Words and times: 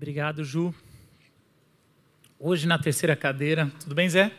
Obrigado, 0.00 0.42
Ju. 0.42 0.74
Hoje 2.38 2.66
na 2.66 2.78
terceira 2.78 3.14
cadeira, 3.14 3.70
tudo 3.80 3.94
bem, 3.94 4.08
Zé? 4.08 4.32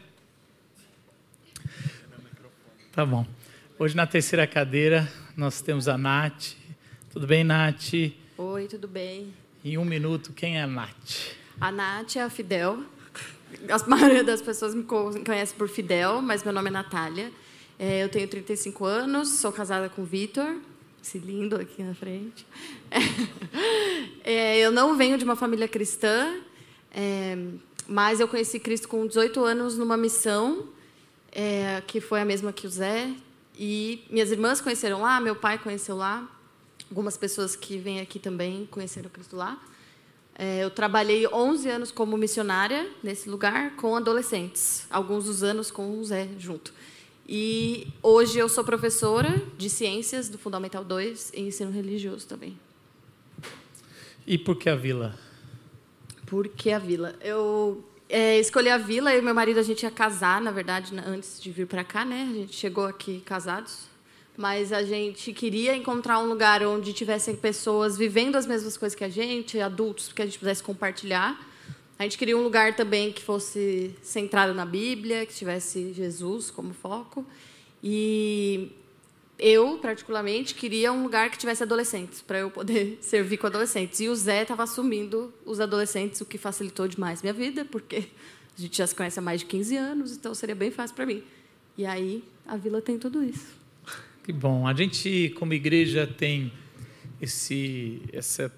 Tá 2.92 3.06
bom. 3.06 3.28
Hoje 3.78 3.96
na 3.96 4.08
terceira 4.08 4.48
cadeira 4.48 5.08
nós 5.38 5.62
temos 5.62 5.88
a 5.88 6.00
Nath. 6.00 6.56
Tudo 7.12 7.28
bem, 7.28 7.44
Nath? 7.44 7.94
Oi, 8.40 8.68
tudo 8.68 8.88
bem? 8.88 9.32
Em 9.64 9.78
um 9.78 9.86
minuto, 9.86 10.34
quem 10.34 10.58
é 10.58 10.64
a 10.64 10.68
Nath? 10.68 11.36
A 11.60 11.72
Nath 11.72 12.16
é 12.16 12.24
a 12.24 12.30
Fidel. 12.32 12.84
A 13.70 13.88
maioria 13.88 14.24
das 14.24 14.42
pessoas 14.42 14.74
me 14.74 14.84
conhece 14.84 15.54
por 15.54 15.70
Fidel, 15.70 16.24
mas 16.24 16.44
meu 16.44 16.54
nome 16.54 16.70
é 16.70 16.72
Natália. 16.72 17.32
É, 17.78 18.04
eu 18.04 18.10
tenho 18.10 18.28
35 18.28 18.84
anos, 18.84 19.30
sou 19.34 19.52
casada 19.52 19.90
com 19.90 20.02
o 20.02 20.06
Vitor, 20.06 20.56
esse 21.02 21.18
lindo 21.18 21.56
aqui 21.56 21.84
na 21.84 21.94
frente. 21.94 22.46
É, 24.24 24.60
eu 24.60 24.72
não 24.72 24.96
venho 24.96 25.18
de 25.18 25.24
uma 25.24 25.36
família 25.36 25.68
cristã, 25.68 26.36
é, 26.94 27.36
mas 27.88 28.20
eu 28.20 28.28
conheci 28.28 28.60
Cristo 28.60 28.88
com 28.88 29.08
18 29.08 29.44
anos 29.44 29.76
numa 29.80 29.98
missão, 29.98 30.68
é, 31.32 31.82
que 31.88 32.00
foi 32.00 32.22
a 32.22 32.26
mesma 32.26 32.54
que 32.54 32.68
o 32.68 32.70
Zé. 32.70 33.10
E 33.58 34.04
minhas 34.12 34.32
irmãs 34.32 34.62
conheceram 34.62 35.02
lá, 35.02 35.20
meu 35.20 35.36
pai 35.36 35.58
conheceu 35.58 35.98
lá. 35.98 36.30
Algumas 36.88 37.18
pessoas 37.18 37.56
que 37.56 37.80
vêm 37.80 38.00
aqui 38.00 38.20
também 38.20 38.68
conheceram 38.70 39.10
Cristo 39.10 39.36
lá. 39.36 39.60
É, 40.36 40.64
eu 40.64 40.70
trabalhei 40.70 41.28
11 41.28 41.70
anos 41.70 41.92
como 41.92 42.16
missionária 42.16 42.90
nesse 43.02 43.28
lugar 43.28 43.76
com 43.76 43.96
adolescentes, 43.96 44.86
alguns 44.90 45.26
dos 45.26 45.42
anos 45.42 45.72
com 45.72 46.00
o 46.00 46.06
Zé 46.06 46.30
junto. 46.38 46.72
E 47.28 47.88
hoje 48.02 48.40
eu 48.40 48.50
sou 48.50 48.64
professora 48.64 49.42
de 49.58 49.70
ciências 49.70 50.30
do 50.30 50.38
Fundamental 50.38 50.84
2 50.84 51.32
e 51.34 51.42
ensino 51.42 51.72
religioso 51.72 52.28
também. 52.28 52.58
E 54.26 54.38
por 54.38 54.56
que 54.56 54.70
a 54.70 54.76
vila? 54.76 55.18
Por 56.26 56.48
que 56.48 56.72
a 56.72 56.80
vila? 56.80 57.16
Eu 57.22 57.84
é, 58.10 58.40
escolhi 58.40 58.70
a 58.70 58.78
vila, 58.78 59.16
e 59.16 59.22
meu 59.22 59.34
marido 59.34 59.60
a 59.60 59.64
gente 59.64 59.84
ia 59.84 59.92
casar, 59.92 60.42
na 60.42 60.52
verdade, 60.52 60.94
antes 61.06 61.42
de 61.42 61.50
vir 61.52 61.66
para 61.66 61.84
cá, 61.84 62.04
né? 62.04 62.28
A 62.30 62.34
gente 62.34 62.56
chegou 62.56 62.86
aqui 62.86 63.22
casados, 63.22 63.86
mas 64.36 64.74
a 64.74 64.84
gente 64.84 65.32
queria 65.34 65.76
encontrar 65.76 66.20
um 66.20 66.28
lugar 66.28 66.62
onde 66.64 66.94
tivessem 66.94 67.36
pessoas 67.36 67.98
vivendo 67.98 68.36
as 68.36 68.46
mesmas 68.46 68.76
coisas 68.76 68.96
que 68.96 69.04
a 69.04 69.10
gente, 69.10 69.60
adultos, 69.60 70.12
que 70.12 70.22
a 70.22 70.26
gente 70.26 70.40
pudesse 70.40 70.62
compartilhar. 70.62 71.40
A 72.02 72.04
gente 72.04 72.18
queria 72.18 72.36
um 72.36 72.42
lugar 72.42 72.76
também 72.76 73.12
que 73.12 73.22
fosse 73.22 73.94
centrado 74.02 74.56
na 74.56 74.66
Bíblia, 74.66 75.24
que 75.24 75.36
tivesse 75.36 75.94
Jesus 75.94 76.50
como 76.50 76.74
foco. 76.74 77.24
E 77.84 78.72
eu, 79.38 79.78
particularmente, 79.78 80.56
queria 80.56 80.92
um 80.92 81.04
lugar 81.04 81.30
que 81.30 81.38
tivesse 81.38 81.62
adolescentes, 81.62 82.20
para 82.20 82.40
eu 82.40 82.50
poder 82.50 82.98
servir 83.06 83.38
com 83.38 83.46
adolescentes. 83.46 84.00
E 84.00 84.10
o 84.10 84.16
Zé 84.16 84.42
estava 84.42 84.64
assumindo 84.64 85.32
os 85.46 85.60
adolescentes, 85.60 86.20
o 86.22 86.26
que 86.26 86.40
facilitou 86.40 86.88
demais 86.88 87.22
minha 87.22 87.34
vida, 87.34 87.66
porque 87.66 88.08
a 88.58 88.60
gente 88.60 88.80
já 88.80 88.88
se 88.88 88.96
conhece 88.96 89.20
há 89.20 89.22
mais 89.22 89.42
de 89.42 89.46
15 89.46 89.78
anos, 89.78 90.18
então 90.18 90.34
seria 90.34 90.56
bem 90.56 90.72
fácil 90.72 90.96
para 90.96 91.06
mim. 91.06 91.22
E 91.78 91.86
aí, 91.86 92.24
a 92.48 92.58
vila 92.58 92.82
tem 92.82 92.98
tudo 92.98 93.24
isso. 93.24 93.54
Que 94.24 94.34
bom. 94.34 94.66
A 94.66 94.74
gente, 94.74 95.36
como 95.38 95.54
igreja, 95.54 96.08
tem 96.08 96.52
esse, 97.22 98.02
essa 98.12 98.52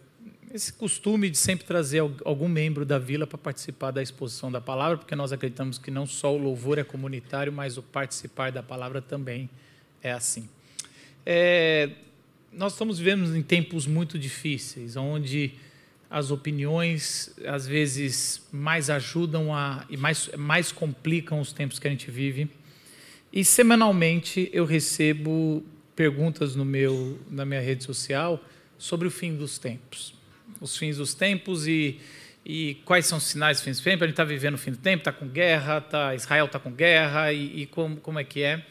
esse 0.53 0.71
costume 0.71 1.31
de 1.31 1.37
sempre 1.37 1.65
trazer 1.65 1.99
algum 2.23 2.47
membro 2.47 2.85
da 2.85 2.99
vila 2.99 3.25
para 3.25 3.39
participar 3.39 3.89
da 3.89 4.03
exposição 4.03 4.51
da 4.51 4.61
palavra, 4.61 4.99
porque 4.99 5.15
nós 5.15 5.33
acreditamos 5.33 5.79
que 5.79 5.89
não 5.89 6.05
só 6.05 6.31
o 6.31 6.37
louvor 6.37 6.77
é 6.77 6.83
comunitário, 6.83 7.51
mas 7.51 7.75
o 7.75 7.81
participar 7.81 8.51
da 8.51 8.61
palavra 8.61 9.01
também 9.01 9.49
é 10.03 10.11
assim. 10.11 10.47
É, 11.25 11.89
nós 12.51 12.73
estamos 12.73 12.99
vivendo 12.99 13.35
em 13.35 13.41
tempos 13.41 13.87
muito 13.87 14.19
difíceis, 14.19 14.95
onde 14.95 15.55
as 16.07 16.29
opiniões 16.29 17.33
às 17.47 17.65
vezes 17.65 18.45
mais 18.51 18.91
ajudam 18.91 19.55
a 19.55 19.83
e 19.89 19.97
mais, 19.97 20.29
mais 20.37 20.71
complicam 20.71 21.39
os 21.41 21.51
tempos 21.51 21.79
que 21.79 21.87
a 21.87 21.89
gente 21.89 22.11
vive. 22.11 22.47
E 23.31 23.43
semanalmente 23.43 24.51
eu 24.53 24.65
recebo 24.65 25.65
perguntas 25.95 26.55
no 26.55 26.63
meu 26.63 27.19
na 27.31 27.43
minha 27.43 27.61
rede 27.61 27.83
social 27.83 28.39
sobre 28.77 29.07
o 29.07 29.11
fim 29.11 29.35
dos 29.35 29.57
tempos 29.57 30.21
os 30.63 30.77
fins 30.77 30.97
dos 30.97 31.13
tempos 31.13 31.67
e, 31.67 31.99
e 32.45 32.75
quais 32.85 33.05
são 33.05 33.17
os 33.17 33.25
sinais 33.25 33.57
dos 33.57 33.65
fins 33.65 33.77
dos 33.77 33.83
tempos. 33.83 34.03
A 34.03 34.05
gente 34.07 34.13
está 34.13 34.23
vivendo 34.23 34.55
o 34.55 34.57
fim 34.57 34.71
do 34.71 34.77
tempo, 34.77 35.01
está 35.01 35.11
com 35.11 35.27
guerra, 35.27 35.81
tá, 35.81 36.15
Israel 36.15 36.45
está 36.45 36.57
com 36.57 36.71
guerra 36.71 37.33
e, 37.33 37.61
e 37.61 37.65
como, 37.67 37.97
como 37.97 38.17
é 38.17 38.23
que 38.23 38.41
é. 38.41 38.65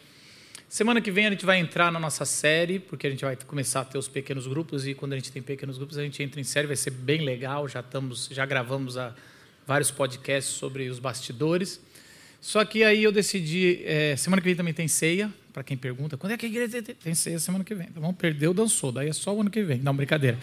Semana 0.68 1.02
que 1.02 1.10
vem 1.10 1.26
a 1.26 1.30
gente 1.30 1.44
vai 1.44 1.58
entrar 1.58 1.92
na 1.92 2.00
nossa 2.00 2.24
série, 2.24 2.78
porque 2.78 3.06
a 3.06 3.10
gente 3.10 3.22
vai 3.22 3.36
começar 3.36 3.82
a 3.82 3.84
ter 3.84 3.98
os 3.98 4.08
pequenos 4.08 4.46
grupos 4.46 4.86
e 4.86 4.94
quando 4.94 5.12
a 5.12 5.16
gente 5.16 5.30
tem 5.30 5.42
pequenos 5.42 5.76
grupos 5.76 5.98
a 5.98 6.02
gente 6.02 6.22
entra 6.22 6.40
em 6.40 6.44
série, 6.44 6.66
vai 6.66 6.76
ser 6.76 6.92
bem 6.92 7.20
legal. 7.20 7.68
Já 7.68 7.80
estamos, 7.80 8.30
já 8.32 8.46
gravamos 8.46 8.96
a, 8.96 9.14
vários 9.66 9.90
podcasts 9.90 10.54
sobre 10.54 10.88
os 10.88 10.98
bastidores. 10.98 11.78
Só 12.40 12.64
que 12.64 12.82
aí 12.82 13.04
eu 13.04 13.12
decidi, 13.12 13.82
é, 13.84 14.16
semana 14.16 14.40
que 14.40 14.48
vem 14.48 14.56
também 14.56 14.72
tem 14.72 14.88
ceia, 14.88 15.30
para 15.52 15.62
quem 15.62 15.76
pergunta, 15.76 16.16
quando 16.16 16.32
é 16.32 16.38
que 16.38 16.46
a 16.46 16.48
igreja 16.48 16.82
tem, 16.82 17.14
ceia 17.14 17.38
semana 17.38 17.62
que 17.62 17.74
vem? 17.74 17.88
Então 17.90 18.02
vamos 18.02 18.16
dançou, 18.56 18.90
daí 18.90 19.10
é 19.10 19.12
só 19.12 19.36
o 19.36 19.42
ano 19.42 19.50
que 19.50 19.62
vem. 19.62 19.78
Não, 19.78 19.94
brincadeira. 19.94 20.38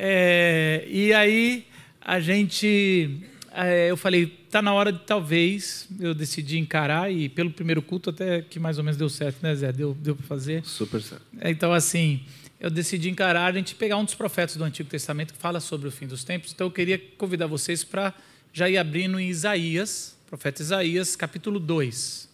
É, 0.00 0.86
e 0.88 1.12
aí 1.12 1.66
a 2.00 2.20
gente, 2.20 3.18
é, 3.52 3.90
eu 3.90 3.96
falei, 3.96 4.26
tá 4.48 4.62
na 4.62 4.72
hora 4.72 4.92
de 4.92 5.00
talvez 5.00 5.88
eu 5.98 6.14
decidi 6.14 6.56
encarar 6.56 7.12
e 7.12 7.28
pelo 7.28 7.50
primeiro 7.50 7.82
culto 7.82 8.10
até 8.10 8.40
que 8.40 8.60
mais 8.60 8.78
ou 8.78 8.84
menos 8.84 8.96
deu 8.96 9.08
certo, 9.08 9.42
né, 9.42 9.52
Zé? 9.56 9.72
Deu, 9.72 9.94
deu 9.94 10.14
para 10.14 10.24
fazer? 10.24 10.64
Super 10.64 11.02
certo. 11.02 11.24
É, 11.40 11.50
então 11.50 11.72
assim, 11.72 12.22
eu 12.60 12.70
decidi 12.70 13.10
encarar 13.10 13.46
a 13.46 13.52
gente 13.52 13.74
pegar 13.74 13.96
um 13.96 14.04
dos 14.04 14.14
profetas 14.14 14.54
do 14.54 14.62
Antigo 14.62 14.88
Testamento 14.88 15.34
que 15.34 15.40
fala 15.40 15.58
sobre 15.58 15.88
o 15.88 15.90
fim 15.90 16.06
dos 16.06 16.22
tempos. 16.22 16.52
Então 16.52 16.68
eu 16.68 16.70
queria 16.70 16.96
convidar 17.18 17.48
vocês 17.48 17.82
para 17.82 18.14
já 18.52 18.70
ir 18.70 18.78
abrindo 18.78 19.18
em 19.18 19.28
Isaías, 19.28 20.16
profeta 20.30 20.62
Isaías, 20.62 21.16
capítulo 21.16 21.58
2. 21.58 22.28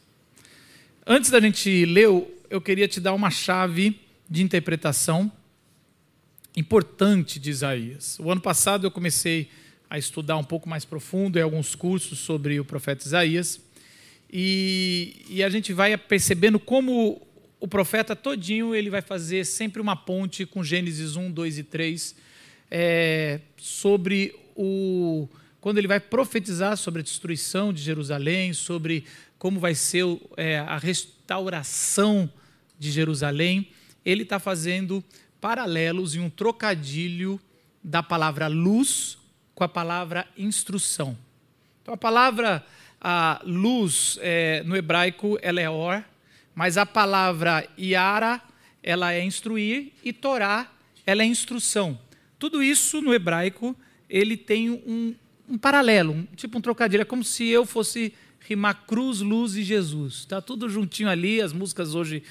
Antes 1.07 1.31
da 1.31 1.41
gente 1.41 1.87
ler, 1.87 2.09
eu 2.51 2.61
queria 2.61 2.87
te 2.87 3.01
dar 3.01 3.15
uma 3.15 3.31
chave 3.31 3.99
de 4.29 4.43
interpretação 4.43 5.33
importante 6.56 7.38
de 7.38 7.50
Isaías. 7.50 8.19
O 8.20 8.31
ano 8.31 8.41
passado 8.41 8.87
eu 8.87 8.91
comecei 8.91 9.48
a 9.91 9.98
estudar 9.98 10.37
um 10.37 10.44
pouco 10.44 10.69
mais 10.69 10.84
profundo 10.84 11.38
em 11.38 11.42
alguns 11.42 11.75
cursos 11.75 12.19
sobre 12.19 12.59
o 12.60 12.65
profeta 12.65 13.06
Isaías 13.06 13.60
e, 14.32 15.25
e 15.28 15.42
a 15.42 15.48
gente 15.48 15.72
vai 15.72 15.97
percebendo 15.97 16.59
como 16.59 17.20
o 17.60 17.69
profeta 17.69 18.15
todinho 18.15 18.75
ele 18.75 18.91
vai 18.91 19.03
fazer 19.03 19.44
sempre 19.44 19.81
uma 19.81 19.97
ponte 19.97 20.47
com 20.47 20.62
Gênesis 20.62 21.16
1, 21.16 21.31
2 21.31 21.59
e 21.59 21.62
3 21.62 22.16
é, 22.71 23.41
sobre 23.56 24.34
o 24.56 25.28
quando 25.60 25.78
ele 25.78 25.88
vai 25.88 25.98
profetizar 25.98 26.76
sobre 26.76 27.00
a 27.00 27.03
destruição 27.03 27.72
de 27.72 27.81
Jerusalém, 27.81 28.53
sobre 28.53 29.06
como 29.38 29.59
vai 29.59 29.75
ser 29.75 30.04
é, 30.36 30.59
a 30.59 30.76
restauração 30.76 32.31
de 32.78 32.91
Jerusalém, 32.91 33.71
ele 34.04 34.25
está 34.25 34.38
fazendo 34.38 35.03
paralelos 35.44 36.15
e 36.15 36.21
um 36.21 36.31
trocadilho 36.31 37.38
da 37.82 38.03
palavra 38.03 38.47
luz 38.47 39.19
com 39.55 39.62
a 39.62 39.69
palavra 39.69 40.27
instrução. 40.38 41.19
Então, 41.82 41.93
a 41.93 41.99
palavra 41.99 42.65
a 42.99 43.43
luz 43.44 44.19
é, 44.22 44.62
no 44.62 44.75
hebraico 44.75 45.38
ela 45.43 45.60
é 45.60 45.69
or, 45.69 46.03
mas 46.54 46.78
a 46.78 46.87
palavra 46.87 47.69
iara 47.77 48.41
ela 48.83 49.12
é 49.12 49.22
instruir 49.22 49.93
e 50.03 50.15
Torá 50.15 50.66
ela 51.04 51.22
é 51.22 51.27
instrução. 51.27 52.00
Tudo 52.38 52.62
isso 52.62 53.03
no 53.03 53.12
hebraico 53.12 53.77
ele 54.09 54.38
tem 54.38 54.71
um, 54.71 55.15
um 55.47 55.59
paralelo, 55.59 56.15
um, 56.15 56.25
tipo 56.34 56.56
um 56.56 56.62
trocadilho. 56.62 57.03
É 57.03 57.04
como 57.04 57.22
se 57.22 57.47
eu 57.47 57.66
fosse 57.66 58.15
rimar 58.41 58.87
cruz, 58.87 59.21
luz 59.21 59.56
e 59.56 59.62
Jesus. 59.62 60.21
Está 60.21 60.41
tudo 60.41 60.71
juntinho 60.71 61.10
ali. 61.10 61.43
As 61.43 61.53
músicas 61.53 61.94
hoje 61.94 62.22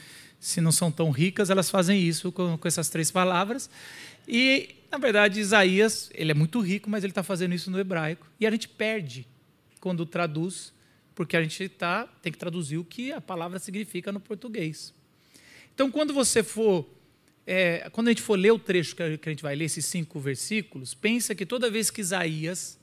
se 0.43 0.59
não 0.59 0.73
são 0.73 0.91
tão 0.91 1.09
ricas, 1.09 1.49
elas 1.49 1.69
fazem 1.69 2.01
isso 2.01 2.29
com, 2.29 2.57
com 2.57 2.67
essas 2.67 2.89
três 2.89 3.09
palavras. 3.09 3.69
E, 4.27 4.75
na 4.91 4.97
verdade, 4.97 5.39
Isaías, 5.39 6.11
ele 6.13 6.31
é 6.31 6.33
muito 6.33 6.59
rico, 6.59 6.89
mas 6.89 7.01
ele 7.01 7.11
está 7.11 7.23
fazendo 7.23 7.55
isso 7.55 7.71
no 7.71 7.79
hebraico. 7.79 8.27
E 8.41 8.45
a 8.45 8.51
gente 8.51 8.67
perde 8.67 9.25
quando 9.79 10.05
traduz, 10.05 10.73
porque 11.15 11.37
a 11.37 11.41
gente 11.41 11.69
tá, 11.69 12.07
tem 12.21 12.29
que 12.29 12.37
traduzir 12.37 12.77
o 12.77 12.83
que 12.83 13.13
a 13.13 13.21
palavra 13.21 13.57
significa 13.57 14.11
no 14.11 14.19
português. 14.19 14.93
Então, 15.73 15.89
quando 15.89 16.13
você 16.13 16.43
for. 16.43 16.85
É, 17.47 17.89
quando 17.93 18.09
a 18.09 18.11
gente 18.11 18.21
for 18.21 18.37
ler 18.37 18.51
o 18.51 18.59
trecho 18.59 18.97
que 18.97 19.01
a 19.03 19.29
gente 19.29 19.43
vai 19.43 19.55
ler, 19.55 19.65
esses 19.65 19.85
cinco 19.85 20.19
versículos, 20.19 20.93
pensa 20.93 21.33
que 21.33 21.45
toda 21.45 21.71
vez 21.71 21.89
que 21.89 22.01
Isaías 22.01 22.77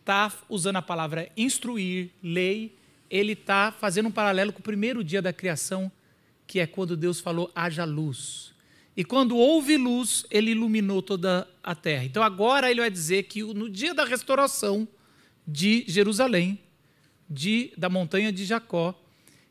está 0.00 0.32
usando 0.48 0.76
a 0.76 0.82
palavra 0.82 1.30
instruir, 1.36 2.10
lei, 2.22 2.74
ele 3.10 3.32
está 3.32 3.72
fazendo 3.72 4.08
um 4.08 4.10
paralelo 4.10 4.54
com 4.54 4.60
o 4.60 4.62
primeiro 4.62 5.04
dia 5.04 5.20
da 5.20 5.34
criação, 5.34 5.90
que 6.48 6.58
é 6.58 6.66
quando 6.66 6.96
Deus 6.96 7.20
falou: 7.20 7.52
haja 7.54 7.84
luz. 7.84 8.52
E 8.96 9.04
quando 9.04 9.36
houve 9.36 9.76
luz, 9.76 10.26
ele 10.28 10.50
iluminou 10.50 11.00
toda 11.00 11.46
a 11.62 11.72
terra. 11.72 12.04
Então 12.04 12.20
agora 12.20 12.68
ele 12.68 12.80
vai 12.80 12.90
dizer 12.90 13.24
que 13.24 13.44
no 13.44 13.70
dia 13.70 13.94
da 13.94 14.04
restauração 14.04 14.88
de 15.46 15.84
Jerusalém, 15.86 16.58
de, 17.30 17.72
da 17.76 17.88
montanha 17.88 18.32
de 18.32 18.44
Jacó, 18.44 19.00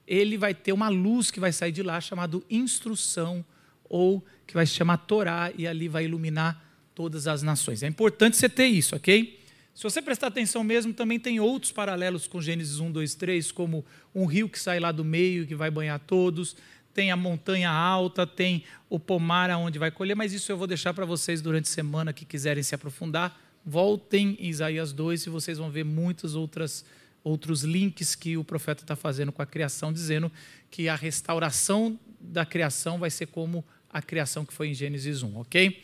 ele 0.06 0.38
vai 0.38 0.54
ter 0.54 0.74
uma 0.74 0.90
luz 0.90 1.32
que 1.32 1.40
vai 1.40 1.54
sair 1.54 1.72
de 1.72 1.82
lá 1.82 2.02
chamada 2.02 2.42
instrução, 2.50 3.46
ou 3.86 4.26
que 4.46 4.54
vai 4.54 4.66
se 4.66 4.74
chamar 4.74 4.98
Torá, 4.98 5.52
e 5.58 5.66
ali 5.66 5.88
vai 5.88 6.04
iluminar 6.04 6.62
todas 6.94 7.28
as 7.28 7.42
nações. 7.42 7.84
É 7.84 7.88
importante 7.88 8.36
você 8.36 8.50
ter 8.50 8.66
isso, 8.66 8.96
ok? 8.96 9.40
Se 9.78 9.84
você 9.84 10.02
prestar 10.02 10.28
atenção 10.28 10.64
mesmo, 10.64 10.92
também 10.92 11.20
tem 11.20 11.40
outros 11.40 11.72
paralelos 11.72 12.26
com 12.26 12.42
Gênesis 12.42 12.80
1, 12.80 12.92
2, 12.92 13.14
3, 13.14 13.52
como 13.52 13.86
um 14.14 14.26
rio 14.26 14.50
que 14.50 14.60
sai 14.60 14.80
lá 14.80 14.92
do 14.92 15.06
meio 15.06 15.44
e 15.44 15.46
que 15.46 15.54
vai 15.54 15.70
banhar 15.70 16.00
todos, 16.00 16.56
tem 16.98 17.12
a 17.12 17.16
montanha 17.16 17.70
alta, 17.70 18.26
tem 18.26 18.64
o 18.90 19.00
pomar 19.00 19.52
aonde 19.52 19.78
vai 19.78 19.92
colher, 19.92 20.16
mas 20.16 20.34
isso 20.34 20.52
eu 20.52 20.58
vou 20.58 20.66
deixar 20.66 20.96
para 20.96 21.06
vocês 21.06 21.44
durante 21.44 21.66
a 21.66 21.72
semana 21.72 22.12
que 22.12 22.26
quiserem 22.26 22.64
se 22.64 22.74
aprofundar. 22.74 23.40
Voltem 23.64 24.36
em 24.40 24.48
Isaías 24.48 24.92
2 24.94 25.28
e 25.28 25.30
vocês 25.30 25.60
vão 25.60 25.70
ver 25.70 25.86
muitos 25.86 26.34
outras, 26.34 26.84
outros 27.24 27.62
links 27.62 28.16
que 28.16 28.36
o 28.36 28.44
profeta 28.44 28.82
está 28.82 28.96
fazendo 28.96 29.32
com 29.32 29.44
a 29.44 29.46
criação, 29.46 29.94
dizendo 29.94 30.32
que 30.72 30.90
a 30.90 30.96
restauração 30.96 32.00
da 32.20 32.44
criação 32.44 32.98
vai 32.98 33.12
ser 33.12 33.28
como 33.28 33.64
a 33.92 34.02
criação 34.02 34.44
que 34.44 34.52
foi 34.52 34.70
em 34.70 34.74
Gênesis 34.74 35.22
1, 35.22 35.38
ok? 35.38 35.84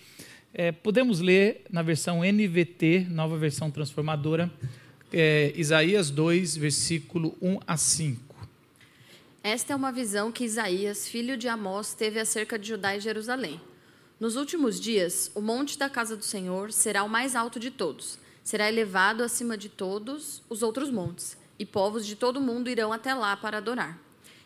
É, 0.52 0.72
podemos 0.72 1.20
ler 1.20 1.62
na 1.70 1.84
versão 1.84 2.22
NVT, 2.24 3.06
nova 3.08 3.38
versão 3.38 3.70
transformadora, 3.70 4.52
é, 5.12 5.54
Isaías 5.56 6.10
2, 6.10 6.58
versículo 6.58 7.38
1 7.40 7.60
a 7.68 7.78
5. 7.78 8.33
Esta 9.46 9.74
é 9.74 9.76
uma 9.76 9.92
visão 9.92 10.32
que 10.32 10.46
Isaías, 10.46 11.06
filho 11.06 11.36
de 11.36 11.50
Amós, 11.50 11.94
teve 11.94 12.18
acerca 12.18 12.58
de 12.58 12.70
Judá 12.70 12.96
e 12.96 13.02
Jerusalém. 13.02 13.60
Nos 14.18 14.38
últimos 14.38 14.80
dias, 14.80 15.30
o 15.36 15.42
monte 15.42 15.78
da 15.78 15.90
casa 15.90 16.16
do 16.16 16.24
Senhor 16.24 16.72
será 16.72 17.04
o 17.04 17.10
mais 17.10 17.36
alto 17.36 17.60
de 17.60 17.70
todos, 17.70 18.18
será 18.42 18.70
elevado 18.70 19.22
acima 19.22 19.58
de 19.58 19.68
todos 19.68 20.42
os 20.50 20.64
outros 20.64 20.90
montes, 20.90 21.38
e 21.60 21.66
povos 21.66 22.06
de 22.06 22.16
todo 22.16 22.38
o 22.38 22.42
mundo 22.42 22.70
irão 22.70 22.94
até 22.94 23.14
lá 23.14 23.36
para 23.36 23.58
adorar. 23.58 24.00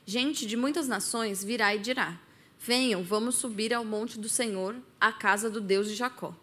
Gente 0.03 0.47
de 0.47 0.57
muitas 0.57 0.87
nações 0.87 1.43
virá 1.43 1.75
e 1.75 1.77
dirá: 1.77 2.19
Venham, 2.59 3.03
vamos 3.03 3.35
subir 3.35 3.75
ao 3.75 3.85
monte 3.85 4.17
do 4.17 4.27
Senhor, 4.27 4.75
à 4.99 5.11
casa 5.11 5.47
do 5.47 5.61
Deus 5.61 5.87
de 5.87 5.93
Jacó. 5.93 6.33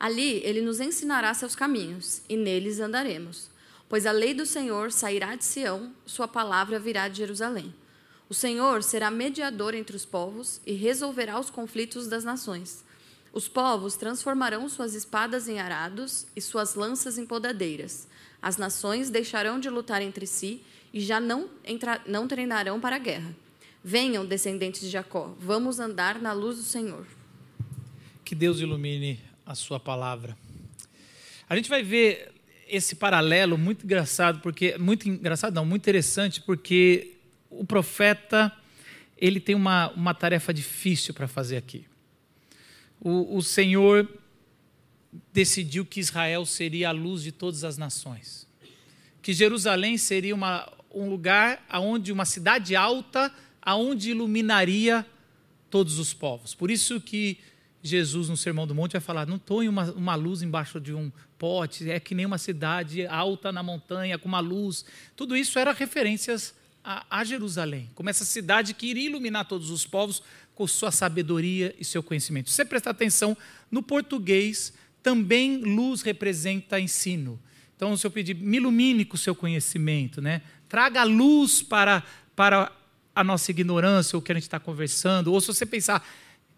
Ali 0.00 0.40
ele 0.46 0.62
nos 0.62 0.80
ensinará 0.80 1.34
seus 1.34 1.54
caminhos, 1.54 2.22
e 2.26 2.38
neles 2.38 2.80
andaremos. 2.80 3.50
Pois 3.86 4.06
a 4.06 4.12
lei 4.12 4.32
do 4.32 4.46
Senhor 4.46 4.92
sairá 4.92 5.34
de 5.34 5.44
Sião, 5.44 5.92
sua 6.06 6.26
palavra 6.26 6.78
virá 6.78 7.06
de 7.06 7.18
Jerusalém. 7.18 7.74
O 8.28 8.34
Senhor 8.34 8.82
será 8.82 9.10
mediador 9.10 9.74
entre 9.74 9.96
os 9.96 10.04
povos 10.04 10.60
e 10.66 10.74
resolverá 10.74 11.40
os 11.40 11.48
conflitos 11.48 12.06
das 12.06 12.24
nações. 12.24 12.84
Os 13.32 13.48
povos 13.48 13.96
transformarão 13.96 14.68
suas 14.68 14.94
espadas 14.94 15.48
em 15.48 15.58
arados 15.58 16.26
e 16.36 16.40
suas 16.40 16.74
lanças 16.74 17.16
em 17.16 17.24
podadeiras. 17.24 18.06
As 18.40 18.56
nações 18.56 19.10
deixarão 19.10 19.58
de 19.58 19.70
lutar 19.70 20.02
entre 20.02 20.26
si 20.26 20.62
e 20.92 21.00
já 21.00 21.20
não, 21.20 21.48
entra, 21.64 22.00
não 22.06 22.28
treinarão 22.28 22.80
para 22.80 22.96
a 22.96 22.98
guerra. 22.98 23.34
Venham, 23.82 24.26
descendentes 24.26 24.82
de 24.82 24.88
Jacó, 24.88 25.34
vamos 25.38 25.80
andar 25.80 26.20
na 26.20 26.32
luz 26.32 26.56
do 26.56 26.62
Senhor. 26.62 27.06
Que 28.24 28.34
Deus 28.34 28.60
ilumine 28.60 29.20
a 29.46 29.54
sua 29.54 29.80
palavra. 29.80 30.36
A 31.48 31.56
gente 31.56 31.70
vai 31.70 31.82
ver 31.82 32.32
esse 32.68 32.94
paralelo 32.94 33.56
muito 33.56 33.84
engraçado, 33.84 34.40
porque 34.40 34.76
muito 34.76 35.08
engraçado 35.08 35.54
não, 35.54 35.64
muito 35.64 35.82
interessante, 35.82 36.42
porque 36.42 37.17
o 37.50 37.64
profeta 37.64 38.52
ele 39.16 39.40
tem 39.40 39.54
uma, 39.54 39.90
uma 39.90 40.14
tarefa 40.14 40.54
difícil 40.54 41.12
para 41.12 41.26
fazer 41.26 41.56
aqui. 41.56 41.84
O, 43.00 43.36
o 43.36 43.42
Senhor 43.42 44.08
decidiu 45.32 45.84
que 45.84 46.00
Israel 46.00 46.46
seria 46.46 46.90
a 46.90 46.92
luz 46.92 47.22
de 47.22 47.32
todas 47.32 47.64
as 47.64 47.76
nações, 47.76 48.46
que 49.20 49.32
Jerusalém 49.32 49.98
seria 49.98 50.34
uma, 50.34 50.70
um 50.94 51.08
lugar 51.08 51.64
aonde 51.68 52.12
uma 52.12 52.24
cidade 52.24 52.76
alta 52.76 53.32
aonde 53.60 54.10
iluminaria 54.10 55.04
todos 55.68 55.98
os 55.98 56.14
povos. 56.14 56.54
Por 56.54 56.70
isso 56.70 57.00
que 57.00 57.38
Jesus, 57.82 58.28
no 58.28 58.36
Sermão 58.36 58.66
do 58.66 58.74
Monte, 58.74 58.92
vai 58.92 59.00
falar: 59.00 59.26
não 59.26 59.38
põe 59.38 59.68
uma, 59.68 59.90
uma 59.92 60.14
luz 60.14 60.42
embaixo 60.42 60.80
de 60.80 60.94
um 60.94 61.12
pote, 61.38 61.90
é 61.90 62.00
que 62.00 62.14
nem 62.14 62.26
uma 62.26 62.38
cidade 62.38 63.06
alta 63.06 63.52
na 63.52 63.62
montanha, 63.62 64.18
com 64.18 64.28
uma 64.28 64.40
luz. 64.40 64.84
Tudo 65.14 65.36
isso 65.36 65.58
era 65.58 65.72
referências 65.72 66.54
a, 66.88 67.04
a 67.20 67.22
Jerusalém, 67.22 67.90
como 67.94 68.08
essa 68.08 68.24
cidade 68.24 68.72
que 68.72 68.86
iria 68.86 69.10
iluminar 69.10 69.44
todos 69.44 69.68
os 69.68 69.84
povos 69.84 70.22
com 70.54 70.66
sua 70.66 70.90
sabedoria 70.90 71.74
e 71.78 71.84
seu 71.84 72.02
conhecimento. 72.02 72.48
Se 72.48 72.56
você 72.56 72.64
prestar 72.64 72.92
atenção, 72.92 73.36
no 73.70 73.82
português, 73.82 74.72
também 75.02 75.58
luz 75.58 76.00
representa 76.00 76.80
ensino. 76.80 77.38
Então, 77.76 77.94
se 77.94 78.06
eu 78.06 78.10
pedir, 78.10 78.34
me 78.34 78.56
ilumine 78.56 79.04
com 79.04 79.16
o 79.16 79.18
seu 79.18 79.34
conhecimento, 79.34 80.22
né? 80.22 80.40
traga 80.66 81.04
luz 81.04 81.62
para, 81.62 82.02
para 82.34 82.72
a 83.14 83.22
nossa 83.22 83.50
ignorância, 83.50 84.18
o 84.18 84.22
que 84.22 84.32
a 84.32 84.34
gente 84.34 84.44
está 84.44 84.58
conversando, 84.58 85.30
ou 85.30 85.42
se 85.42 85.48
você 85.48 85.66
pensar, 85.66 86.08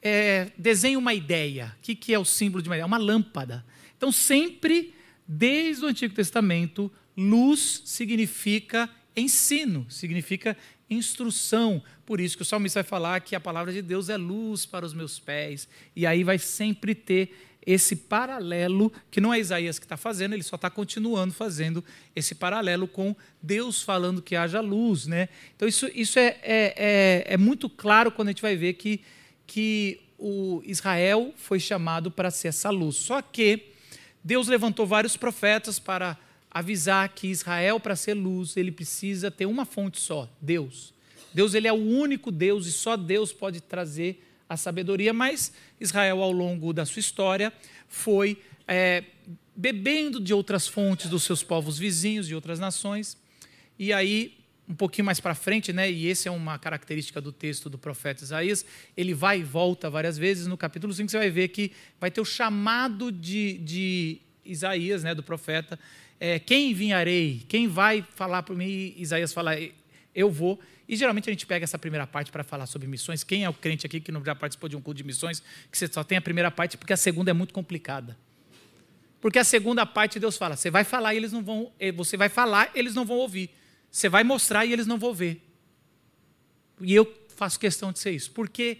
é, 0.00 0.52
desenhe 0.56 0.96
uma 0.96 1.12
ideia. 1.12 1.74
O 1.78 1.82
que, 1.82 1.96
que 1.96 2.14
é 2.14 2.18
o 2.18 2.24
símbolo 2.24 2.62
de 2.62 2.68
uma 2.68 2.76
ideia? 2.76 2.86
Uma 2.86 2.98
lâmpada. 2.98 3.66
Então, 3.96 4.12
sempre, 4.12 4.94
desde 5.26 5.84
o 5.84 5.88
Antigo 5.88 6.14
Testamento, 6.14 6.90
luz 7.16 7.82
significa 7.84 8.88
ensino, 9.20 9.86
significa 9.88 10.56
instrução. 10.88 11.82
Por 12.04 12.20
isso 12.20 12.36
que 12.36 12.42
o 12.42 12.46
salmista 12.46 12.82
vai 12.82 12.88
falar 12.88 13.20
que 13.20 13.36
a 13.36 13.40
palavra 13.40 13.72
de 13.72 13.80
Deus 13.80 14.08
é 14.08 14.16
luz 14.16 14.66
para 14.66 14.84
os 14.84 14.92
meus 14.92 15.18
pés. 15.18 15.68
E 15.94 16.06
aí 16.06 16.24
vai 16.24 16.38
sempre 16.38 16.94
ter 16.94 17.32
esse 17.64 17.94
paralelo, 17.94 18.92
que 19.10 19.20
não 19.20 19.32
é 19.32 19.38
Isaías 19.38 19.78
que 19.78 19.84
está 19.84 19.96
fazendo, 19.96 20.32
ele 20.32 20.42
só 20.42 20.56
está 20.56 20.70
continuando 20.70 21.32
fazendo 21.34 21.84
esse 22.16 22.34
paralelo 22.34 22.88
com 22.88 23.14
Deus 23.42 23.82
falando 23.82 24.22
que 24.22 24.34
haja 24.34 24.60
luz. 24.60 25.06
Né? 25.06 25.28
Então, 25.54 25.68
isso, 25.68 25.88
isso 25.94 26.18
é, 26.18 26.38
é, 26.42 26.74
é, 26.76 27.24
é 27.34 27.36
muito 27.36 27.68
claro 27.68 28.10
quando 28.10 28.28
a 28.28 28.30
gente 28.32 28.42
vai 28.42 28.56
ver 28.56 28.74
que, 28.74 29.02
que 29.46 30.00
o 30.18 30.62
Israel 30.64 31.32
foi 31.36 31.60
chamado 31.60 32.10
para 32.10 32.30
ser 32.30 32.48
essa 32.48 32.70
luz. 32.70 32.96
Só 32.96 33.20
que 33.20 33.68
Deus 34.24 34.48
levantou 34.48 34.86
vários 34.86 35.16
profetas 35.16 35.78
para 35.78 36.18
avisar 36.50 37.08
que 37.10 37.28
Israel, 37.28 37.78
para 37.78 37.94
ser 37.94 38.14
luz, 38.14 38.56
ele 38.56 38.72
precisa 38.72 39.30
ter 39.30 39.46
uma 39.46 39.64
fonte 39.64 40.00
só, 40.00 40.28
Deus. 40.40 40.92
Deus 41.32 41.54
ele 41.54 41.68
é 41.68 41.72
o 41.72 41.76
único 41.76 42.30
Deus 42.30 42.66
e 42.66 42.72
só 42.72 42.96
Deus 42.96 43.32
pode 43.32 43.60
trazer 43.60 44.24
a 44.48 44.56
sabedoria, 44.56 45.12
mas 45.12 45.52
Israel, 45.80 46.22
ao 46.22 46.32
longo 46.32 46.72
da 46.72 46.84
sua 46.84 46.98
história, 46.98 47.52
foi 47.86 48.42
é, 48.66 49.04
bebendo 49.54 50.20
de 50.20 50.34
outras 50.34 50.66
fontes 50.66 51.08
dos 51.08 51.22
seus 51.22 51.42
povos 51.42 51.78
vizinhos, 51.78 52.26
de 52.26 52.34
outras 52.34 52.58
nações. 52.58 53.16
E 53.78 53.92
aí, 53.92 54.38
um 54.68 54.74
pouquinho 54.74 55.04
mais 55.04 55.20
para 55.20 55.36
frente, 55.36 55.72
né, 55.72 55.90
e 55.90 56.10
essa 56.10 56.28
é 56.28 56.32
uma 56.32 56.58
característica 56.58 57.20
do 57.20 57.30
texto 57.30 57.70
do 57.70 57.78
profeta 57.78 58.24
Isaías, 58.24 58.64
ele 58.96 59.14
vai 59.14 59.40
e 59.40 59.44
volta 59.44 59.88
várias 59.88 60.18
vezes. 60.18 60.48
No 60.48 60.56
capítulo 60.56 60.92
5 60.92 61.10
você 61.10 61.18
vai 61.18 61.30
ver 61.30 61.48
que 61.48 61.70
vai 62.00 62.10
ter 62.10 62.20
o 62.20 62.24
chamado 62.24 63.12
de, 63.12 63.58
de 63.58 64.20
Isaías, 64.44 65.04
né, 65.04 65.14
do 65.14 65.22
profeta, 65.22 65.78
é, 66.20 66.38
quem 66.38 66.72
enviarei? 66.72 67.42
Quem 67.48 67.66
vai 67.66 68.06
falar 68.14 68.42
por 68.42 68.54
mim? 68.54 68.94
Isaías 68.98 69.32
fala, 69.32 69.52
eu 70.14 70.30
vou. 70.30 70.60
E 70.86 70.94
geralmente 70.94 71.30
a 71.30 71.32
gente 71.32 71.46
pega 71.46 71.64
essa 71.64 71.78
primeira 71.78 72.06
parte 72.06 72.30
para 72.30 72.44
falar 72.44 72.66
sobre 72.66 72.86
missões. 72.86 73.24
Quem 73.24 73.44
é 73.44 73.48
o 73.48 73.54
crente 73.54 73.86
aqui 73.86 74.00
que 74.00 74.12
não 74.12 74.22
já 74.22 74.34
participou 74.34 74.68
de 74.68 74.76
um 74.76 74.82
culto 74.82 74.98
de 74.98 75.04
missões, 75.04 75.40
que 75.70 75.78
você 75.78 75.88
só 75.90 76.04
tem 76.04 76.18
a 76.18 76.20
primeira 76.20 76.50
parte, 76.50 76.76
porque 76.76 76.92
a 76.92 76.96
segunda 76.96 77.30
é 77.30 77.32
muito 77.32 77.54
complicada. 77.54 78.18
Porque 79.18 79.38
a 79.38 79.44
segunda 79.44 79.86
parte 79.86 80.20
Deus 80.20 80.36
fala, 80.36 80.56
você 80.56 80.70
vai 80.70 80.84
falar 80.84 81.14
e 81.14 81.16
eles 81.16 81.32
não 81.32 81.42
vão, 81.42 81.72
eh, 81.80 81.90
você 81.90 82.16
vai 82.18 82.28
falar, 82.28 82.70
eles 82.74 82.94
não 82.94 83.06
vão 83.06 83.16
ouvir. 83.16 83.50
Você 83.90 84.08
vai 84.08 84.22
mostrar 84.22 84.66
e 84.66 84.72
eles 84.72 84.86
não 84.86 84.98
vão 84.98 85.14
ver. 85.14 85.42
E 86.82 86.94
eu 86.94 87.10
faço 87.34 87.58
questão 87.58 87.92
de 87.92 87.98
ser 87.98 88.10
isso, 88.10 88.30
porque 88.32 88.78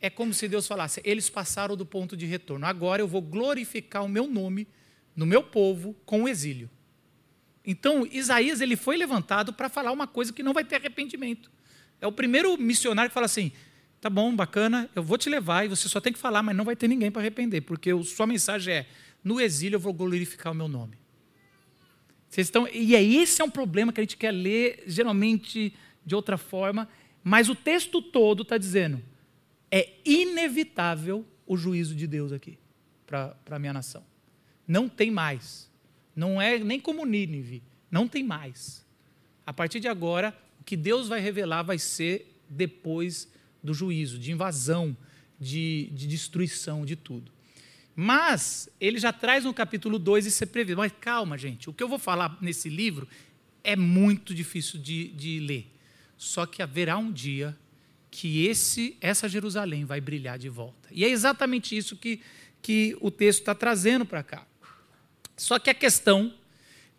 é 0.00 0.10
como 0.10 0.34
se 0.34 0.48
Deus 0.48 0.66
falasse, 0.66 1.00
eles 1.04 1.30
passaram 1.30 1.76
do 1.76 1.86
ponto 1.86 2.16
de 2.16 2.26
retorno. 2.26 2.66
Agora 2.66 3.00
eu 3.00 3.06
vou 3.06 3.22
glorificar 3.22 4.04
o 4.04 4.08
meu 4.08 4.26
nome 4.26 4.66
no 5.14 5.26
meu 5.26 5.42
povo 5.42 5.94
com 6.04 6.24
o 6.24 6.28
exílio. 6.28 6.70
Então, 7.64 8.06
Isaías 8.10 8.60
ele 8.60 8.76
foi 8.76 8.96
levantado 8.96 9.52
para 9.52 9.68
falar 9.68 9.92
uma 9.92 10.06
coisa 10.06 10.32
que 10.32 10.42
não 10.42 10.52
vai 10.52 10.64
ter 10.64 10.76
arrependimento. 10.76 11.50
É 12.00 12.06
o 12.06 12.12
primeiro 12.12 12.56
missionário 12.58 13.10
que 13.10 13.14
fala 13.14 13.26
assim: 13.26 13.52
tá 14.00 14.10
bom, 14.10 14.34
bacana, 14.34 14.90
eu 14.94 15.02
vou 15.02 15.16
te 15.16 15.30
levar 15.30 15.64
e 15.64 15.68
você 15.68 15.88
só 15.88 16.00
tem 16.00 16.12
que 16.12 16.18
falar, 16.18 16.42
mas 16.42 16.54
não 16.54 16.64
vai 16.64 16.76
ter 16.76 16.88
ninguém 16.88 17.10
para 17.10 17.22
arrepender, 17.22 17.62
porque 17.62 17.90
a 17.90 18.02
sua 18.02 18.26
mensagem 18.26 18.74
é: 18.74 18.86
no 19.22 19.40
exílio 19.40 19.76
eu 19.76 19.80
vou 19.80 19.94
glorificar 19.94 20.52
o 20.52 20.56
meu 20.56 20.68
nome. 20.68 20.98
Vocês 22.28 22.48
estão, 22.48 22.68
e 22.68 22.94
é 22.94 23.02
esse 23.02 23.40
é 23.40 23.44
um 23.44 23.50
problema 23.50 23.92
que 23.92 24.00
a 24.00 24.02
gente 24.02 24.16
quer 24.16 24.32
ler 24.32 24.82
geralmente 24.86 25.72
de 26.04 26.14
outra 26.14 26.36
forma, 26.36 26.88
mas 27.22 27.48
o 27.48 27.54
texto 27.54 28.02
todo 28.02 28.42
está 28.42 28.58
dizendo: 28.58 29.00
é 29.70 29.94
inevitável 30.04 31.24
o 31.46 31.56
juízo 31.56 31.94
de 31.94 32.06
Deus 32.06 32.32
aqui 32.32 32.58
para 33.06 33.36
a 33.50 33.58
minha 33.58 33.72
nação. 33.72 34.04
Não 34.66 34.88
tem 34.88 35.10
mais. 35.10 35.70
Não 36.14 36.40
é 36.40 36.58
nem 36.58 36.80
como 36.80 37.04
Nínive, 37.04 37.62
não 37.90 38.08
tem 38.08 38.22
mais. 38.22 38.84
A 39.46 39.52
partir 39.52 39.80
de 39.80 39.88
agora, 39.88 40.36
o 40.60 40.64
que 40.64 40.76
Deus 40.76 41.08
vai 41.08 41.20
revelar 41.20 41.62
vai 41.62 41.78
ser 41.78 42.38
depois 42.48 43.28
do 43.62 43.74
juízo, 43.74 44.18
de 44.18 44.32
invasão, 44.32 44.96
de, 45.38 45.90
de 45.92 46.06
destruição 46.06 46.84
de 46.84 46.96
tudo. 46.96 47.32
Mas 47.96 48.68
ele 48.80 48.98
já 48.98 49.12
traz 49.12 49.44
no 49.44 49.54
capítulo 49.54 49.98
2 49.98 50.26
esse 50.26 50.46
previsto. 50.46 50.78
Mas 50.78 50.92
calma, 51.00 51.36
gente, 51.36 51.68
o 51.68 51.72
que 51.72 51.82
eu 51.82 51.88
vou 51.88 51.98
falar 51.98 52.38
nesse 52.40 52.68
livro 52.68 53.08
é 53.62 53.76
muito 53.76 54.34
difícil 54.34 54.80
de, 54.80 55.08
de 55.08 55.40
ler. 55.40 55.70
Só 56.16 56.46
que 56.46 56.62
haverá 56.62 56.96
um 56.96 57.12
dia 57.12 57.56
que 58.10 58.46
esse, 58.46 58.96
essa 59.00 59.28
Jerusalém 59.28 59.84
vai 59.84 60.00
brilhar 60.00 60.38
de 60.38 60.48
volta. 60.48 60.88
E 60.92 61.04
é 61.04 61.08
exatamente 61.08 61.76
isso 61.76 61.96
que 61.96 62.20
que 62.64 62.96
o 62.98 63.10
texto 63.10 63.40
está 63.40 63.54
trazendo 63.54 64.06
para 64.06 64.22
cá. 64.22 64.46
Só 65.36 65.58
que 65.58 65.70
a 65.70 65.74
questão 65.74 66.32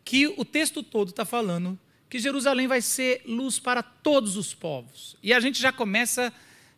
que 0.03 0.27
o 0.27 0.45
texto 0.45 0.83
todo 0.83 1.09
está 1.09 1.25
falando 1.25 1.79
que 2.09 2.19
Jerusalém 2.19 2.67
vai 2.67 2.81
ser 2.81 3.23
luz 3.25 3.59
para 3.59 3.81
todos 3.81 4.37
os 4.37 4.53
povos. 4.53 5.17
E 5.21 5.33
a 5.33 5.39
gente 5.39 5.61
já 5.61 5.71
começa, 5.71 6.31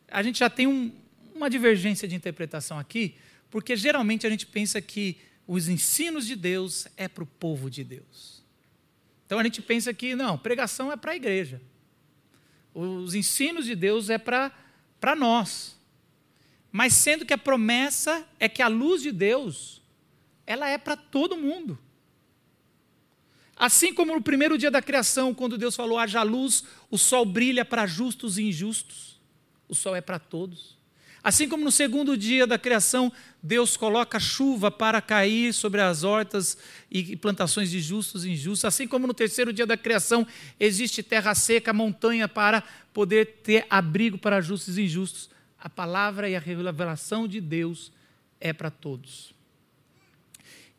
a 0.07 0.23
gente 0.23 0.39
já 0.39 0.49
tem 0.49 0.65
um, 0.65 0.91
uma 1.35 1.49
divergência 1.49 2.07
de 2.07 2.15
interpretação 2.15 2.79
aqui, 2.79 3.15
porque 3.51 3.75
geralmente 3.75 4.25
a 4.25 4.29
gente 4.29 4.45
pensa 4.45 4.81
que 4.81 5.17
os 5.45 5.67
ensinos 5.67 6.25
de 6.25 6.35
Deus 6.35 6.87
é 6.97 7.07
para 7.07 7.23
o 7.23 7.27
povo 7.27 7.69
de 7.69 7.83
Deus. 7.83 8.43
Então 9.25 9.39
a 9.39 9.43
gente 9.43 9.61
pensa 9.61 9.93
que 9.93 10.15
não, 10.15 10.37
pregação 10.37 10.91
é 10.91 10.95
para 10.97 11.11
a 11.11 11.15
igreja. 11.15 11.61
Os 12.73 13.13
ensinos 13.13 13.65
de 13.65 13.75
Deus 13.75 14.09
é 14.09 14.17
para 14.17 15.15
nós. 15.17 15.77
Mas 16.71 16.93
sendo 16.93 17.25
que 17.25 17.33
a 17.33 17.37
promessa 17.37 18.25
é 18.39 18.47
que 18.47 18.61
a 18.61 18.67
luz 18.67 19.01
de 19.01 19.11
Deus, 19.11 19.81
ela 20.47 20.69
é 20.69 20.77
para 20.77 20.95
todo 20.95 21.37
mundo. 21.37 21.77
Assim 23.55 23.93
como 23.93 24.13
no 24.13 24.21
primeiro 24.21 24.57
dia 24.57 24.71
da 24.71 24.81
criação, 24.81 25.33
quando 25.33 25.57
Deus 25.57 25.75
falou 25.75 25.99
haja 25.99 26.23
luz, 26.23 26.63
o 26.89 26.97
sol 26.97 27.25
brilha 27.25 27.65
para 27.65 27.85
justos 27.85 28.37
e 28.37 28.43
injustos. 28.43 29.19
O 29.67 29.75
sol 29.75 29.95
é 29.95 30.01
para 30.01 30.17
todos. 30.17 30.77
Assim 31.23 31.49
como 31.49 31.65
no 31.65 31.71
segundo 31.71 32.15
dia 32.15 32.47
da 32.47 32.57
criação, 32.57 33.11
Deus 33.43 33.75
coloca 33.75 34.19
chuva 34.19 34.71
para 34.71 35.01
cair 35.01 35.53
sobre 35.53 35.81
as 35.81 36.03
hortas 36.03 36.57
e 36.89 37.17
plantações 37.17 37.69
de 37.69 37.81
justos 37.81 38.23
e 38.23 38.31
injustos. 38.31 38.63
Assim 38.63 38.87
como 38.87 39.07
no 39.07 39.13
terceiro 39.13 39.51
dia 39.51 39.65
da 39.65 39.75
criação, 39.75 40.25
existe 40.59 41.03
terra 41.03 41.35
seca, 41.35 41.73
montanha 41.73 42.29
para 42.29 42.63
poder 42.93 43.39
ter 43.43 43.65
abrigo 43.69 44.17
para 44.17 44.39
justos 44.39 44.77
e 44.77 44.83
injustos. 44.83 45.29
A 45.59 45.67
palavra 45.67 46.29
e 46.29 46.35
a 46.35 46.39
revelação 46.39 47.27
de 47.27 47.41
Deus 47.41 47.91
é 48.39 48.53
para 48.53 48.69
todos. 48.69 49.36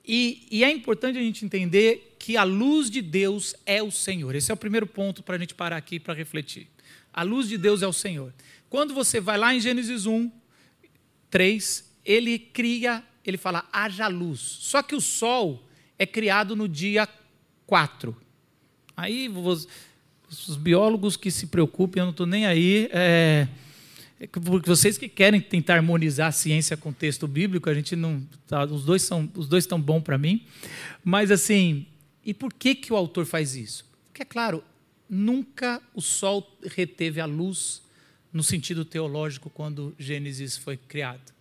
E, 0.09 0.47
e, 0.51 0.65
é 0.65 0.73
importante 0.73 1.19
a 1.19 1.23
gente 1.23 1.45
entender 1.45 2.17
que 2.19 2.35
a 2.35 2.43
luz 2.43 2.91
de 2.91 3.03
Deus 3.03 3.55
é 3.67 3.83
o 3.83 3.91
Senhor. 3.91 4.35
Esse 4.35 4.51
é 4.51 4.55
o 4.55 4.57
primeiro 4.57 4.87
ponto 4.87 5.23
para 5.23 5.37
a 5.37 5.39
gente 5.39 5.55
parar 5.55 5.77
aqui 5.77 6.01
para 6.01 6.15
refletir. 6.15 6.67
A 7.13 7.23
luz 7.23 7.47
de 7.47 7.59
Deus 7.59 7.83
é 7.83 7.87
o 7.87 7.93
Senhor. 7.93 8.33
Quando 8.71 8.95
você 8.95 9.21
vai 9.21 9.37
lá 9.37 9.55
em 9.55 9.61
Gênesis 9.61 10.07
1, 10.07 10.31
3, 11.29 11.93
ele 12.07 12.39
cria, 12.39 13.05
ele 13.23 13.37
fala, 13.37 13.69
haja 13.71 14.09
luz. 14.09 14.41
Só 14.41 14.83
que 14.83 14.97
o 14.97 15.01
sol 15.01 15.63
é 15.99 16.07
criado 16.07 16.57
no 16.57 16.67
dia 16.67 17.07
4. 17.67 18.17
Aí, 18.97 19.29
os 19.29 20.57
biólogos 20.57 21.19
que 21.19 21.31
se 21.31 21.49
preocupem, 21.49 22.01
eu 22.01 22.07
não 22.07 22.13
estou 22.13 22.27
nem 22.27 22.47
aí. 22.47 22.89
É, 22.93 23.47
porque 24.27 24.69
vocês 24.69 24.99
que 24.99 25.09
querem 25.09 25.41
tentar 25.41 25.77
harmonizar 25.77 26.29
a 26.29 26.33
ciência 26.33 26.77
com 26.77 26.91
o 26.91 26.93
texto 26.93 27.29
bíblico, 27.29 27.71
a 27.71 27.75
gente 27.75 27.95
não, 27.95 28.21
tá, 28.49 28.65
os 28.65 28.85
dois 28.85 29.03
são, 29.03 29.31
os 29.35 29.47
dois 29.47 29.65
estão 29.65 29.81
bons 29.81 30.03
para 30.03 30.19
mim, 30.19 30.45
mas 31.05 31.31
assim, 31.31 31.87
e 32.25 32.35
por 32.35 32.53
que 32.53 32.75
que 32.75 32.93
o 32.93 32.97
autor 32.97 33.25
faz 33.27 33.55
isso? 33.55 33.85
Porque 34.07 34.23
é 34.23 34.25
claro, 34.25 34.63
nunca 35.09 35.81
o 35.95 36.03
sol 36.03 36.59
reteve 36.65 37.21
a 37.21 37.27
luz 37.27 37.83
no 38.33 38.43
sentido 38.43 38.85
teológico 38.85 39.49
quando 39.49 39.95
Gênesis 39.99 40.57
foi 40.57 40.77
criado. 40.77 41.33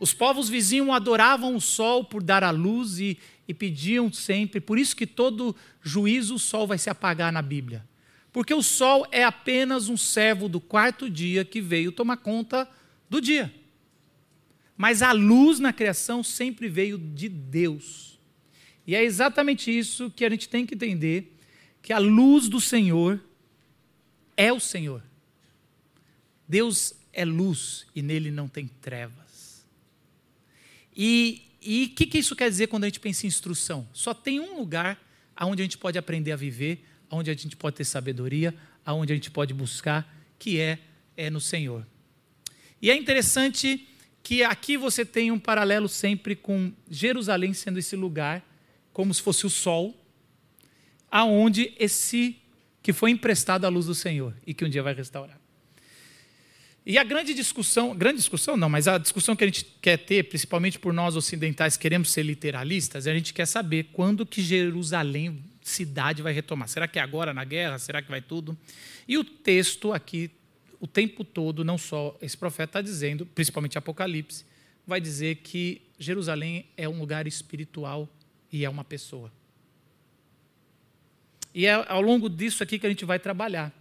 Os 0.00 0.12
povos 0.12 0.48
vizinhos 0.48 0.90
adoravam 0.90 1.54
o 1.54 1.60
sol 1.60 2.04
por 2.04 2.22
dar 2.22 2.44
a 2.44 2.50
luz 2.50 2.98
e, 2.98 3.18
e 3.46 3.54
pediam 3.54 4.12
sempre, 4.12 4.60
por 4.60 4.78
isso 4.78 4.94
que 4.96 5.06
todo 5.06 5.54
juízo 5.82 6.34
o 6.34 6.38
sol 6.38 6.66
vai 6.66 6.78
se 6.78 6.90
apagar 6.90 7.32
na 7.32 7.42
Bíblia. 7.42 7.84
Porque 8.38 8.54
o 8.54 8.62
sol 8.62 9.04
é 9.10 9.24
apenas 9.24 9.88
um 9.88 9.96
servo 9.96 10.48
do 10.48 10.60
quarto 10.60 11.10
dia 11.10 11.44
que 11.44 11.60
veio 11.60 11.90
tomar 11.90 12.18
conta 12.18 12.70
do 13.10 13.20
dia. 13.20 13.52
Mas 14.76 15.02
a 15.02 15.10
luz 15.10 15.58
na 15.58 15.72
criação 15.72 16.22
sempre 16.22 16.68
veio 16.68 16.96
de 16.96 17.28
Deus. 17.28 18.16
E 18.86 18.94
é 18.94 19.02
exatamente 19.02 19.76
isso 19.76 20.08
que 20.08 20.24
a 20.24 20.30
gente 20.30 20.48
tem 20.48 20.64
que 20.64 20.76
entender: 20.76 21.36
que 21.82 21.92
a 21.92 21.98
luz 21.98 22.48
do 22.48 22.60
Senhor 22.60 23.20
é 24.36 24.52
o 24.52 24.60
Senhor. 24.60 25.02
Deus 26.46 26.94
é 27.12 27.24
luz 27.24 27.88
e 27.92 28.02
nele 28.02 28.30
não 28.30 28.46
tem 28.46 28.68
trevas. 28.68 29.66
E 30.96 31.42
o 31.60 31.96
que, 31.96 32.06
que 32.06 32.18
isso 32.18 32.36
quer 32.36 32.48
dizer 32.48 32.68
quando 32.68 32.84
a 32.84 32.86
gente 32.86 33.00
pensa 33.00 33.26
em 33.26 33.28
instrução? 33.28 33.88
Só 33.92 34.14
tem 34.14 34.38
um 34.38 34.60
lugar 34.60 34.96
onde 35.40 35.60
a 35.60 35.64
gente 35.64 35.76
pode 35.76 35.98
aprender 35.98 36.30
a 36.30 36.36
viver, 36.36 36.84
onde 37.10 37.30
a 37.30 37.34
gente 37.34 37.56
pode 37.56 37.76
ter 37.76 37.84
sabedoria, 37.84 38.54
aonde 38.84 39.12
a 39.12 39.16
gente 39.16 39.30
pode 39.30 39.52
buscar, 39.54 40.06
que 40.38 40.60
é, 40.60 40.78
é 41.16 41.30
no 41.30 41.40
Senhor. 41.40 41.86
E 42.80 42.90
é 42.90 42.96
interessante 42.96 43.86
que 44.22 44.42
aqui 44.42 44.76
você 44.76 45.04
tem 45.04 45.30
um 45.30 45.38
paralelo 45.38 45.88
sempre 45.88 46.36
com 46.36 46.72
Jerusalém 46.90 47.52
sendo 47.54 47.78
esse 47.78 47.96
lugar, 47.96 48.44
como 48.92 49.12
se 49.12 49.22
fosse 49.22 49.46
o 49.46 49.50
sol, 49.50 49.96
aonde 51.10 51.72
esse 51.78 52.36
que 52.82 52.92
foi 52.92 53.10
emprestado 53.10 53.64
à 53.64 53.68
luz 53.68 53.86
do 53.86 53.94
Senhor 53.94 54.34
e 54.46 54.54
que 54.54 54.64
um 54.64 54.68
dia 54.68 54.82
vai 54.82 54.94
restaurar. 54.94 55.38
E 56.84 56.96
a 56.96 57.04
grande 57.04 57.34
discussão, 57.34 57.94
grande 57.94 58.16
discussão 58.16 58.56
não, 58.56 58.68
mas 58.68 58.88
a 58.88 58.96
discussão 58.96 59.36
que 59.36 59.44
a 59.44 59.46
gente 59.46 59.66
quer 59.82 59.98
ter, 59.98 60.24
principalmente 60.24 60.78
por 60.78 60.92
nós 60.92 61.16
ocidentais 61.16 61.76
queremos 61.76 62.10
ser 62.10 62.22
literalistas, 62.22 63.06
a 63.06 63.12
gente 63.12 63.34
quer 63.34 63.46
saber 63.46 63.90
quando 63.92 64.24
que 64.24 64.40
Jerusalém 64.40 65.44
cidade 65.68 66.22
vai 66.22 66.32
retomar. 66.32 66.68
Será 66.68 66.88
que 66.88 66.98
é 66.98 67.02
agora 67.02 67.32
na 67.32 67.44
guerra? 67.44 67.78
Será 67.78 68.02
que 68.02 68.10
vai 68.10 68.20
tudo? 68.20 68.56
E 69.06 69.16
o 69.18 69.24
texto 69.24 69.92
aqui, 69.92 70.30
o 70.80 70.86
tempo 70.86 71.24
todo, 71.24 71.64
não 71.64 71.78
só 71.78 72.16
esse 72.20 72.36
profeta 72.36 72.70
está 72.70 72.82
dizendo, 72.82 73.26
principalmente 73.26 73.78
Apocalipse, 73.78 74.44
vai 74.86 75.00
dizer 75.00 75.36
que 75.36 75.82
Jerusalém 75.98 76.66
é 76.76 76.88
um 76.88 76.98
lugar 76.98 77.26
espiritual 77.26 78.08
e 78.50 78.64
é 78.64 78.70
uma 78.70 78.84
pessoa. 78.84 79.30
E 81.54 81.66
é 81.66 81.72
ao 81.72 82.00
longo 82.00 82.28
disso 82.28 82.62
aqui 82.62 82.78
que 82.78 82.86
a 82.86 82.90
gente 82.90 83.04
vai 83.04 83.18
trabalhar. 83.18 83.72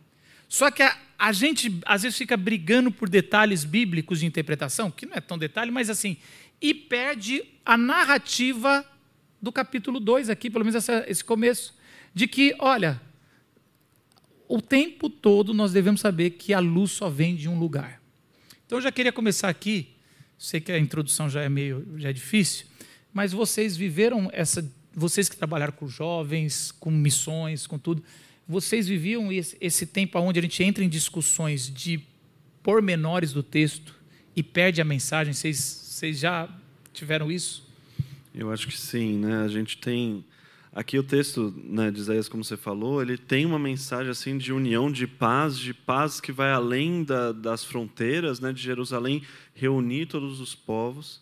Só 0.49 0.71
que 0.71 0.81
a, 0.81 0.97
a, 1.17 1.31
gente 1.31 1.79
às 1.85 2.03
vezes 2.03 2.17
fica 2.17 2.35
brigando 2.37 2.91
por 2.91 3.09
detalhes 3.09 3.63
bíblicos 3.63 4.19
de 4.19 4.25
interpretação, 4.25 4.89
que 4.89 5.05
não 5.05 5.15
é 5.15 5.21
tão 5.21 5.37
detalhe, 5.37 5.71
mas 5.71 5.89
assim, 5.89 6.17
e 6.61 6.73
perde 6.73 7.43
a 7.65 7.77
narrativa 7.77 8.85
do 9.41 9.51
capítulo 9.51 9.99
2 9.99 10.29
aqui, 10.29 10.49
pelo 10.49 10.65
menos 10.65 10.75
essa, 10.75 11.05
esse 11.07 11.23
começo 11.23 11.76
de 12.17 12.27
que, 12.27 12.55
olha, 12.57 12.99
o 14.49 14.59
tempo 14.59 15.07
todo 15.07 15.53
nós 15.53 15.71
devemos 15.71 16.01
saber 16.01 16.31
que 16.31 16.51
a 16.51 16.59
luz 16.59 16.89
só 16.89 17.09
vem 17.09 17.35
de 17.35 17.47
um 17.47 17.59
lugar. 17.59 18.01
Então 18.65 18.79
eu 18.79 18.81
já 18.81 18.91
queria 18.91 19.11
começar 19.11 19.49
aqui, 19.49 19.89
sei 20.35 20.59
que 20.59 20.71
a 20.71 20.79
introdução 20.79 21.29
já 21.29 21.43
é 21.43 21.47
meio 21.47 21.85
já 21.97 22.09
é 22.09 22.13
difícil, 22.13 22.65
mas 23.13 23.31
vocês 23.31 23.77
viveram 23.77 24.31
essa, 24.33 24.67
vocês 24.95 25.29
que 25.29 25.37
trabalharam 25.37 25.73
com 25.73 25.87
jovens, 25.87 26.71
com 26.71 26.89
missões, 26.89 27.67
com 27.67 27.77
tudo, 27.77 28.03
vocês 28.47 28.87
viviam 28.87 29.31
esse, 29.31 29.55
esse 29.61 29.85
tempo 29.85 30.17
onde 30.17 30.39
a 30.39 30.41
gente 30.41 30.63
entra 30.63 30.83
em 30.83 30.89
discussões 30.89 31.71
de 31.71 32.01
pormenores 32.63 33.31
do 33.31 33.43
texto 33.43 33.95
e 34.35 34.41
perde 34.41 34.81
a 34.81 34.85
mensagem. 34.85 35.33
Vocês, 35.33 35.57
vocês 35.59 36.17
já 36.17 36.49
tiveram 36.91 37.31
isso? 37.31 37.63
Eu 38.33 38.51
acho 38.51 38.67
que 38.67 38.75
sim, 38.75 39.19
né? 39.19 39.43
A 39.43 39.47
gente 39.47 39.77
tem 39.77 40.25
Aqui 40.77 40.99
o 40.99 41.01
texto 41.01 41.51
né, 41.57 41.89
de 41.89 41.99
Isaías, 41.99 42.29
como 42.29 42.43
você 42.43 42.55
falou, 42.55 43.01
ele 43.01 43.17
tem 43.17 43.47
uma 43.47 43.57
mensagem 43.57 44.11
assim 44.11 44.37
de 44.37 44.53
união, 44.53 44.91
de 44.91 45.07
paz, 45.07 45.57
de 45.57 45.73
paz 45.73 46.21
que 46.21 46.31
vai 46.31 46.51
além 46.51 47.03
da, 47.03 47.31
das 47.31 47.63
fronteiras 47.63 48.39
né, 48.39 48.53
de 48.53 48.61
Jerusalém, 48.61 49.23
reunir 49.55 50.05
todos 50.05 50.39
os 50.39 50.53
povos. 50.53 51.19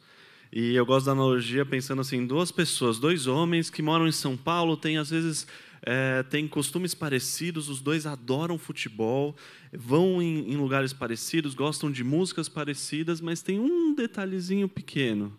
E 0.52 0.76
eu 0.76 0.86
gosto 0.86 1.06
da 1.06 1.14
analogia 1.14 1.66
pensando 1.66 2.02
assim, 2.02 2.28
duas 2.28 2.52
pessoas, 2.52 3.00
dois 3.00 3.28
homens 3.28 3.70
que 3.70 3.82
moram 3.82 4.06
em 4.06 4.12
São 4.12 4.36
Paulo, 4.36 4.76
têm 4.76 4.98
às 4.98 5.10
vezes 5.10 5.48
é, 5.84 6.22
têm 6.24 6.50
costumes 6.50 6.94
parecidos, 6.94 7.70
os 7.70 7.80
dois 7.80 8.06
adoram 8.06 8.58
futebol, 8.58 9.38
vão 9.72 10.22
em, 10.22 10.52
em 10.52 10.58
lugares 10.58 10.92
parecidos, 10.92 11.56
gostam 11.56 11.90
de 11.90 12.04
músicas 12.04 12.50
parecidas, 12.50 13.22
mas 13.22 13.42
tem 13.42 13.58
um 13.58 13.96
detalhezinho 13.96 14.68
pequeno. 14.68 15.32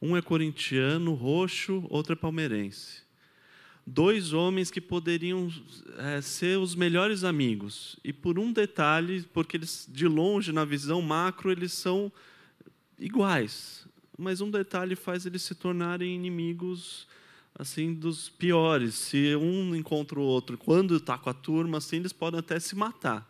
Um 0.00 0.16
é 0.16 0.22
corintiano, 0.22 1.12
roxo, 1.12 1.84
outro 1.90 2.14
é 2.14 2.16
palmeirense 2.16 3.09
dois 3.86 4.32
homens 4.32 4.70
que 4.70 4.80
poderiam 4.80 5.52
é, 5.98 6.20
ser 6.20 6.58
os 6.58 6.74
melhores 6.74 7.24
amigos. 7.24 7.96
E 8.04 8.12
por 8.12 8.38
um 8.38 8.52
detalhe, 8.52 9.22
porque 9.32 9.56
eles, 9.56 9.88
de 9.90 10.06
longe, 10.06 10.52
na 10.52 10.64
visão 10.64 11.02
macro, 11.02 11.50
eles 11.50 11.72
são 11.72 12.12
iguais. 12.98 13.86
Mas 14.16 14.40
um 14.40 14.50
detalhe 14.50 14.94
faz 14.94 15.26
eles 15.26 15.42
se 15.42 15.54
tornarem 15.54 16.14
inimigos 16.14 17.06
assim 17.58 17.92
dos 17.92 18.28
piores. 18.28 18.94
Se 18.94 19.34
um 19.36 19.74
encontra 19.74 20.18
o 20.18 20.22
outro, 20.22 20.56
quando 20.56 20.96
está 20.96 21.18
com 21.18 21.30
a 21.30 21.34
turma, 21.34 21.78
assim, 21.78 21.96
eles 21.96 22.12
podem 22.12 22.40
até 22.40 22.58
se 22.60 22.74
matar. 22.74 23.28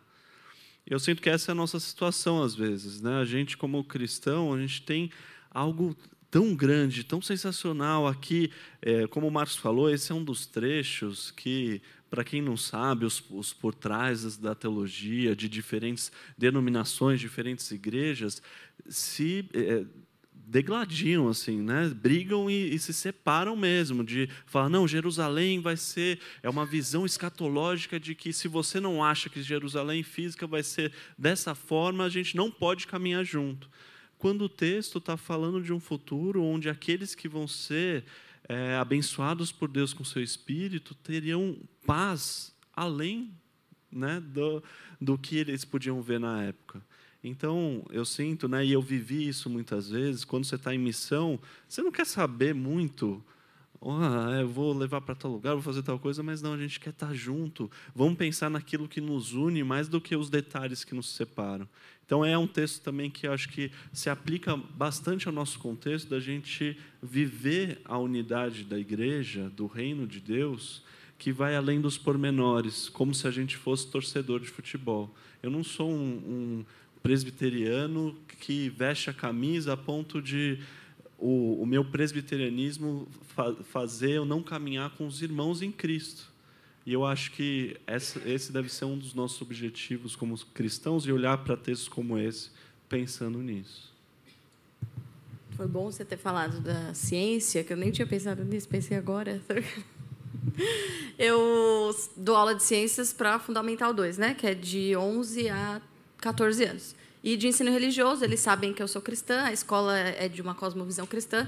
Eu 0.85 0.99
sinto 0.99 1.21
que 1.21 1.29
essa 1.29 1.51
é 1.51 1.53
a 1.53 1.55
nossa 1.55 1.79
situação 1.79 2.41
às 2.41 2.55
vezes, 2.55 3.01
né? 3.01 3.19
A 3.19 3.25
gente 3.25 3.55
como 3.55 3.83
cristão, 3.83 4.53
a 4.53 4.59
gente 4.59 4.81
tem 4.81 5.11
algo 5.49 5.95
tão 6.31 6.55
grande, 6.55 7.03
tão 7.03 7.21
sensacional 7.21 8.07
aqui. 8.07 8.49
É, 8.81 9.05
como 9.07 9.27
o 9.27 9.31
Marcos 9.31 9.57
falou, 9.57 9.89
esse 9.89 10.13
é 10.13 10.15
um 10.15 10.23
dos 10.23 10.45
trechos 10.45 11.29
que, 11.29 11.81
para 12.09 12.23
quem 12.23 12.41
não 12.41 12.55
sabe, 12.55 13.05
os, 13.05 13.21
os 13.29 13.51
por 13.51 13.75
trás 13.75 14.37
da 14.37 14.55
teologia, 14.55 15.35
de 15.35 15.49
diferentes 15.49 16.09
denominações, 16.37 17.19
diferentes 17.19 17.69
igrejas, 17.69 18.41
se. 18.87 19.45
É, 19.53 19.85
degladiam, 20.51 21.29
assim, 21.29 21.61
né? 21.61 21.87
brigam 21.95 22.49
e, 22.49 22.75
e, 22.75 22.77
se 22.77 22.93
separam 22.93 23.55
mesmo, 23.55 24.03
de 24.03 24.27
falar, 24.45 24.67
não, 24.67 24.85
Jerusalém 24.85 25.61
vai 25.61 25.77
ser, 25.77 26.19
é 26.43 26.49
uma 26.49 26.65
visão 26.65 27.05
escatológica 27.05 27.97
de 27.97 28.13
que 28.13 28.33
se 28.33 28.49
você 28.49 28.77
não 28.77 29.01
acha 29.01 29.29
que 29.29 29.41
Jerusalém 29.41 30.03
física 30.03 30.45
vai 30.45 30.61
ser 30.61 30.91
dessa 31.17 31.55
forma, 31.55 32.03
a 32.03 32.09
gente 32.09 32.35
não 32.35 32.51
pode 32.51 32.85
caminhar 32.85 33.23
junto. 33.23 33.69
Quando 34.21 34.43
o 34.43 34.49
texto 34.49 34.99
está 34.99 35.17
falando 35.17 35.63
de 35.63 35.73
um 35.73 35.79
futuro 35.79 36.43
onde 36.43 36.69
aqueles 36.69 37.15
que 37.15 37.27
vão 37.27 37.47
ser 37.47 38.05
é, 38.47 38.75
abençoados 38.75 39.51
por 39.51 39.67
Deus 39.67 39.93
com 39.93 40.03
seu 40.03 40.21
Espírito 40.21 40.93
teriam 40.93 41.57
paz 41.87 42.53
além 42.71 43.33
né, 43.91 44.19
do, 44.19 44.63
do 45.01 45.17
que 45.17 45.37
eles 45.37 45.65
podiam 45.65 45.99
ver 46.03 46.19
na 46.19 46.43
época. 46.43 46.83
Então, 47.23 47.83
eu 47.89 48.05
sinto, 48.05 48.47
né, 48.47 48.63
e 48.63 48.71
eu 48.71 48.79
vivi 48.79 49.27
isso 49.27 49.49
muitas 49.49 49.89
vezes, 49.89 50.23
quando 50.23 50.45
você 50.45 50.53
está 50.53 50.71
em 50.71 50.77
missão, 50.77 51.39
você 51.67 51.81
não 51.81 51.91
quer 51.91 52.05
saber 52.05 52.53
muito, 52.53 53.25
oh, 53.81 54.31
eu 54.39 54.47
vou 54.47 54.77
levar 54.77 55.01
para 55.01 55.15
tal 55.15 55.31
lugar, 55.31 55.53
vou 55.53 55.63
fazer 55.63 55.81
tal 55.81 55.97
coisa, 55.97 56.21
mas 56.21 56.41
não, 56.41 56.53
a 56.53 56.57
gente 56.57 56.79
quer 56.79 56.91
estar 56.91 57.07
tá 57.07 57.13
junto. 57.13 57.69
Vamos 57.95 58.17
pensar 58.17 58.49
naquilo 58.49 58.87
que 58.87 59.01
nos 59.01 59.33
une 59.33 59.63
mais 59.63 59.87
do 59.87 59.99
que 59.99 60.15
os 60.15 60.29
detalhes 60.29 60.83
que 60.83 60.93
nos 60.93 61.09
separam. 61.09 61.67
Então, 62.05 62.23
é 62.23 62.37
um 62.37 62.45
texto 62.45 62.83
também 62.83 63.09
que 63.09 63.25
acho 63.25 63.49
que 63.49 63.71
se 63.91 64.09
aplica 64.09 64.55
bastante 64.55 65.27
ao 65.27 65.33
nosso 65.33 65.57
contexto 65.59 66.09
da 66.09 66.19
gente 66.19 66.77
viver 67.01 67.81
a 67.85 67.97
unidade 67.97 68.63
da 68.63 68.77
igreja, 68.77 69.49
do 69.49 69.65
reino 69.65 70.05
de 70.05 70.19
Deus, 70.19 70.83
que 71.17 71.31
vai 71.31 71.55
além 71.55 71.79
dos 71.79 71.97
pormenores, 71.97 72.89
como 72.89 73.15
se 73.15 73.27
a 73.27 73.31
gente 73.31 73.55
fosse 73.57 73.89
torcedor 73.89 74.39
de 74.39 74.47
futebol. 74.47 75.13
Eu 75.41 75.49
não 75.49 75.63
sou 75.63 75.89
um, 75.89 75.95
um 75.95 76.65
presbiteriano 77.01 78.15
que 78.39 78.69
veste 78.69 79.09
a 79.09 79.13
camisa 79.13 79.73
a 79.73 79.77
ponto 79.77 80.21
de 80.21 80.59
o, 81.21 81.61
o 81.61 81.65
meu 81.65 81.85
presbiterianismo 81.85 83.07
fa 83.35 83.53
fazer 83.63 84.11
eu 84.11 84.25
não 84.25 84.41
caminhar 84.41 84.89
com 84.97 85.05
os 85.05 85.21
irmãos 85.21 85.61
em 85.61 85.71
Cristo. 85.71 86.31
E 86.83 86.91
eu 86.91 87.05
acho 87.05 87.31
que 87.31 87.77
essa, 87.85 88.19
esse 88.27 88.51
deve 88.51 88.67
ser 88.67 88.85
um 88.85 88.97
dos 88.97 89.13
nossos 89.13 89.39
objetivos 89.39 90.15
como 90.15 90.35
cristãos 90.47 91.05
e 91.05 91.11
olhar 91.11 91.37
para 91.37 91.55
textos 91.55 91.87
como 91.87 92.17
esse 92.17 92.49
pensando 92.89 93.37
nisso. 93.37 93.93
Foi 95.51 95.67
bom 95.67 95.91
você 95.91 96.03
ter 96.03 96.17
falado 96.17 96.59
da 96.59 96.91
ciência, 96.93 97.63
que 97.63 97.71
eu 97.71 97.77
nem 97.77 97.91
tinha 97.91 98.07
pensado 98.07 98.43
nisso, 98.43 98.67
pensei 98.67 98.97
agora. 98.97 99.39
Eu 101.19 101.95
dou 102.17 102.35
aula 102.35 102.55
de 102.55 102.63
ciências 102.63 103.13
para 103.13 103.37
Fundamental 103.37 103.93
2, 103.93 104.17
né? 104.17 104.33
que 104.33 104.47
é 104.47 104.55
de 104.55 104.95
11 104.95 105.49
a 105.49 105.79
14 106.17 106.63
anos. 106.63 106.95
E 107.23 107.37
de 107.37 107.47
ensino 107.47 107.71
religioso, 107.71 108.23
eles 108.23 108.39
sabem 108.39 108.73
que 108.73 108.81
eu 108.81 108.87
sou 108.87 109.01
cristã, 109.01 109.43
a 109.43 109.53
escola 109.53 109.97
é 109.97 110.27
de 110.27 110.41
uma 110.41 110.55
cosmovisão 110.55 111.05
cristã. 111.05 111.47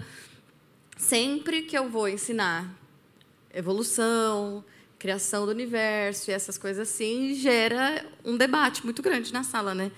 Sempre 0.95 1.63
que 1.63 1.75
eu 1.75 1.89
vou 1.89 2.07
ensinar 2.07 2.71
evolução, 3.51 4.63
criação 4.99 5.45
do 5.45 5.51
universo 5.51 6.31
e 6.31 6.33
essas 6.33 6.57
coisas 6.57 6.87
assim, 6.87 7.33
gera 7.35 8.05
um 8.23 8.37
debate 8.37 8.85
muito 8.85 9.01
grande 9.01 9.33
na 9.33 9.43
sala, 9.43 9.73
né? 9.73 9.91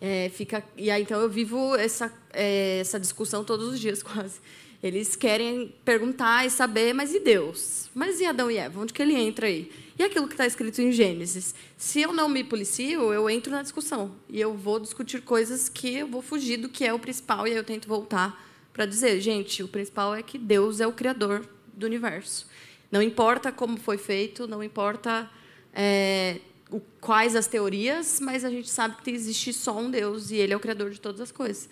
É, 0.00 0.30
fica 0.30 0.64
e 0.76 0.90
aí 0.90 1.02
então 1.02 1.20
eu 1.20 1.28
vivo 1.28 1.76
essa 1.76 2.10
é, 2.32 2.78
essa 2.80 2.98
discussão 2.98 3.44
todos 3.44 3.68
os 3.68 3.80
dias 3.80 4.02
quase. 4.04 4.40
Eles 4.82 5.14
querem 5.14 5.74
perguntar 5.84 6.46
e 6.46 6.50
saber, 6.50 6.94
mas 6.94 7.14
e 7.14 7.20
Deus? 7.20 7.90
Mas 7.94 8.18
e 8.18 8.24
Adão 8.24 8.50
e 8.50 8.56
Eva? 8.56 8.80
Onde 8.80 8.92
que 8.92 9.02
ele 9.02 9.14
entra 9.14 9.46
aí? 9.46 9.70
E 9.98 10.02
aquilo 10.02 10.26
que 10.26 10.32
está 10.32 10.46
escrito 10.46 10.80
em 10.80 10.90
Gênesis? 10.90 11.54
Se 11.76 12.00
eu 12.00 12.14
não 12.14 12.28
me 12.28 12.42
policio, 12.42 13.12
eu 13.12 13.28
entro 13.28 13.52
na 13.52 13.60
discussão. 13.60 14.14
E 14.28 14.40
eu 14.40 14.54
vou 14.54 14.80
discutir 14.80 15.20
coisas 15.20 15.68
que 15.68 15.96
eu 15.96 16.06
vou 16.06 16.22
fugir 16.22 16.56
do 16.56 16.70
que 16.70 16.86
é 16.86 16.94
o 16.94 16.98
principal. 16.98 17.46
E 17.46 17.50
aí 17.50 17.56
eu 17.56 17.64
tento 17.64 17.86
voltar 17.86 18.42
para 18.72 18.86
dizer, 18.86 19.20
gente, 19.20 19.62
o 19.62 19.68
principal 19.68 20.14
é 20.14 20.22
que 20.22 20.38
Deus 20.38 20.80
é 20.80 20.86
o 20.86 20.92
criador 20.92 21.46
do 21.74 21.84
universo. 21.84 22.46
Não 22.90 23.02
importa 23.02 23.52
como 23.52 23.76
foi 23.76 23.98
feito, 23.98 24.46
não 24.46 24.64
importa 24.64 25.30
é, 25.74 26.40
o, 26.70 26.80
quais 27.00 27.36
as 27.36 27.46
teorias, 27.46 28.18
mas 28.20 28.44
a 28.44 28.50
gente 28.50 28.70
sabe 28.70 28.96
que 29.02 29.10
existe 29.10 29.52
só 29.52 29.76
um 29.76 29.90
Deus 29.90 30.30
e 30.30 30.36
Ele 30.36 30.52
é 30.52 30.56
o 30.56 30.60
criador 30.60 30.90
de 30.90 31.00
todas 31.00 31.20
as 31.20 31.30
coisas. 31.30 31.68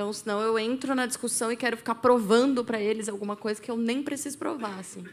Então, 0.00 0.14
senão 0.14 0.40
eu 0.40 0.58
entro 0.58 0.94
na 0.94 1.04
discussão 1.04 1.52
e 1.52 1.56
quero 1.56 1.76
ficar 1.76 1.96
provando 1.96 2.64
para 2.64 2.80
eles 2.80 3.06
alguma 3.06 3.36
coisa 3.36 3.60
que 3.60 3.70
eu 3.70 3.76
nem 3.76 4.02
preciso 4.02 4.38
provar, 4.38 4.78
assim, 4.78 5.04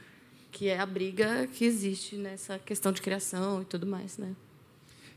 que 0.50 0.69
é 0.69 0.80
a 0.80 0.86
briga 0.86 1.45
que 1.45 1.65
existe 1.65 2.15
nessa 2.15 2.58
questão 2.58 2.93
de 2.93 3.02
criação 3.02 3.62
e 3.62 3.65
tudo 3.65 3.86
mais, 3.86 4.17
né? 4.17 4.34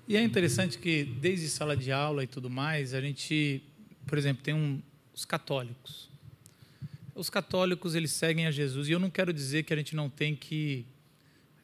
E 0.08 0.16
é 0.16 0.22
interessante 0.24 0.76
que 0.76 1.04
desde 1.04 1.48
sala 1.48 1.76
de 1.76 1.92
aula 1.92 2.24
e 2.24 2.26
tudo 2.26 2.50
mais, 2.50 2.94
a 2.94 3.00
gente, 3.00 3.62
por 4.08 4.18
exemplo, 4.18 4.42
tem 4.42 4.52
um, 4.52 4.82
os 5.14 5.24
católicos. 5.24 6.10
Os 7.14 7.30
católicos 7.30 7.94
eles 7.94 8.10
seguem 8.10 8.48
a 8.48 8.50
Jesus 8.50 8.88
e 8.88 8.90
eu 8.90 8.98
não 8.98 9.08
quero 9.08 9.32
dizer 9.32 9.62
que 9.62 9.72
a 9.72 9.76
gente 9.76 9.94
não 9.94 10.10
tem 10.10 10.34
que 10.34 10.84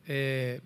é, 0.07 0.61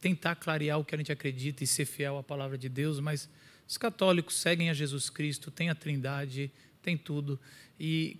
tentar 0.00 0.34
clarear 0.34 0.78
o 0.78 0.84
que 0.84 0.94
a 0.94 0.98
gente 0.98 1.12
acredita 1.12 1.62
e 1.62 1.66
ser 1.66 1.84
fiel 1.84 2.16
à 2.16 2.22
palavra 2.22 2.56
de 2.56 2.70
Deus, 2.70 3.00
mas 3.00 3.28
os 3.68 3.76
católicos 3.76 4.36
seguem 4.36 4.70
a 4.70 4.72
Jesus 4.72 5.10
Cristo, 5.10 5.50
têm 5.50 5.68
a 5.68 5.74
Trindade, 5.74 6.50
tem 6.82 6.96
tudo. 6.96 7.38
E 7.78 8.18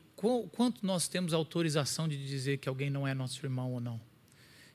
quanto 0.52 0.84
nós 0.84 1.08
temos 1.08 1.32
autorização 1.32 2.06
de 2.06 2.16
dizer 2.16 2.58
que 2.58 2.68
alguém 2.68 2.90
não 2.90 3.06
é 3.06 3.14
nosso 3.14 3.44
irmão 3.44 3.72
ou 3.72 3.80
não? 3.80 4.00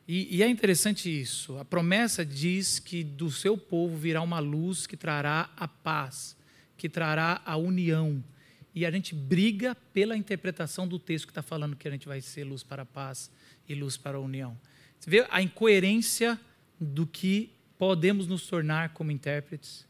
E, 0.07 0.37
e, 0.37 0.43
é 0.43 0.47
interessante 0.47 1.09
isso. 1.09 1.57
A 1.57 1.65
promessa 1.65 2.23
diz 2.23 2.77
que 2.77 3.03
do 3.03 3.31
seu 3.31 3.57
povo 3.57 3.97
virá 3.97 4.21
uma 4.21 4.39
luz 4.39 4.85
que 4.85 4.95
trará 4.95 5.49
a 5.57 5.67
paz, 5.67 6.37
que 6.77 6.87
trará 6.87 7.41
a 7.43 7.57
união. 7.57 8.23
E 8.73 8.85
a 8.85 8.91
gente 8.91 9.15
briga 9.15 9.73
pela 9.93 10.15
interpretação 10.15 10.87
do 10.87 10.99
texto 10.99 11.25
que 11.25 11.31
está 11.31 11.41
falando 11.41 11.75
que 11.75 11.87
a 11.87 11.91
gente 11.91 12.07
vai 12.07 12.21
ser 12.21 12.43
luz 12.43 12.61
para 12.61 12.83
a 12.83 12.85
paz 12.85 13.31
e 13.67 13.73
luz 13.73 13.97
para 13.97 14.17
a 14.17 14.19
união. 14.19 14.55
Você 14.99 15.09
vê 15.09 15.25
a 15.29 15.41
incoerência 15.41 16.39
do 16.79 17.07
que 17.07 17.51
podemos 17.77 18.27
nos 18.27 18.45
tornar 18.45 18.89
como 18.89 19.11
intérpretes 19.11 19.87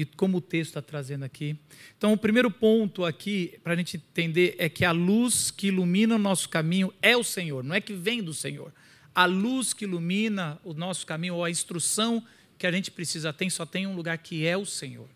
e 0.00 0.04
como 0.04 0.36
o 0.38 0.40
texto 0.40 0.70
está 0.70 0.82
trazendo 0.82 1.24
aqui. 1.24 1.56
Então, 1.96 2.12
o 2.12 2.16
primeiro 2.16 2.52
ponto 2.52 3.04
aqui, 3.04 3.58
para 3.64 3.72
a 3.72 3.76
gente 3.76 3.96
entender, 3.96 4.54
é 4.56 4.68
que 4.68 4.84
a 4.84 4.92
luz 4.92 5.50
que 5.50 5.66
ilumina 5.66 6.14
o 6.14 6.18
nosso 6.18 6.48
caminho 6.48 6.94
é 7.02 7.16
o 7.16 7.24
Senhor, 7.24 7.64
não 7.64 7.74
é 7.74 7.80
que 7.80 7.92
vem 7.92 8.22
do 8.22 8.32
Senhor. 8.32 8.72
A 9.12 9.24
luz 9.24 9.72
que 9.72 9.84
ilumina 9.84 10.56
o 10.62 10.72
nosso 10.72 11.04
caminho, 11.04 11.34
ou 11.34 11.44
a 11.44 11.50
instrução 11.50 12.24
que 12.56 12.64
a 12.64 12.70
gente 12.70 12.92
precisa 12.92 13.32
ter, 13.32 13.50
só 13.50 13.66
tem 13.66 13.88
um 13.88 13.96
lugar 13.96 14.16
que 14.18 14.46
é 14.46 14.56
o 14.56 14.64
Senhor. 14.64 15.08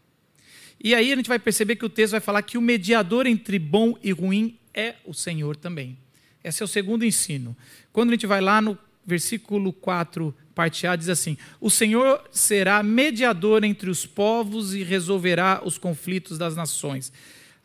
E 0.83 0.97
aí 0.97 1.13
a 1.13 1.17
gente 1.17 1.29
vai 1.29 1.39
perceber 1.39 1.77
que 1.77 1.85
o 1.85 1.89
texto 1.89 2.11
vai 2.11 2.21
falar 2.21 2.43
que 2.43 2.59
o 2.59 2.63
mediador 2.63 3.25
entre 3.25 3.61
bom 3.61 3.97
e 4.03 4.11
ruim 4.11 4.59
é 4.75 4.97
o 5.05 5.15
Senhor 5.15 5.55
também. 5.55 5.97
Esse 6.43 6.61
é 6.61 6.65
o 6.65 6.69
segundo 6.69 7.05
ensino. 7.05 7.57
Quando 7.93 8.09
a 8.09 8.13
gente 8.15 8.27
vai 8.27 8.41
lá 8.41 8.61
no 8.61 8.77
versículo 9.07 9.73
4, 9.73 10.35
parte 10.55 10.87
A, 10.87 10.97
diz 10.97 11.09
assim: 11.09 11.37
O 11.61 11.71
Senhor 11.71 12.23
será 12.31 12.83
mediador 12.83 13.65
entre 13.65 13.91
os 13.91 14.07
povos 14.07 14.75
e 14.75 14.83
resolverá 14.83 15.63
os 15.65 15.79
conflitos 15.79 16.39
das 16.39 16.57
nações. 16.57 17.13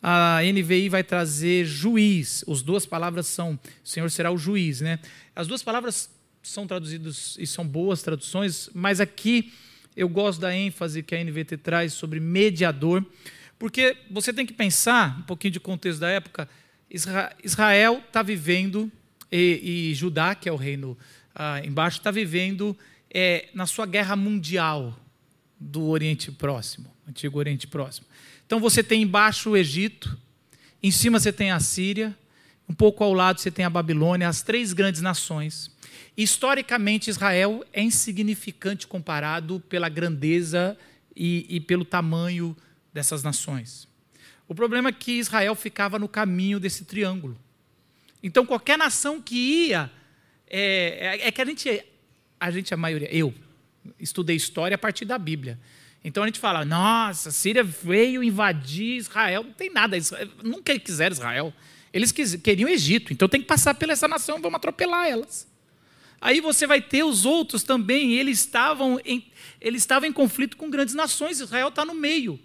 A 0.02 0.40
NVI 0.42 0.90
vai 0.90 1.04
trazer 1.04 1.66
juiz. 1.66 2.44
As 2.48 2.62
duas 2.62 2.86
palavras 2.86 3.28
são: 3.28 3.60
o 3.84 3.88
Senhor 3.88 4.10
será 4.10 4.32
o 4.32 4.38
juiz, 4.38 4.82
né? 4.82 5.00
As 5.36 5.48
duas 5.48 5.64
palavras 5.64 6.10
são 6.42 6.66
traduzidas 6.66 7.36
e 7.40 7.46
são 7.46 7.68
boas 7.68 8.02
traduções, 8.02 8.70
mas 8.74 9.02
aqui 9.02 9.52
eu 9.96 10.08
gosto 10.08 10.40
da 10.40 10.56
ênfase 10.56 11.04
que 11.04 11.16
a 11.16 11.24
NVT 11.24 11.58
traz 11.58 11.94
sobre 11.94 12.20
mediador, 12.20 13.04
porque 13.60 13.98
você 14.10 14.32
tem 14.32 14.46
que 14.46 14.54
pensar 14.54 15.18
um 15.20 15.24
pouquinho 15.24 15.52
de 15.52 15.60
contexto 15.60 16.00
da 16.00 16.10
época. 16.10 16.48
Israel 17.44 18.04
está 18.08 18.22
vivendo 18.22 18.90
e, 19.32 19.90
e 19.90 19.96
Judá, 19.96 20.36
que 20.36 20.48
é 20.48 20.52
o 20.52 20.56
reino 20.56 20.98
ah, 21.40 21.62
embaixo, 21.64 22.00
está 22.00 22.10
vivendo 22.10 22.76
é, 23.14 23.48
na 23.54 23.68
sua 23.68 23.86
guerra 23.86 24.16
mundial 24.16 25.00
do 25.60 25.84
Oriente 25.86 26.32
Próximo, 26.32 26.92
antigo 27.08 27.38
Oriente 27.38 27.68
Próximo. 27.68 28.08
Então 28.46 28.60
você 28.60 28.82
tem 28.82 29.04
embaixo 29.04 29.52
o 29.52 29.58
Egito, 29.58 30.18
em 30.82 30.90
cima 30.90 31.20
você 31.20 31.32
tem 31.32 31.52
a 31.52 31.60
Síria, 31.60 32.18
um 32.68 32.74
pouco 32.74 33.04
ao 33.04 33.14
lado 33.14 33.40
você 33.40 33.52
tem 33.52 33.64
a 33.64 33.70
Babilônia, 33.70 34.28
as 34.28 34.42
três 34.42 34.74
grandes 34.74 35.00
nações. 35.00 35.70
Historicamente, 36.18 37.12
Israel 37.12 37.64
é 37.72 37.84
insignificante 37.84 38.88
comparado 38.88 39.60
pela 39.70 39.90
grandeza 39.90 40.76
e, 41.16 41.46
e 41.48 41.60
pelo 41.60 41.86
tamanho 41.86 42.58
dessas 42.92 43.22
nações. 43.22 43.88
O 44.48 44.56
problema 44.56 44.90
é 44.90 44.92
que 44.92 45.20
Israel 45.20 45.54
ficava 45.54 46.00
no 46.00 46.08
caminho 46.08 46.60
desse 46.60 46.84
triângulo. 46.84 47.38
Então, 48.24 48.44
qualquer 48.44 48.78
nação 48.78 49.22
que 49.22 49.36
ia 49.68 49.92
é, 50.50 51.20
é, 51.22 51.28
é 51.28 51.32
que 51.32 51.42
a 51.42 51.46
gente, 51.46 51.86
a 52.40 52.52
gente, 52.52 52.74
a 52.74 52.78
maioria, 52.78 53.14
eu 53.14 53.34
estudei 54.00 54.36
história 54.36 54.76
a 54.76 54.78
partir 54.78 55.06
da 55.06 55.18
Bíblia. 55.18 55.60
Então 56.04 56.24
a 56.24 56.26
gente 56.26 56.40
fala, 56.40 56.64
nossa, 56.64 57.32
Síria 57.32 57.64
veio 57.64 58.24
invadir 58.24 58.98
Israel. 58.98 59.44
Não 59.44 59.54
tem 59.54 59.70
nada, 59.70 59.98
nunca 60.44 60.78
quiseram 60.80 61.14
Israel. 61.14 61.54
Eles 61.92 62.12
queriam 62.12 62.70
Egito, 62.70 63.12
então 63.12 63.28
tem 63.28 63.42
que 63.42 63.48
passar 63.48 63.74
pela 63.74 63.94
essa 63.94 64.08
nação, 64.08 64.42
vamos 64.42 64.58
atropelar 64.58 65.08
elas. 65.08 65.48
Aí 66.20 66.42
você 66.42 66.66
vai 66.66 66.82
ter 66.82 67.04
os 67.04 67.26
outros 67.26 67.64
também, 67.64 68.14
eles 68.14 68.40
estavam 68.40 69.00
em, 69.06 69.26
eles 69.62 69.84
estavam 69.84 70.08
em 70.10 70.14
conflito 70.14 70.58
com 70.58 70.70
grandes 70.70 70.96
nações, 70.96 71.40
Israel 71.40 71.70
está 71.70 71.86
no 71.86 71.94
meio. 71.94 72.40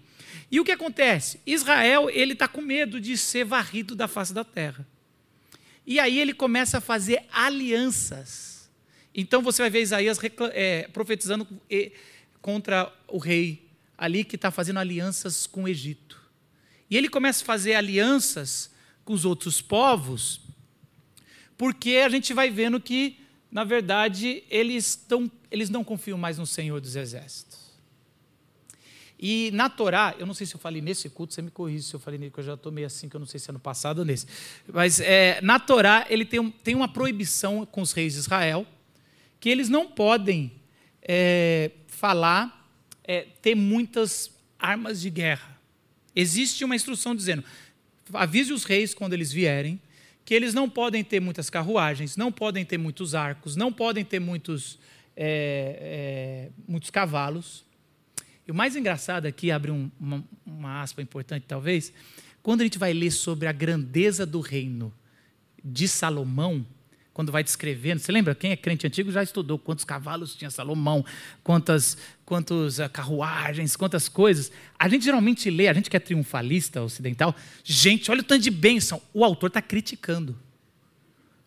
E 0.51 0.59
o 0.59 0.63
que 0.63 0.71
acontece? 0.71 1.39
Israel 1.45 2.09
ele 2.09 2.33
está 2.33 2.47
com 2.47 2.61
medo 2.61 2.99
de 2.99 3.17
ser 3.17 3.43
varrido 3.43 3.95
da 3.95 4.07
face 4.07 4.33
da 4.33 4.43
terra. 4.43 4.87
E 5.85 5.99
aí 5.99 6.19
ele 6.19 6.33
começa 6.33 6.77
a 6.77 6.81
fazer 6.81 7.23
alianças. 7.31 8.69
Então 9.13 9.41
você 9.41 9.61
vai 9.61 9.69
ver 9.69 9.81
Isaías 9.81 10.17
é, 10.53 10.87
profetizando 10.93 11.47
contra 12.41 12.91
o 13.07 13.17
rei 13.17 13.67
ali 13.97 14.23
que 14.23 14.35
está 14.35 14.49
fazendo 14.49 14.79
alianças 14.79 15.45
com 15.45 15.63
o 15.63 15.67
Egito. 15.67 16.21
E 16.89 16.97
ele 16.97 17.09
começa 17.09 17.43
a 17.43 17.45
fazer 17.45 17.75
alianças 17.75 18.71
com 19.05 19.13
os 19.13 19.25
outros 19.25 19.61
povos, 19.61 20.41
porque 21.57 22.01
a 22.05 22.09
gente 22.09 22.33
vai 22.33 22.49
vendo 22.49 22.79
que, 22.79 23.19
na 23.51 23.63
verdade, 23.63 24.43
eles, 24.49 24.95
tão, 24.95 25.31
eles 25.51 25.69
não 25.69 25.83
confiam 25.83 26.17
mais 26.17 26.37
no 26.37 26.45
Senhor 26.45 26.79
dos 26.81 26.95
Exércitos. 26.95 27.52
E 29.25 29.51
na 29.53 29.69
Torá, 29.69 30.13
eu 30.19 30.25
não 30.25 30.33
sei 30.33 30.45
se 30.45 30.53
eu 30.53 30.59
falei 30.59 30.81
nesse 30.81 31.09
culto, 31.09 31.33
você 31.33 31.41
me 31.41 31.49
corrige 31.49 31.85
se 31.85 31.93
eu 31.93 31.99
falei 32.01 32.19
nele, 32.19 32.29
que 32.29 32.41
eu 32.41 32.43
já 32.43 32.55
estou 32.55 32.73
meio 32.73 32.85
assim, 32.85 33.07
que 33.07 33.15
eu 33.15 33.19
não 33.21 33.25
sei 33.25 33.39
se 33.39 33.49
é 33.49 33.51
ano 33.51 33.59
passado 33.59 33.99
ou 33.99 34.05
nesse. 34.05 34.27
Mas 34.67 34.99
é, 34.99 35.39
na 35.41 35.57
Torá, 35.61 36.05
ele 36.09 36.25
tem, 36.25 36.51
tem 36.51 36.75
uma 36.75 36.89
proibição 36.89 37.65
com 37.65 37.81
os 37.81 37.93
reis 37.93 38.15
de 38.15 38.19
Israel, 38.19 38.67
que 39.39 39.47
eles 39.47 39.69
não 39.69 39.87
podem 39.87 40.51
é, 41.01 41.71
falar, 41.87 42.69
é, 43.01 43.21
ter 43.41 43.55
muitas 43.55 44.29
armas 44.59 44.99
de 44.99 45.09
guerra. 45.09 45.57
Existe 46.13 46.65
uma 46.65 46.75
instrução 46.75 47.15
dizendo: 47.15 47.45
avise 48.13 48.51
os 48.51 48.65
reis 48.65 48.93
quando 48.93 49.13
eles 49.13 49.31
vierem, 49.31 49.79
que 50.25 50.33
eles 50.33 50.53
não 50.53 50.69
podem 50.69 51.01
ter 51.01 51.21
muitas 51.21 51.49
carruagens, 51.49 52.17
não 52.17 52.29
podem 52.29 52.65
ter 52.65 52.77
muitos 52.77 53.15
arcos, 53.15 53.55
não 53.55 53.71
podem 53.71 54.03
ter 54.03 54.19
muitos, 54.19 54.77
é, 55.15 56.49
é, 56.49 56.61
muitos 56.67 56.89
cavalos 56.89 57.63
e 58.47 58.51
o 58.51 58.55
mais 58.55 58.75
engraçado 58.75 59.25
aqui, 59.25 59.51
abre 59.51 59.71
um, 59.71 59.89
uma, 59.99 60.23
uma 60.45 60.81
aspa 60.81 61.01
importante 61.01 61.45
talvez, 61.47 61.93
quando 62.41 62.61
a 62.61 62.63
gente 62.65 62.77
vai 62.77 62.93
ler 62.93 63.11
sobre 63.11 63.47
a 63.47 63.51
grandeza 63.51 64.25
do 64.25 64.41
reino 64.41 64.93
de 65.63 65.87
Salomão, 65.87 66.65
quando 67.13 67.31
vai 67.31 67.43
descrevendo, 67.43 67.99
você 67.99 68.11
lembra, 68.11 68.33
quem 68.33 68.51
é 68.51 68.55
crente 68.57 68.87
antigo 68.87 69.11
já 69.11 69.21
estudou 69.21 69.59
quantos 69.59 69.85
cavalos 69.85 70.35
tinha 70.35 70.49
Salomão, 70.49 71.05
quantas, 71.43 71.95
quantas 72.25 72.79
uh, 72.79 72.89
carruagens, 72.89 73.75
quantas 73.75 74.09
coisas. 74.09 74.51
A 74.77 74.89
gente 74.89 75.05
geralmente 75.05 75.49
lê, 75.49 75.67
a 75.67 75.73
gente 75.73 75.91
que 75.91 75.95
é 75.95 75.99
triunfalista 75.99 76.81
ocidental, 76.81 77.35
gente, 77.63 78.09
olha 78.09 78.21
o 78.21 78.23
tanto 78.23 78.41
de 78.41 78.49
bênção. 78.49 78.99
O 79.13 79.23
autor 79.23 79.47
está 79.47 79.61
criticando. 79.61 80.35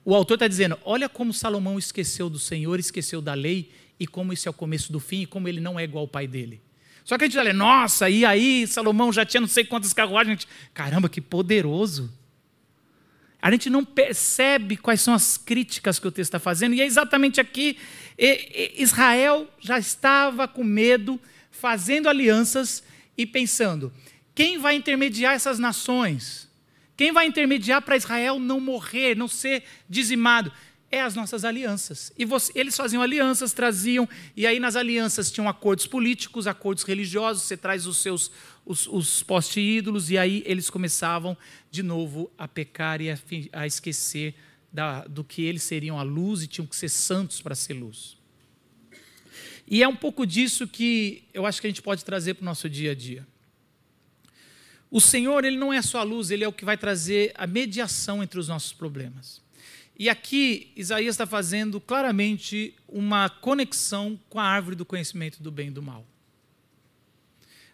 O 0.04 0.14
autor 0.14 0.34
está 0.34 0.46
dizendo: 0.46 0.78
olha 0.84 1.08
como 1.08 1.32
Salomão 1.32 1.78
esqueceu 1.80 2.30
do 2.30 2.38
Senhor, 2.38 2.78
esqueceu 2.78 3.20
da 3.20 3.34
lei, 3.34 3.72
e 3.98 4.06
como 4.06 4.32
isso 4.32 4.48
é 4.48 4.50
o 4.50 4.54
começo 4.54 4.92
do 4.92 5.00
fim, 5.00 5.22
e 5.22 5.26
como 5.26 5.48
ele 5.48 5.60
não 5.60 5.80
é 5.80 5.82
igual 5.82 6.02
ao 6.02 6.08
pai 6.08 6.28
dele. 6.28 6.60
Só 7.06 7.16
que 7.16 7.22
a 7.22 7.28
gente 7.28 7.38
olha, 7.38 7.52
nossa, 7.52 8.10
e 8.10 8.24
aí 8.24 8.66
Salomão 8.66 9.12
já 9.12 9.24
tinha 9.24 9.40
não 9.40 9.46
sei 9.46 9.64
quantas 9.64 9.92
carruagens. 9.92 10.46
Caramba, 10.74 11.08
que 11.08 11.20
poderoso. 11.20 12.12
A 13.40 13.48
gente 13.52 13.70
não 13.70 13.84
percebe 13.84 14.76
quais 14.76 15.00
são 15.00 15.14
as 15.14 15.36
críticas 15.36 16.00
que 16.00 16.08
o 16.08 16.10
texto 16.10 16.30
está 16.30 16.40
fazendo, 16.40 16.74
e 16.74 16.80
é 16.80 16.84
exatamente 16.84 17.40
aqui: 17.40 17.78
Israel 18.76 19.48
já 19.60 19.78
estava 19.78 20.48
com 20.48 20.64
medo, 20.64 21.20
fazendo 21.52 22.08
alianças 22.08 22.82
e 23.16 23.24
pensando: 23.24 23.92
quem 24.34 24.58
vai 24.58 24.74
intermediar 24.74 25.34
essas 25.34 25.60
nações? 25.60 26.50
Quem 26.96 27.12
vai 27.12 27.26
intermediar 27.26 27.82
para 27.82 27.96
Israel 27.96 28.40
não 28.40 28.58
morrer, 28.58 29.14
não 29.14 29.28
ser 29.28 29.62
dizimado? 29.88 30.50
É 30.90 31.00
as 31.00 31.14
nossas 31.14 31.44
alianças. 31.44 32.12
E 32.16 32.24
você, 32.24 32.52
eles 32.54 32.76
faziam 32.76 33.02
alianças, 33.02 33.52
traziam, 33.52 34.08
e 34.36 34.46
aí 34.46 34.60
nas 34.60 34.76
alianças 34.76 35.30
tinham 35.30 35.48
acordos 35.48 35.86
políticos, 35.86 36.46
acordos 36.46 36.84
religiosos, 36.84 37.42
você 37.42 37.56
traz 37.56 37.86
os 37.86 37.98
seus 37.98 38.30
os, 38.64 38.88
os 38.88 39.22
poste-ídolos, 39.22 40.10
e 40.10 40.18
aí 40.18 40.42
eles 40.44 40.68
começavam 40.68 41.36
de 41.70 41.84
novo 41.84 42.30
a 42.36 42.48
pecar 42.48 43.00
e 43.00 43.10
a, 43.10 43.18
a 43.52 43.66
esquecer 43.66 44.34
da, 44.72 45.04
do 45.06 45.22
que 45.22 45.42
eles 45.42 45.62
seriam 45.62 45.98
a 45.98 46.02
luz 46.02 46.42
e 46.42 46.48
tinham 46.48 46.66
que 46.66 46.74
ser 46.74 46.88
santos 46.88 47.40
para 47.40 47.54
ser 47.54 47.74
luz. 47.74 48.16
E 49.68 49.82
é 49.82 49.88
um 49.88 49.94
pouco 49.96 50.26
disso 50.26 50.66
que 50.66 51.24
eu 51.32 51.46
acho 51.46 51.60
que 51.60 51.66
a 51.66 51.70
gente 51.70 51.82
pode 51.82 52.04
trazer 52.04 52.34
para 52.34 52.42
o 52.42 52.44
nosso 52.44 52.68
dia 52.68 52.90
a 52.90 52.94
dia. 52.94 53.26
O 54.90 55.00
Senhor, 55.00 55.44
Ele 55.44 55.56
não 55.56 55.72
é 55.72 55.82
só 55.82 56.00
a 56.00 56.04
luz, 56.04 56.30
Ele 56.30 56.44
é 56.44 56.48
o 56.48 56.52
que 56.52 56.64
vai 56.64 56.76
trazer 56.76 57.32
a 57.36 57.46
mediação 57.46 58.22
entre 58.22 58.38
os 58.38 58.48
nossos 58.48 58.72
problemas. 58.72 59.45
E 59.98 60.10
aqui 60.10 60.72
Isaías 60.76 61.14
está 61.14 61.26
fazendo 61.26 61.80
claramente 61.80 62.74
uma 62.86 63.30
conexão 63.30 64.20
com 64.28 64.38
a 64.38 64.44
árvore 64.44 64.76
do 64.76 64.84
conhecimento 64.84 65.42
do 65.42 65.50
bem 65.50 65.68
e 65.68 65.70
do 65.70 65.82
mal. 65.82 66.06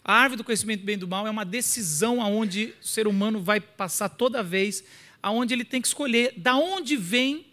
A 0.05 0.15
árvore 0.15 0.37
do 0.37 0.45
conhecimento 0.45 0.81
do 0.81 0.87
bem 0.87 0.95
e 0.95 0.99
do 0.99 1.09
mal 1.09 1.27
é 1.27 1.31
uma 1.31 1.45
decisão 1.45 2.23
aonde 2.23 2.75
o 2.81 2.87
ser 2.87 3.09
humano 3.09 3.41
vai 3.41 3.61
passar 3.61 4.09
toda 4.09 4.43
vez, 4.43 4.85
aonde 5.21 5.53
ele 5.53 5.65
tem 5.65 5.81
que 5.81 5.89
escolher 5.89 6.35
da 6.37 6.57
onde 6.57 6.97
vem 6.97 7.47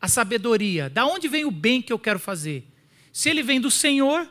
a 0.00 0.08
sabedoria, 0.08 0.90
da 0.90 1.06
onde 1.06 1.28
vem 1.28 1.44
o 1.44 1.50
bem 1.50 1.80
que 1.80 1.92
eu 1.92 1.98
quero 1.98 2.18
fazer. 2.18 2.66
Se 3.12 3.30
ele 3.30 3.42
vem 3.42 3.60
do 3.60 3.70
Senhor, 3.70 4.28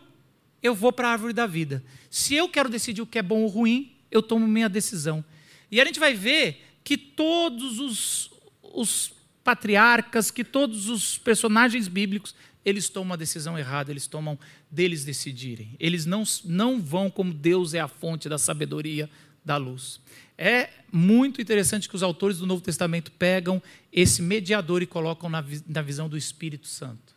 eu 0.61 0.75
vou 0.75 0.91
para 0.91 1.07
a 1.07 1.11
árvore 1.11 1.31
da 1.31 1.47
vida. 1.47 1.81
Se 2.09 2.35
eu 2.35 2.49
quero 2.49 2.67
decidir 2.67 3.01
o 3.01 3.07
que 3.07 3.19
é 3.19 3.23
bom 3.23 3.43
ou 3.43 3.47
ruim, 3.47 3.95
eu 4.11 4.21
tomo 4.21 4.45
minha 4.45 4.67
decisão. 4.67 5.23
E 5.71 5.79
a 5.79 5.85
gente 5.85 5.99
vai 5.99 6.13
ver 6.13 6.61
que 6.83 6.97
todos 6.97 7.79
os, 7.79 8.31
os 8.61 9.20
patriarcas, 9.43 10.31
que 10.31 10.43
todos 10.43 10.87
os 10.87 11.17
personagens 11.17 11.87
bíblicos, 11.87 12.35
eles 12.63 12.89
tomam 12.89 13.13
a 13.13 13.17
decisão 13.17 13.57
errada, 13.57 13.91
eles 13.91 14.07
tomam 14.07 14.37
deles 14.69 15.03
decidirem. 15.03 15.75
Eles 15.79 16.05
não, 16.05 16.23
não 16.45 16.79
vão 16.79 17.09
como 17.09 17.33
Deus 17.33 17.73
é 17.73 17.79
a 17.79 17.87
fonte 17.87 18.29
da 18.29 18.37
sabedoria, 18.37 19.09
da 19.43 19.57
luz. 19.57 19.99
É 20.37 20.69
muito 20.91 21.41
interessante 21.41 21.89
que 21.89 21.95
os 21.95 22.03
autores 22.03 22.37
do 22.37 22.45
Novo 22.45 22.61
Testamento 22.61 23.11
pegam 23.11 23.61
esse 23.91 24.21
mediador 24.21 24.81
e 24.81 24.85
colocam 24.85 25.29
na, 25.29 25.43
na 25.67 25.81
visão 25.81 26.07
do 26.07 26.17
Espírito 26.17 26.67
Santo. 26.67 27.15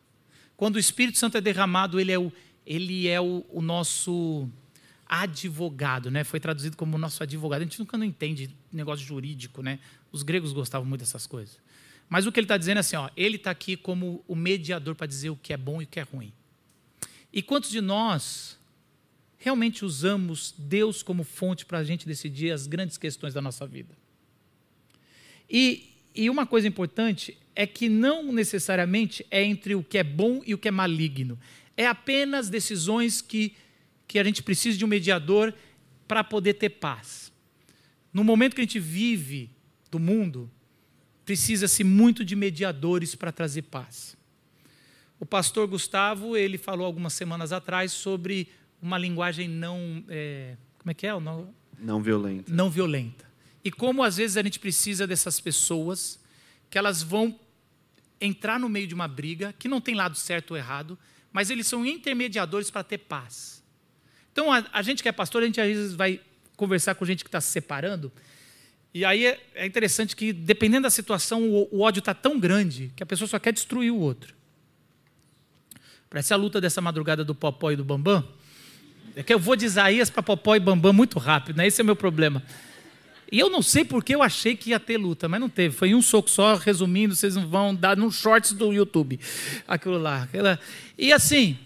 Quando 0.56 0.76
o 0.76 0.78
Espírito 0.78 1.18
Santo 1.18 1.36
é 1.36 1.40
derramado, 1.40 2.00
ele 2.00 2.12
é 2.12 2.18
o, 2.18 2.32
ele 2.66 3.08
é 3.08 3.20
o, 3.20 3.44
o 3.50 3.60
nosso 3.60 4.48
advogado, 5.06 6.10
né? 6.10 6.24
Foi 6.24 6.40
traduzido 6.40 6.76
como 6.76 6.96
nosso 6.96 7.22
advogado. 7.22 7.60
A 7.60 7.64
gente 7.64 7.78
nunca 7.78 7.98
não 7.98 8.04
entende 8.04 8.50
negócio 8.72 9.04
jurídico, 9.04 9.62
né? 9.62 9.78
Os 10.10 10.22
gregos 10.22 10.52
gostavam 10.52 10.86
muito 10.86 11.00
dessas 11.00 11.26
coisas. 11.26 11.58
Mas 12.08 12.26
o 12.26 12.32
que 12.32 12.38
ele 12.38 12.44
está 12.44 12.56
dizendo 12.56 12.78
é 12.78 12.80
assim: 12.80 12.96
ó, 12.96 13.10
ele 13.16 13.36
está 13.36 13.50
aqui 13.50 13.76
como 13.76 14.24
o 14.26 14.34
mediador 14.34 14.94
para 14.94 15.06
dizer 15.06 15.30
o 15.30 15.36
que 15.36 15.52
é 15.52 15.56
bom 15.56 15.80
e 15.80 15.84
o 15.84 15.88
que 15.88 16.00
é 16.00 16.02
ruim. 16.02 16.32
E 17.32 17.42
quantos 17.42 17.70
de 17.70 17.80
nós 17.80 18.58
realmente 19.36 19.84
usamos 19.84 20.54
Deus 20.56 21.02
como 21.02 21.24
fonte 21.24 21.66
para 21.66 21.78
a 21.78 21.84
gente 21.84 22.06
decidir 22.06 22.52
as 22.52 22.66
grandes 22.66 22.96
questões 22.96 23.34
da 23.34 23.42
nossa 23.42 23.66
vida? 23.66 23.94
E, 25.50 25.90
e 26.14 26.30
uma 26.30 26.46
coisa 26.46 26.66
importante 26.66 27.36
é 27.54 27.66
que 27.66 27.88
não 27.88 28.32
necessariamente 28.32 29.26
é 29.30 29.42
entre 29.42 29.74
o 29.74 29.82
que 29.82 29.98
é 29.98 30.04
bom 30.04 30.42
e 30.46 30.54
o 30.54 30.58
que 30.58 30.68
é 30.68 30.70
maligno. 30.70 31.38
É 31.76 31.86
apenas 31.86 32.48
decisões 32.48 33.20
que, 33.20 33.54
que 34.06 34.18
a 34.18 34.24
gente 34.24 34.42
precisa 34.42 34.78
de 34.78 34.84
um 34.84 34.88
mediador 34.88 35.52
para 36.06 36.22
poder 36.22 36.54
ter 36.54 36.70
paz. 36.70 37.32
No 38.12 38.22
momento 38.22 38.54
que 38.54 38.60
a 38.60 38.64
gente 38.64 38.78
vive 38.78 39.50
do 39.90 39.98
mundo, 39.98 40.50
precisa-se 41.24 41.82
muito 41.82 42.24
de 42.24 42.36
mediadores 42.36 43.14
para 43.14 43.32
trazer 43.32 43.62
paz. 43.62 44.16
O 45.18 45.26
pastor 45.26 45.66
Gustavo, 45.66 46.36
ele 46.36 46.58
falou 46.58 46.86
algumas 46.86 47.12
semanas 47.12 47.52
atrás 47.52 47.92
sobre 47.92 48.48
uma 48.80 48.98
linguagem 48.98 49.48
não. 49.48 50.04
É, 50.08 50.56
como 50.78 50.90
é 50.90 50.94
que 50.94 51.06
é? 51.06 51.18
Não, 51.18 51.54
não 51.78 52.02
violenta. 52.02 52.52
Não 52.52 52.68
violenta. 52.68 53.24
E 53.64 53.70
como 53.70 54.02
às 54.02 54.18
vezes 54.18 54.36
a 54.36 54.42
gente 54.42 54.58
precisa 54.58 55.06
dessas 55.06 55.40
pessoas 55.40 56.20
que 56.68 56.76
elas 56.76 57.02
vão 57.02 57.38
entrar 58.20 58.60
no 58.60 58.68
meio 58.68 58.86
de 58.86 58.94
uma 58.94 59.08
briga, 59.08 59.54
que 59.58 59.68
não 59.68 59.80
tem 59.80 59.94
lado 59.94 60.16
certo 60.16 60.52
ou 60.52 60.56
errado, 60.56 60.98
mas 61.32 61.50
eles 61.50 61.66
são 61.66 61.84
intermediadores 61.86 62.70
para 62.70 62.84
ter 62.84 62.98
paz. 62.98 63.62
Então, 64.32 64.52
a, 64.52 64.64
a 64.72 64.82
gente 64.82 65.02
que 65.02 65.08
é 65.08 65.12
pastor, 65.12 65.42
a 65.42 65.46
gente 65.46 65.60
às 65.60 65.66
vezes 65.66 65.94
vai 65.94 66.20
conversar 66.56 66.94
com 66.94 67.04
gente 67.04 67.24
que 67.24 67.28
está 67.28 67.40
se 67.40 67.50
separando, 67.50 68.12
e 68.94 69.04
aí 69.04 69.26
é, 69.26 69.40
é 69.56 69.66
interessante 69.66 70.14
que, 70.14 70.32
dependendo 70.32 70.84
da 70.84 70.90
situação, 70.90 71.42
o, 71.42 71.68
o 71.72 71.80
ódio 71.80 71.98
está 71.98 72.14
tão 72.14 72.38
grande 72.38 72.92
que 72.94 73.02
a 73.02 73.06
pessoa 73.06 73.26
só 73.26 73.40
quer 73.40 73.52
destruir 73.52 73.90
o 73.90 73.98
outro. 73.98 74.32
Parece 76.08 76.32
a 76.32 76.36
luta 76.36 76.60
dessa 76.60 76.80
madrugada 76.80 77.24
do 77.24 77.34
Popó 77.34 77.72
e 77.72 77.76
do 77.76 77.84
Bambam. 77.84 78.24
É 79.16 79.22
que 79.24 79.34
eu 79.34 79.38
vou 79.38 79.56
de 79.56 79.64
Isaías 79.64 80.10
para 80.10 80.22
Popó 80.22 80.54
e 80.54 80.60
Bambam 80.60 80.92
muito 80.92 81.18
rápido, 81.18 81.56
né? 81.56 81.66
Esse 81.66 81.80
é 81.80 81.82
o 81.82 81.84
meu 81.84 81.96
problema. 81.96 82.40
E 83.32 83.40
eu 83.40 83.50
não 83.50 83.62
sei 83.62 83.84
porque 83.84 84.14
eu 84.14 84.22
achei 84.22 84.54
que 84.54 84.70
ia 84.70 84.78
ter 84.78 84.96
luta, 84.96 85.28
mas 85.28 85.40
não 85.40 85.48
teve. 85.48 85.74
Foi 85.74 85.92
um 85.92 86.00
soco 86.00 86.30
só, 86.30 86.54
resumindo, 86.54 87.16
vocês 87.16 87.34
vão 87.34 87.74
dar 87.74 87.96
nos 87.96 88.14
shorts 88.14 88.52
do 88.52 88.72
YouTube. 88.72 89.18
Aquilo 89.66 89.98
lá. 89.98 90.22
Aquela... 90.22 90.60
E 90.96 91.12
assim, 91.12 91.58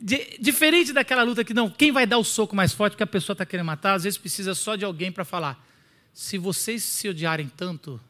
de, 0.00 0.38
diferente 0.40 0.92
daquela 0.92 1.22
luta 1.22 1.44
que 1.44 1.54
não, 1.54 1.70
quem 1.70 1.92
vai 1.92 2.06
dar 2.06 2.18
o 2.18 2.24
soco 2.24 2.54
mais 2.54 2.72
forte 2.72 2.96
que 2.96 3.02
a 3.02 3.06
pessoa 3.06 3.34
está 3.34 3.46
querendo 3.46 3.66
matar, 3.66 3.94
às 3.94 4.04
vezes 4.04 4.18
precisa 4.18 4.54
só 4.54 4.76
de 4.76 4.84
alguém 4.84 5.12
para 5.12 5.24
falar. 5.24 5.64
Se 6.12 6.38
vocês 6.38 6.82
se 6.82 7.08
odiarem 7.08 7.48
tanto, 7.48 8.00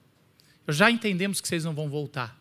já 0.68 0.90
entendemos 0.90 1.40
que 1.40 1.48
vocês 1.48 1.64
não 1.64 1.74
vão 1.74 1.88
voltar. 1.88 2.38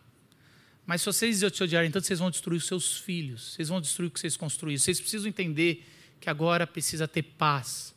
Mas 0.86 1.00
se 1.00 1.06
vocês 1.06 1.38
se 1.38 1.62
odiarem 1.62 1.90
tanto, 1.90 2.06
vocês 2.06 2.18
vão 2.18 2.30
destruir 2.30 2.58
os 2.58 2.66
seus 2.66 2.98
filhos, 2.98 3.54
vocês 3.54 3.68
vão 3.68 3.80
destruir 3.80 4.08
o 4.08 4.10
que 4.10 4.20
vocês 4.20 4.36
construíram. 4.36 4.78
Vocês 4.78 5.00
precisam 5.00 5.28
entender 5.28 5.86
que 6.20 6.28
agora 6.28 6.66
precisa 6.66 7.08
ter 7.08 7.22
paz. 7.22 7.94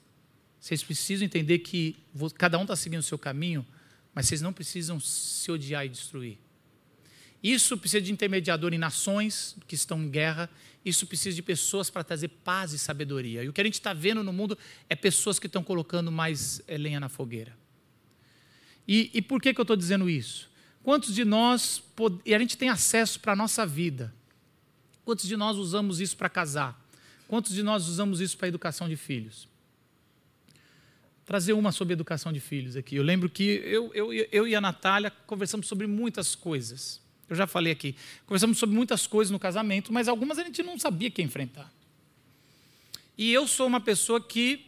Vocês 0.60 0.84
precisam 0.84 1.26
entender 1.26 1.60
que 1.60 1.96
cada 2.38 2.58
um 2.58 2.64
está 2.64 2.76
seguindo 2.76 3.00
o 3.00 3.04
seu 3.04 3.18
caminho, 3.18 3.66
mas 4.14 4.28
vocês 4.28 4.42
não 4.42 4.54
precisam 4.54 5.00
se 5.00 5.52
odiar 5.52 5.86
e 5.86 5.90
destruir. 5.90 6.38
Isso 7.44 7.78
precisa 7.78 8.02
de 8.02 8.12
intermediador 8.12 8.74
em 8.74 8.78
nações 8.78 9.56
que 9.68 9.76
estão 9.76 10.02
em 10.02 10.10
guerra. 10.10 10.50
Isso 10.84 11.06
precisa 11.06 11.36
de 11.36 11.42
pessoas 11.42 11.90
para 11.90 12.04
trazer 12.04 12.30
paz 12.30 12.74
e 12.74 12.80
sabedoria. 12.80 13.44
E 13.44 13.50
o 13.50 13.54
que 13.54 13.62
a 13.62 13.64
gente 13.64 13.76
está 13.76 13.94
vendo 13.94 14.24
no 14.24 14.34
mundo 14.34 14.58
é 14.90 14.96
pessoas 14.96 15.38
que 15.38 15.48
estão 15.48 15.64
colocando 15.64 16.12
mais 16.12 16.62
eh, 16.68 16.78
lenha 16.78 17.00
na 17.00 17.10
fogueira. 17.10 17.56
E, 18.88 19.12
e 19.14 19.22
por 19.22 19.42
que, 19.42 19.54
que 19.54 19.60
eu 19.60 19.64
estou 19.64 19.76
dizendo 19.76 20.10
isso? 20.10 20.50
Quantos 20.82 21.14
de 21.14 21.26
nós, 21.26 21.84
e 22.26 22.34
a 22.34 22.40
gente 22.40 22.58
tem 22.58 22.70
acesso 22.70 23.20
para 23.20 23.34
a 23.34 23.36
nossa 23.36 23.66
vida, 23.66 24.14
quantos 25.04 25.28
de 25.28 25.36
nós 25.36 25.58
usamos 25.58 26.00
isso 26.00 26.16
para 26.16 26.30
casar? 26.30 26.82
Quantos 27.28 27.54
de 27.54 27.62
nós 27.62 27.88
usamos 27.88 28.22
isso 28.22 28.38
para 28.38 28.48
a 28.48 28.50
educação 28.50 28.88
de 28.88 28.96
filhos? 28.96 29.50
Trazer 31.26 31.52
uma 31.52 31.74
sobre 31.74 31.92
educação 31.92 32.32
de 32.32 32.40
filhos 32.40 32.78
aqui. 32.78 32.96
Eu 32.96 33.04
lembro 33.04 33.30
que 33.30 33.44
eu, 33.44 33.94
eu, 33.94 34.14
eu 34.14 34.48
e 34.48 34.56
a 34.56 34.62
Natália 34.62 35.12
conversamos 35.12 35.68
sobre 35.68 35.86
muitas 35.86 36.34
coisas. 36.34 37.02
Eu 37.30 37.36
já 37.36 37.46
falei 37.46 37.74
aqui. 37.74 37.96
Conversamos 38.26 38.58
sobre 38.58 38.76
muitas 38.76 39.06
coisas 39.06 39.32
no 39.32 39.40
casamento, 39.40 39.92
mas 39.92 40.08
algumas 40.08 40.38
a 40.38 40.44
gente 40.44 40.64
não 40.64 40.80
sabia 40.80 41.12
que 41.12 41.22
enfrentar. 41.22 41.72
E 43.18 43.34
eu 43.34 43.48
sou 43.48 43.68
uma 43.68 43.82
pessoa 43.82 44.22
que. 44.22 44.66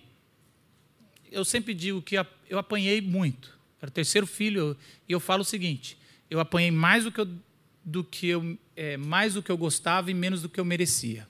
Eu 1.32 1.46
sempre 1.46 1.74
digo 1.74 2.02
que 2.02 2.16
eu 2.50 2.58
apanhei 2.58 3.02
muito. 3.02 3.58
Era 3.82 3.90
o 3.90 3.94
terceiro 3.94 4.26
filho, 4.28 4.76
e 5.08 5.12
eu 5.12 5.20
falo 5.20 5.44
o 5.44 5.46
seguinte: 5.46 5.98
eu 6.30 6.40
apanhei 6.40 6.72
mais 6.72 7.04
do 7.04 7.12
que 7.12 7.22
eu, 7.22 7.28
do 7.86 8.04
que 8.04 8.28
eu, 8.28 8.58
é, 8.76 8.98
mais 8.98 9.36
do 9.36 9.44
que 9.44 9.52
eu 9.52 9.58
gostava 9.58 10.10
e 10.12 10.14
menos 10.14 10.42
do 10.42 10.50
que 10.50 10.60
eu 10.60 10.66
merecia. 10.66 11.28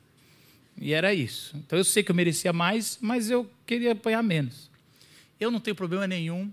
E 0.79 0.93
era 0.93 1.13
isso. 1.13 1.55
Então 1.57 1.77
eu 1.77 1.83
sei 1.83 2.01
que 2.01 2.09
eu 2.09 2.15
merecia 2.15 2.53
mais, 2.53 2.97
mas 3.01 3.29
eu 3.29 3.49
queria 3.65 3.91
apanhar 3.91 4.23
menos. 4.23 4.69
Eu 5.39 5.51
não 5.51 5.59
tenho 5.59 5.75
problema 5.75 6.07
nenhum. 6.07 6.51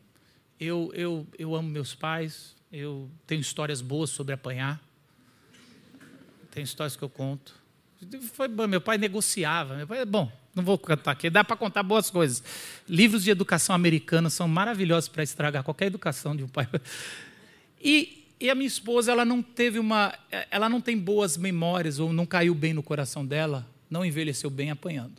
Eu, 0.58 0.90
eu, 0.94 1.26
eu 1.38 1.54
amo 1.54 1.68
meus 1.68 1.94
pais, 1.94 2.55
eu 2.76 3.10
tenho 3.26 3.40
histórias 3.40 3.80
boas 3.80 4.10
sobre 4.10 4.34
apanhar. 4.34 4.80
Tem 6.50 6.62
histórias 6.62 6.94
que 6.94 7.02
eu 7.02 7.08
conto. 7.08 7.54
Foi 8.34 8.48
bom, 8.48 8.66
meu 8.66 8.80
pai 8.80 8.98
negociava. 8.98 9.74
Meu 9.76 9.86
pai, 9.86 10.04
bom, 10.04 10.30
não 10.54 10.62
vou 10.62 10.76
contar 10.76 11.12
aqui, 11.12 11.30
dá 11.30 11.42
para 11.42 11.56
contar 11.56 11.82
boas 11.82 12.10
coisas. 12.10 12.42
Livros 12.86 13.24
de 13.24 13.30
educação 13.30 13.74
americana 13.74 14.28
são 14.28 14.46
maravilhosos 14.46 15.08
para 15.08 15.22
estragar 15.22 15.62
qualquer 15.62 15.86
educação 15.86 16.36
de 16.36 16.44
um 16.44 16.48
pai. 16.48 16.68
E, 17.80 18.26
e, 18.40 18.50
a 18.50 18.54
minha 18.54 18.66
esposa, 18.66 19.12
ela 19.12 19.24
não 19.24 19.42
teve 19.42 19.78
uma, 19.78 20.18
ela 20.50 20.68
não 20.68 20.80
tem 20.80 20.98
boas 20.98 21.36
memórias 21.36 21.98
ou 21.98 22.12
não 22.12 22.26
caiu 22.26 22.54
bem 22.54 22.72
no 22.72 22.82
coração 22.82 23.24
dela, 23.24 23.66
não 23.88 24.04
envelheceu 24.04 24.50
bem 24.50 24.70
apanhando. 24.70 25.14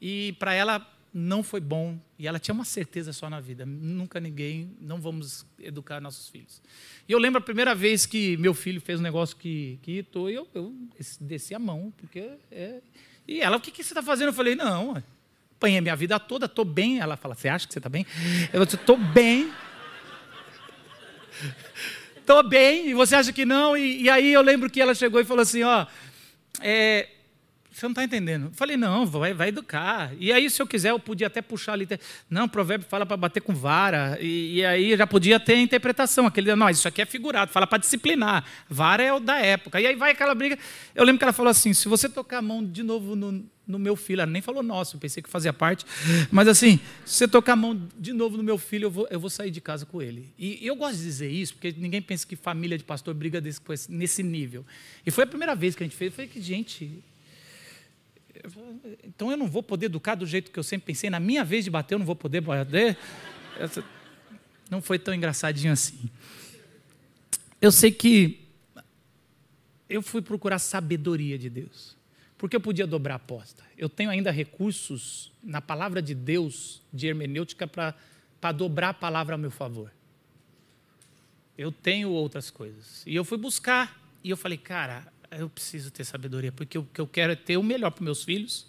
E 0.00 0.36
para 0.38 0.54
ela 0.54 0.86
não 1.18 1.42
foi 1.42 1.60
bom 1.60 1.98
e 2.18 2.26
ela 2.26 2.38
tinha 2.38 2.54
uma 2.54 2.64
certeza 2.64 3.10
só 3.10 3.30
na 3.30 3.40
vida: 3.40 3.64
nunca 3.64 4.20
ninguém, 4.20 4.76
não 4.78 5.00
vamos 5.00 5.46
educar 5.58 5.98
nossos 5.98 6.28
filhos. 6.28 6.60
E 7.08 7.12
eu 7.12 7.18
lembro 7.18 7.38
a 7.38 7.42
primeira 7.42 7.74
vez 7.74 8.04
que 8.04 8.36
meu 8.36 8.52
filho 8.52 8.82
fez 8.82 9.00
um 9.00 9.02
negócio 9.02 9.34
que, 9.34 9.78
que 9.80 9.92
irritou, 9.92 10.28
e 10.30 10.34
eu, 10.34 10.46
eu 10.52 10.74
desci 11.18 11.54
a 11.54 11.58
mão, 11.58 11.90
porque. 11.96 12.32
É... 12.50 12.82
E 13.26 13.40
ela, 13.40 13.56
o 13.56 13.60
que, 13.60 13.70
que 13.70 13.82
você 13.82 13.92
está 13.92 14.02
fazendo? 14.02 14.28
Eu 14.28 14.34
falei: 14.34 14.54
não, 14.54 15.02
apanhei 15.52 15.80
minha 15.80 15.96
vida 15.96 16.20
toda, 16.20 16.44
estou 16.44 16.66
bem. 16.66 16.98
Ela 16.98 17.16
fala: 17.16 17.34
você 17.34 17.48
acha 17.48 17.66
que 17.66 17.72
você 17.72 17.78
está 17.78 17.88
bem? 17.88 18.04
Eu 18.52 18.62
disse: 18.66 18.76
estou 18.76 18.98
bem. 18.98 19.50
Estou 22.16 22.42
bem, 22.42 22.88
e 22.88 22.94
você 22.94 23.14
acha 23.14 23.32
que 23.32 23.44
não? 23.44 23.76
E, 23.76 24.02
e, 24.02 24.10
aí 24.10 24.32
eu 24.32 24.42
lembro 24.42 24.68
que 24.68 24.80
ela 24.80 24.96
chegou 24.96 25.20
e 25.20 25.24
falou 25.24 25.42
assim: 25.42 25.62
ó, 25.62 25.86
é, 26.60 27.08
você 27.76 27.84
não 27.84 27.90
está 27.90 28.04
entendendo. 28.04 28.46
Eu 28.46 28.52
falei, 28.52 28.74
não, 28.74 29.04
vai, 29.04 29.34
vai 29.34 29.48
educar. 29.48 30.10
E 30.18 30.32
aí, 30.32 30.48
se 30.48 30.62
eu 30.62 30.66
quiser, 30.66 30.92
eu 30.92 30.98
podia 30.98 31.26
até 31.26 31.42
puxar 31.42 31.74
ali. 31.74 31.86
Não, 32.30 32.46
o 32.46 32.48
provérbio 32.48 32.88
fala 32.88 33.04
para 33.04 33.18
bater 33.18 33.42
com 33.42 33.54
vara. 33.54 34.16
E, 34.18 34.60
e, 34.60 34.64
aí 34.64 34.96
já 34.96 35.06
podia 35.06 35.38
ter 35.38 35.56
interpretação. 35.58 36.26
Aquele, 36.26 36.54
não, 36.56 36.70
isso 36.70 36.88
aqui 36.88 37.02
é 37.02 37.04
figurado, 37.04 37.52
fala 37.52 37.66
para 37.66 37.76
disciplinar. 37.76 38.46
Vara 38.66 39.02
é 39.02 39.12
o 39.12 39.20
da 39.20 39.36
época. 39.36 39.78
E 39.78 39.86
aí 39.86 39.94
vai 39.94 40.12
aquela 40.12 40.34
briga. 40.34 40.58
Eu 40.94 41.04
lembro 41.04 41.18
que 41.18 41.24
ela 41.24 41.34
falou 41.34 41.50
assim: 41.50 41.74
se 41.74 41.86
você 41.86 42.08
tocar 42.08 42.38
a 42.38 42.42
mão 42.42 42.64
de 42.64 42.82
novo 42.82 43.14
no, 43.14 43.44
no 43.66 43.78
meu 43.78 43.94
filho, 43.94 44.22
ela 44.22 44.32
nem 44.32 44.40
falou 44.40 44.62
nosso, 44.62 44.96
eu 44.96 45.00
pensei 45.00 45.22
que 45.22 45.28
fazia 45.28 45.52
parte. 45.52 45.84
Mas 46.32 46.48
assim, 46.48 46.80
se 47.04 47.18
você 47.18 47.28
tocar 47.28 47.52
a 47.52 47.56
mão 47.56 47.88
de 47.98 48.14
novo 48.14 48.38
no 48.38 48.42
meu 48.42 48.56
filho, 48.56 48.86
eu 48.86 48.90
vou, 48.90 49.06
eu 49.10 49.20
vou 49.20 49.28
sair 49.28 49.50
de 49.50 49.60
casa 49.60 49.84
com 49.84 50.00
ele. 50.00 50.32
E, 50.38 50.64
e 50.64 50.66
eu 50.66 50.76
gosto 50.76 50.96
de 50.96 51.02
dizer 51.02 51.28
isso, 51.28 51.52
porque 51.52 51.74
ninguém 51.76 52.00
pensa 52.00 52.26
que 52.26 52.36
família 52.36 52.78
de 52.78 52.84
pastor 52.84 53.12
briga 53.12 53.38
desse, 53.38 53.60
nesse 53.90 54.22
nível. 54.22 54.64
E 55.04 55.10
foi 55.10 55.24
a 55.24 55.26
primeira 55.26 55.54
vez 55.54 55.74
que 55.74 55.82
a 55.82 55.86
gente 55.86 55.94
fez. 55.94 56.10
Eu 56.10 56.16
falei 56.16 56.30
que, 56.30 56.40
gente 56.40 57.04
então 59.04 59.30
eu 59.30 59.36
não 59.36 59.46
vou 59.46 59.62
poder 59.62 59.86
educar 59.86 60.14
do 60.14 60.26
jeito 60.26 60.50
que 60.50 60.58
eu 60.58 60.62
sempre 60.62 60.86
pensei. 60.86 61.10
Na 61.10 61.20
minha 61.20 61.44
vez 61.44 61.64
de 61.64 61.70
bater, 61.70 61.94
eu 61.94 61.98
não 61.98 62.06
vou 62.06 62.16
poder 62.16 62.40
bater. 62.40 62.96
Não 64.70 64.82
foi 64.82 64.98
tão 64.98 65.14
engraçadinho 65.14 65.72
assim. 65.72 66.10
Eu 67.60 67.72
sei 67.72 67.90
que 67.90 68.40
eu 69.88 70.02
fui 70.02 70.20
procurar 70.20 70.58
sabedoria 70.58 71.38
de 71.38 71.48
Deus. 71.48 71.96
Porque 72.38 72.54
eu 72.54 72.60
podia 72.60 72.86
dobrar 72.86 73.14
a 73.14 73.16
aposta. 73.16 73.64
Eu 73.78 73.88
tenho 73.88 74.10
ainda 74.10 74.30
recursos 74.30 75.32
na 75.42 75.62
palavra 75.62 76.02
de 76.02 76.14
Deus, 76.14 76.82
de 76.92 77.06
hermenêutica, 77.06 77.66
para 77.66 78.52
dobrar 78.52 78.90
a 78.90 78.94
palavra 78.94 79.36
a 79.36 79.38
meu 79.38 79.50
favor. 79.50 79.90
Eu 81.56 81.72
tenho 81.72 82.10
outras 82.10 82.50
coisas. 82.50 83.02
E 83.06 83.16
eu 83.16 83.24
fui 83.24 83.38
buscar. 83.38 83.98
E 84.22 84.28
eu 84.28 84.36
falei, 84.36 84.58
cara, 84.58 85.10
eu 85.30 85.48
preciso 85.48 85.90
ter 85.90 86.04
sabedoria, 86.04 86.52
porque 86.52 86.78
o 86.78 86.84
que 86.84 87.00
eu 87.00 87.06
quero 87.06 87.32
é 87.32 87.36
ter 87.36 87.56
o 87.56 87.62
melhor 87.62 87.90
para 87.90 88.04
meus 88.04 88.24
filhos. 88.24 88.66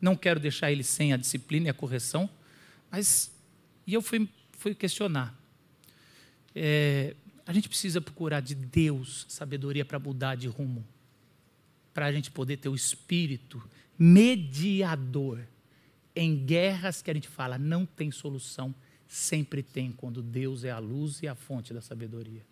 Não 0.00 0.16
quero 0.16 0.38
deixar 0.38 0.70
eles 0.70 0.86
sem 0.86 1.12
a 1.12 1.16
disciplina 1.16 1.66
e 1.66 1.70
a 1.70 1.74
correção. 1.74 2.28
Mas, 2.90 3.32
e 3.86 3.94
eu 3.94 4.02
fui, 4.02 4.28
fui 4.52 4.74
questionar. 4.74 5.34
É, 6.54 7.14
a 7.46 7.52
gente 7.52 7.68
precisa 7.68 8.00
procurar 8.00 8.40
de 8.40 8.54
Deus 8.54 9.26
sabedoria 9.28 9.84
para 9.84 9.98
mudar 9.98 10.34
de 10.36 10.48
rumo. 10.48 10.84
Para 11.92 12.06
a 12.06 12.12
gente 12.12 12.30
poder 12.30 12.56
ter 12.58 12.68
o 12.68 12.74
espírito 12.74 13.62
mediador 13.98 15.40
em 16.14 16.36
guerras 16.44 17.02
que 17.02 17.10
a 17.10 17.14
gente 17.14 17.28
fala 17.28 17.58
não 17.58 17.86
tem 17.86 18.10
solução, 18.10 18.74
sempre 19.06 19.62
tem, 19.62 19.92
quando 19.92 20.22
Deus 20.22 20.64
é 20.64 20.70
a 20.70 20.78
luz 20.78 21.22
e 21.22 21.28
a 21.28 21.34
fonte 21.34 21.72
da 21.72 21.80
sabedoria 21.80 22.42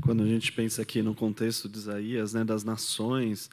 quando 0.00 0.22
a 0.22 0.26
gente 0.26 0.52
pensa 0.52 0.82
aqui 0.82 1.02
no 1.02 1.14
contexto 1.14 1.68
de 1.68 1.78
Isaías, 1.78 2.32
né, 2.32 2.44
das 2.44 2.64
nações, 2.64 3.50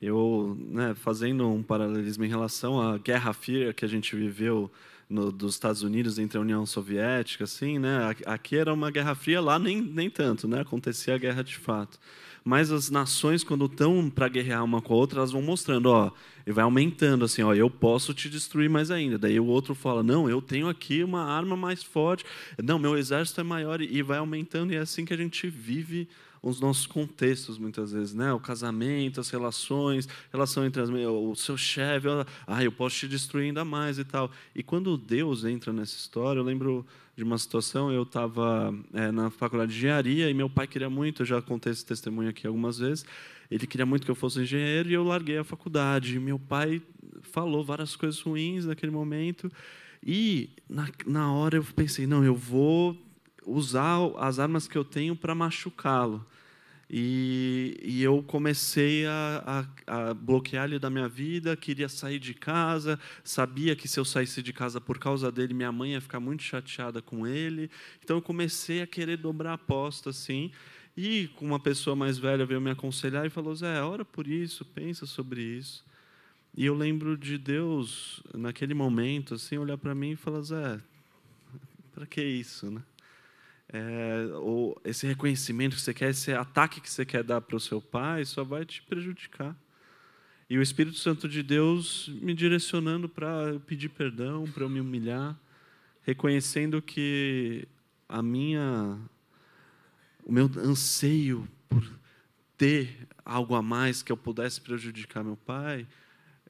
eu, 0.00 0.56
né, 0.58 0.94
fazendo 0.94 1.48
um 1.48 1.62
paralelismo 1.62 2.24
em 2.24 2.28
relação 2.28 2.80
à 2.80 2.98
Guerra 2.98 3.32
Fria 3.32 3.72
que 3.72 3.84
a 3.84 3.88
gente 3.88 4.16
viveu 4.16 4.70
no, 5.08 5.30
dos 5.30 5.54
Estados 5.54 5.82
Unidos 5.82 6.18
entre 6.18 6.38
a 6.38 6.40
União 6.40 6.64
Soviética, 6.66 7.44
assim, 7.44 7.78
né, 7.78 8.14
aqui 8.26 8.56
era 8.56 8.72
uma 8.72 8.90
Guerra 8.90 9.14
Fria, 9.14 9.40
lá 9.40 9.58
nem, 9.58 9.80
nem 9.80 10.10
tanto, 10.10 10.48
né, 10.48 10.60
acontecia 10.60 11.14
a 11.14 11.18
guerra 11.18 11.42
de 11.42 11.56
fato. 11.56 11.98
Mas 12.44 12.70
as 12.70 12.90
nações, 12.90 13.42
quando 13.42 13.64
estão 13.64 14.10
para 14.10 14.28
guerrear 14.28 14.62
uma 14.62 14.82
com 14.82 14.92
a 14.92 14.96
outra, 14.96 15.20
elas 15.20 15.32
vão 15.32 15.40
mostrando, 15.40 15.86
ó, 15.86 16.12
e 16.46 16.52
vai 16.52 16.62
aumentando 16.62 17.24
assim, 17.24 17.42
ó, 17.42 17.54
eu 17.54 17.70
posso 17.70 18.12
te 18.12 18.28
destruir 18.28 18.68
mais 18.68 18.90
ainda. 18.90 19.16
Daí 19.16 19.40
o 19.40 19.46
outro 19.46 19.74
fala, 19.74 20.02
não, 20.02 20.28
eu 20.28 20.42
tenho 20.42 20.68
aqui 20.68 21.02
uma 21.02 21.24
arma 21.24 21.56
mais 21.56 21.82
forte. 21.82 22.22
Não, 22.62 22.78
meu 22.78 22.98
exército 22.98 23.40
é 23.40 23.44
maior 23.44 23.80
e 23.80 24.02
vai 24.02 24.18
aumentando 24.18 24.74
e 24.74 24.76
é 24.76 24.80
assim 24.80 25.06
que 25.06 25.14
a 25.14 25.16
gente 25.16 25.48
vive 25.48 26.06
os 26.42 26.60
nossos 26.60 26.86
contextos 26.86 27.56
muitas 27.56 27.92
vezes, 27.92 28.12
né? 28.12 28.30
O 28.34 28.38
casamento, 28.38 29.18
as 29.18 29.30
relações, 29.30 30.06
relação 30.30 30.66
entre 30.66 30.82
as, 30.82 30.90
o 30.90 31.34
seu 31.34 31.56
chefe, 31.56 32.06
ah, 32.46 32.62
eu 32.62 32.70
posso 32.70 32.96
te 32.96 33.08
destruir 33.08 33.46
ainda 33.46 33.64
mais 33.64 33.98
e 33.98 34.04
tal. 34.04 34.30
E 34.54 34.62
quando 34.62 34.98
Deus 34.98 35.46
entra 35.46 35.72
nessa 35.72 35.96
história, 35.96 36.38
eu 36.38 36.44
lembro 36.44 36.84
de 37.16 37.22
uma 37.22 37.38
situação, 37.38 37.92
eu 37.92 38.02
estava 38.02 38.74
é, 38.92 39.10
na 39.12 39.30
faculdade 39.30 39.72
de 39.72 39.78
engenharia 39.78 40.28
e 40.28 40.34
meu 40.34 40.50
pai 40.50 40.66
queria 40.66 40.90
muito, 40.90 41.22
eu 41.22 41.26
já 41.26 41.40
contei 41.40 41.72
esse 41.72 41.84
testemunho 41.84 42.28
aqui 42.28 42.46
algumas 42.46 42.78
vezes, 42.78 43.04
ele 43.50 43.66
queria 43.66 43.86
muito 43.86 44.04
que 44.04 44.10
eu 44.10 44.16
fosse 44.16 44.40
engenheiro 44.40 44.88
e 44.88 44.94
eu 44.94 45.04
larguei 45.04 45.38
a 45.38 45.44
faculdade. 45.44 46.18
Meu 46.18 46.38
pai 46.38 46.82
falou 47.22 47.64
várias 47.64 47.94
coisas 47.94 48.20
ruins 48.20 48.64
naquele 48.64 48.90
momento 48.90 49.50
e 50.04 50.50
na, 50.68 50.88
na 51.06 51.32
hora 51.32 51.56
eu 51.56 51.64
pensei, 51.64 52.06
não, 52.06 52.24
eu 52.24 52.34
vou 52.34 52.96
usar 53.46 53.98
as 54.18 54.38
armas 54.38 54.66
que 54.66 54.76
eu 54.76 54.84
tenho 54.84 55.14
para 55.14 55.34
machucá-lo. 55.34 56.24
E, 56.88 57.80
e, 57.82 58.02
eu 58.02 58.22
comecei 58.22 59.06
a, 59.06 59.66
a, 59.86 60.10
a, 60.10 60.14
bloquear 60.14 60.66
ele 60.66 60.78
da 60.78 60.90
minha 60.90 61.08
vida, 61.08 61.56
queria 61.56 61.88
sair 61.88 62.18
de 62.18 62.34
casa, 62.34 63.00
sabia 63.22 63.74
que 63.74 63.88
se 63.88 63.98
eu 63.98 64.04
saísse 64.04 64.42
de 64.42 64.52
casa 64.52 64.80
por 64.80 64.98
causa 64.98 65.32
dele, 65.32 65.54
minha 65.54 65.72
mãe 65.72 65.92
ia 65.92 66.00
ficar 66.00 66.20
muito 66.20 66.42
chateada 66.42 67.00
com 67.00 67.26
ele. 67.26 67.70
Então 68.02 68.16
eu 68.16 68.22
comecei 68.22 68.82
a 68.82 68.86
querer 68.86 69.16
dobrar 69.16 69.52
a 69.52 69.54
aposta, 69.54 70.10
assim. 70.10 70.50
E 70.96 71.28
uma 71.40 71.58
pessoa 71.58 71.96
mais 71.96 72.18
velha 72.18 72.46
veio 72.46 72.60
me 72.60 72.70
aconselhar 72.70 73.26
e 73.26 73.30
falou: 73.30 73.54
Zé, 73.54 73.82
ora 73.82 74.04
por 74.04 74.28
isso, 74.28 74.64
pensa 74.64 75.06
sobre 75.06 75.42
isso. 75.42 75.84
E 76.56 76.66
eu 76.66 76.74
lembro 76.74 77.16
de 77.16 77.36
Deus, 77.36 78.22
naquele 78.32 78.74
momento, 78.74 79.34
assim, 79.34 79.58
olhar 79.58 79.76
para 79.76 79.94
mim 79.94 80.12
e 80.12 80.16
falar: 80.16 80.42
Zé, 80.42 80.80
para 81.92 82.06
que 82.06 82.22
isso, 82.22 82.70
né? 82.70 82.82
É, 83.72 84.26
ou 84.34 84.80
esse 84.84 85.06
reconhecimento 85.06 85.76
que 85.76 85.82
você 85.82 85.94
quer, 85.94 86.10
esse 86.10 86.32
ataque 86.32 86.80
que 86.80 86.90
você 86.90 87.04
quer 87.04 87.22
dar 87.22 87.40
para 87.40 87.56
o 87.56 87.60
seu 87.60 87.80
pai, 87.80 88.24
só 88.24 88.44
vai 88.44 88.64
te 88.64 88.82
prejudicar. 88.82 89.56
E 90.48 90.58
o 90.58 90.62
Espírito 90.62 90.98
Santo 90.98 91.28
de 91.28 91.42
Deus 91.42 92.08
me 92.20 92.34
direcionando 92.34 93.08
para 93.08 93.58
pedir 93.66 93.88
perdão, 93.88 94.44
para 94.44 94.64
eu 94.64 94.68
me 94.68 94.80
humilhar, 94.80 95.38
reconhecendo 96.02 96.82
que 96.82 97.66
a 98.08 98.22
minha 98.22 98.98
o 100.24 100.32
meu 100.32 100.50
anseio 100.56 101.48
por 101.68 101.82
ter 102.56 103.08
algo 103.24 103.54
a 103.54 103.62
mais 103.62 104.02
que 104.02 104.12
eu 104.12 104.16
pudesse 104.16 104.60
prejudicar 104.60 105.24
meu 105.24 105.36
pai, 105.36 105.86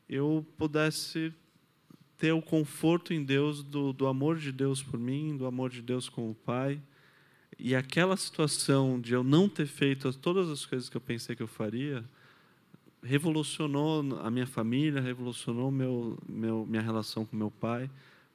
eu 0.09 0.47
pudesse 0.57 1.33
ter 2.19 2.33
o 2.33 2.43
conforto 2.43 3.13
em 3.13 3.25
Deus 3.25 3.63
do, 3.63 3.93
do 3.93 4.07
amor 4.07 4.39
de 4.39 4.53
Deus 4.53 4.83
por 4.83 4.99
mim, 4.99 5.37
do 5.37 5.47
amor 5.47 5.71
de 5.71 5.83
Deus 5.83 6.09
com 6.09 6.31
o 6.31 6.35
pai. 6.35 6.81
E 7.59 7.75
aquela 7.75 8.17
situação 8.17 9.01
de 9.01 9.13
eu 9.13 9.23
não 9.23 9.49
ter 9.49 9.67
feito 9.67 10.13
todas 10.15 10.51
as 10.51 10.67
coisas 10.67 10.89
que 10.89 10.97
eu 10.97 11.01
pensei 11.01 11.37
que 11.37 11.43
eu 11.43 11.49
faria, 11.49 12.05
revolucionou 13.03 14.19
a 14.21 14.31
minha 14.31 14.47
família, 14.47 15.01
revolucionou 15.01 15.71
meu, 15.71 16.19
meu, 16.29 16.67
minha 16.67 16.83
relação 16.83 17.25
com 17.25 17.37
meu 17.37 17.51
pai. 17.51 17.91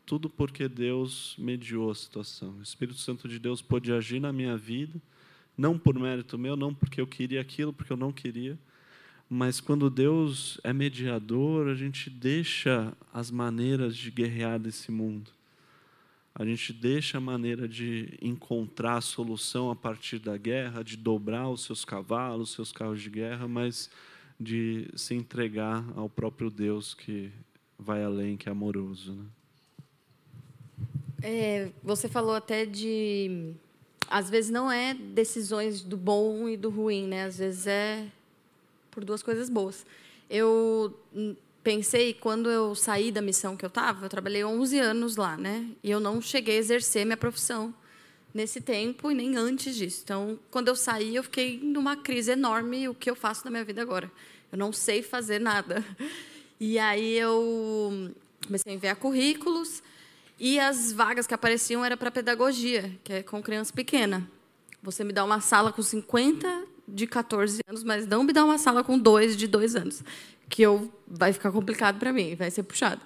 Tudo 0.06 0.30
porque 0.30 0.68
Deus 0.68 1.36
mediou 1.38 1.92
a 1.92 1.96
situação. 1.96 2.56
O 2.60 2.62
Espírito 2.62 3.00
Santo 3.00 3.28
de 3.28 3.38
Deus 3.38 3.62
pôde 3.62 3.92
agir 3.92 4.20
na 4.20 4.34
minha 4.34 4.58
vida 4.58 5.00
não 5.60 5.78
por 5.78 6.00
mérito 6.00 6.38
meu, 6.38 6.56
não 6.56 6.74
porque 6.74 7.02
eu 7.02 7.06
queria 7.06 7.42
aquilo, 7.42 7.74
porque 7.74 7.92
eu 7.92 7.98
não 7.98 8.14
queria, 8.14 8.58
mas 9.30 9.60
quando 9.60 9.90
Deus 9.90 10.58
é 10.64 10.72
mediador, 10.72 11.68
a 11.68 11.76
gente 11.76 12.10
deixa 12.10 12.94
as 13.14 13.30
maneiras 13.30 13.96
de 13.96 14.10
guerrear 14.10 14.58
desse 14.58 14.90
mundo. 14.90 15.30
A 16.34 16.46
gente 16.46 16.72
deixa 16.72 17.18
a 17.18 17.22
maneira 17.22 17.68
de 17.68 18.18
encontrar 18.22 18.98
a 18.98 19.02
solução 19.02 19.70
a 19.70 19.76
partir 19.76 20.20
da 20.20 20.38
guerra, 20.38 20.84
de 20.84 20.96
dobrar 20.96 21.50
os 21.50 21.64
seus 21.64 21.84
cavalos, 21.84 22.50
os 22.50 22.56
seus 22.56 22.72
carros 22.72 23.02
de 23.02 23.10
guerra, 23.10 23.48
mas 23.48 23.90
de 24.40 24.88
se 24.96 25.14
entregar 25.16 25.84
ao 25.96 26.10
próprio 26.10 26.50
Deus 26.50 26.94
que 26.94 27.32
vai 27.78 28.04
além, 28.04 28.38
que 28.38 28.48
é 28.48 28.52
amoroso. 28.52 29.14
Né? 29.14 29.26
É, 31.22 31.72
você 31.84 32.08
falou 32.08 32.34
até 32.34 32.66
de 32.66 33.54
às 34.10 34.30
vezes 34.30 34.50
não 34.50 34.72
é 34.72 34.94
decisões 34.94 35.82
do 35.82 35.96
bom 35.96 36.50
e 36.50 36.58
do 36.58 36.70
ruim, 36.70 37.08
né? 37.08 37.26
Às 37.26 37.38
vezes 37.38 37.68
é 37.68 38.08
por 38.90 39.04
duas 39.04 39.22
coisas 39.22 39.50
boas. 39.50 39.86
Eu 40.30 40.98
pensei, 41.64 42.14
quando 42.14 42.50
eu 42.50 42.76
saí 42.76 43.12
da 43.12 43.22
missão 43.22 43.56
que 43.56 43.66
eu 43.66 43.70
estava, 43.70 44.06
eu 44.06 44.10
trabalhei 44.10 44.44
11 44.44 44.80
anos 44.80 45.16
lá, 45.16 45.38
né? 45.38 45.68
E 45.84 45.92
eu 45.92 46.00
não 46.00 46.22
cheguei 46.22 46.56
a 46.56 46.60
exercer 46.60 47.06
minha 47.06 47.18
profissão 47.18 47.74
nesse 48.34 48.62
tempo 48.62 49.12
e 49.12 49.16
nem 49.16 49.36
antes 49.36 49.76
disso. 49.76 50.02
Então, 50.04 50.40
quando 50.52 50.68
eu 50.68 50.76
saí, 50.76 51.16
eu 51.16 51.24
fiquei 51.24 51.60
numa 51.62 51.96
crise 51.96 52.32
enorme. 52.32 52.88
O 52.88 52.96
que 52.96 53.10
eu 53.10 53.16
faço 53.16 53.46
na 53.46 53.52
minha 53.52 53.64
vida 53.64 53.82
agora? 53.82 54.12
Eu 54.52 54.58
não 54.58 54.72
sei 54.72 55.02
fazer 55.02 55.40
nada. 55.40 55.84
E 56.62 56.78
aí 56.78 57.18
eu 57.18 58.12
comecei 58.46 58.74
a 58.74 58.76
enviar 58.76 58.98
currículos 58.98 59.82
e 60.38 60.60
as 60.60 60.92
vagas 60.92 61.26
que 61.26 61.34
apareciam 61.34 61.86
era 61.86 61.96
para 61.96 62.12
pedagogia, 62.12 62.92
que 63.02 63.14
é 63.14 63.24
com 63.24 63.42
criança 63.42 63.72
pequena. 63.72 64.30
Você 64.84 65.06
me 65.06 65.14
dá 65.14 65.24
uma 65.24 65.40
sala 65.40 65.72
com 65.72 65.82
50 65.82 66.66
de 66.86 67.08
14 67.08 67.62
anos, 67.66 67.82
mas 67.84 68.06
não 68.06 68.26
me 68.26 68.34
dá 68.34 68.44
uma 68.44 68.58
sala 68.58 68.84
com 68.84 69.00
dois 69.00 69.38
de 69.38 69.48
dois 69.48 69.74
anos, 69.74 70.04
que 70.50 70.62
eu 70.62 70.92
vai 71.08 71.32
ficar 71.32 71.52
complicado 71.52 72.00
para 72.00 72.12
mim, 72.12 72.36
vai 72.36 72.50
ser 72.52 72.64
puxado. 72.64 73.02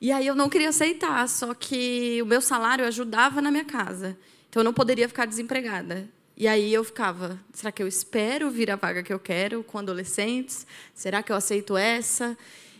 E 0.00 0.10
aí 0.10 0.26
eu 0.26 0.34
não 0.34 0.48
queria 0.48 0.70
aceitar, 0.70 1.28
só 1.28 1.54
que 1.54 2.20
o 2.22 2.26
meu 2.26 2.40
salário 2.40 2.84
ajudava 2.84 3.40
na 3.40 3.50
minha 3.50 3.64
casa. 3.64 4.16
Então 4.48 4.60
eu 4.60 4.64
não 4.64 4.74
poderia 4.74 5.08
ficar 5.08 5.26
desempregada. 5.26 6.08
E 6.36 6.48
aí 6.48 6.74
eu 6.74 6.82
ficava, 6.82 7.38
será 7.52 7.70
que 7.70 7.82
eu 7.82 7.86
espero 7.86 8.50
vir 8.50 8.70
a 8.70 8.76
vaga 8.76 9.02
que 9.02 9.12
eu 9.12 9.18
quero 9.18 9.62
com 9.62 9.78
adolescentes? 9.78 10.66
Será 10.94 11.22
que 11.22 11.30
eu 11.30 11.36
aceito 11.36 11.76
essa? 11.76 12.36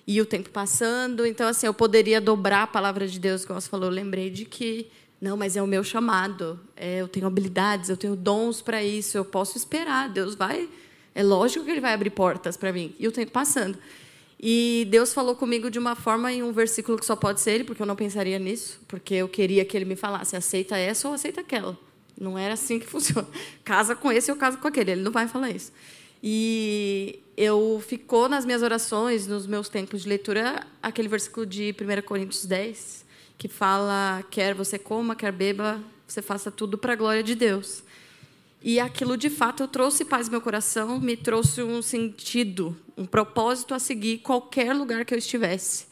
e 0.07 0.21
o 0.21 0.27
tempo 0.27 0.51
passando. 0.51 1.27
Então, 1.27 1.49
assim, 1.49 1.67
eu 1.67 1.75
poderia 1.75 2.21
dobrar 2.21 2.65
a 2.65 2.67
palavra 2.67 3.07
de 3.07 3.19
Deus, 3.19 3.45
como 3.45 3.61
você 3.61 3.69
falou. 3.69 3.88
Eu 3.88 3.95
lembrei 3.95 4.31
de 4.31 4.45
que, 4.45 4.91
não, 5.21 5.37
mas 5.37 5.57
é 5.57 5.62
o 5.62 5.67
meu 5.67 5.85
chamado. 5.85 6.59
É, 6.77 7.01
eu 7.01 7.09
tenho 7.09 7.27
habilidades, 7.27 7.88
eu 7.88 7.97
tenho 7.97 8.17
dons 8.17 8.61
para 8.61 8.83
isso. 8.83 9.17
Eu 9.17 9.25
posso 9.25 9.57
esperar. 9.57 10.09
Deus 10.09 10.35
vai. 10.35 10.69
É 11.14 11.22
lógico 11.22 11.64
que 11.64 11.70
Ele 11.70 11.81
vai 11.81 11.92
abrir 11.92 12.11
portas 12.11 12.57
para 12.57 12.72
mim. 12.72 12.94
E 12.98 13.07
o 13.07 13.12
tempo 13.12 13.33
passando. 13.33 13.79
E 14.40 14.88
Deus 14.90 15.14
falou 15.14 15.37
comigo 15.37 15.70
de 15.70 15.79
uma 15.79 15.94
forma 15.94 16.33
em 16.33 16.42
um 16.42 16.53
versículo 16.53 16.98
que 16.98 17.07
só 17.07 17.14
pode 17.14 17.40
ser 17.40 17.53
Ele, 17.53 17.64
porque 17.64 17.81
eu 17.81 17.87
não 17.87 17.94
pensaria 17.94 18.38
nisso, 18.38 18.81
porque 18.88 19.14
eu 19.14 19.29
queria 19.29 19.64
que 19.64 19.77
Ele 19.77 19.85
me 19.85 19.94
falasse: 19.94 20.35
aceita 20.35 20.77
essa 20.77 21.07
ou 21.07 21.14
aceita 21.14 21.40
aquela. 21.40 21.79
Não 22.18 22.38
era 22.38 22.55
assim 22.55 22.79
que 22.79 22.87
funciona. 22.88 23.29
Casa 23.64 23.94
com 23.94 24.11
esse 24.11 24.31
ou 24.31 24.37
casa 24.37 24.57
com 24.57 24.66
aquele. 24.66 24.92
Ele 24.92 25.03
não 25.03 25.12
vai 25.12 25.29
falar 25.29 25.51
isso. 25.51 25.72
E 26.22 27.20
eu 27.37 27.83
ficou 27.87 28.29
nas 28.29 28.44
minhas 28.44 28.62
orações, 28.62 29.27
nos 29.27 29.46
meus 29.46 29.68
tempos 29.68 30.03
de 30.03 30.09
leitura, 30.09 30.66
aquele 30.83 31.09
versículo 31.09 31.44
de 31.44 31.75
1 31.75 32.03
Coríntios 32.03 32.44
10, 32.44 33.05
que 33.38 33.48
fala: 33.48 34.25
quer 34.31 34.55
você 34.55 34.79
coma, 34.79 35.14
quer 35.14 35.33
beba, 35.33 35.81
você 36.07 36.20
faça 36.20 36.51
tudo 36.51 36.77
para 36.77 36.94
a 36.94 36.96
glória 36.96 37.22
de 37.22 37.35
Deus. 37.35 37.83
E 38.64 38.79
aquilo, 38.79 39.16
de 39.16 39.29
fato, 39.29 39.64
eu 39.64 39.68
trouxe 39.68 40.05
paz 40.05 40.27
no 40.29 40.33
meu 40.33 40.40
coração, 40.40 41.01
me 41.01 41.16
trouxe 41.16 41.62
um 41.62 41.83
sentido, 41.83 42.77
um 42.96 43.05
propósito 43.05 43.75
a 43.75 43.79
seguir 43.81 44.18
qualquer 44.18 44.72
lugar 44.72 45.05
que 45.05 45.12
eu 45.12 45.18
estivesse. 45.18 45.87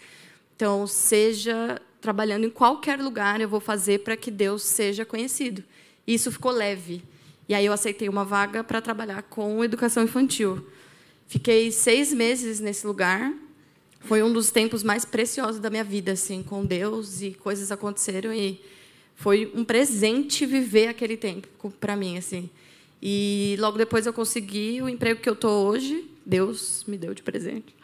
Então, 0.55 0.87
seja 0.87 1.81
trabalhando 2.01 2.47
em 2.47 2.51
qualquer 2.51 3.01
lugar, 3.01 3.41
eu 3.41 3.49
vou 3.49 3.61
fazer 3.61 4.01
para 4.01 4.17
que 4.17 4.31
Deus 4.31 4.63
seja 4.63 5.05
conhecido. 5.05 5.65
E 6.07 6.15
isso 6.15 6.31
ficou 6.31 6.53
leve. 6.53 7.03
E 7.49 7.55
aí 7.55 7.67
eu 7.67 7.73
aceitei 7.73 8.09
uma 8.09 8.25
vaga 8.25 8.63
para 8.63 8.81
trabalhar 8.81 9.23
com 9.23 9.65
educação 9.65 10.05
infantil. 10.05 10.65
Fiquei 11.27 11.73
seis 11.73 12.13
meses 12.13 12.61
nesse 12.61 12.87
lugar. 12.87 13.33
Foi 14.01 14.23
um 14.23 14.33
dos 14.33 14.51
tempos 14.53 14.85
mais 14.85 15.05
preciosos 15.05 15.61
da 15.61 15.69
minha 15.69 15.85
vida, 15.85 16.13
assim, 16.13 16.43
com 16.43 16.65
Deus 16.65 17.21
e 17.21 17.33
coisas 17.33 17.73
aconteceram 17.73 18.33
e 18.33 18.61
foi 19.21 19.53
um 19.55 19.65
presente 19.65 20.47
viver 20.47 20.89
aquele 20.89 21.15
tempo 21.15 21.71
para 21.79 21.95
mim, 21.95 22.17
assim. 22.17 22.49
E 23.03 23.55
logo 23.59 23.77
depois 23.77 24.07
eu 24.07 24.15
consegui 24.15 24.81
o 24.81 24.89
emprego 24.89 25.21
que 25.21 25.29
eu 25.29 25.37
tô 25.37 25.51
hoje. 25.67 26.09
Deus 26.25 26.85
me 26.89 26.97
deu 26.97 27.13
de 27.13 27.23
presente, 27.23 27.75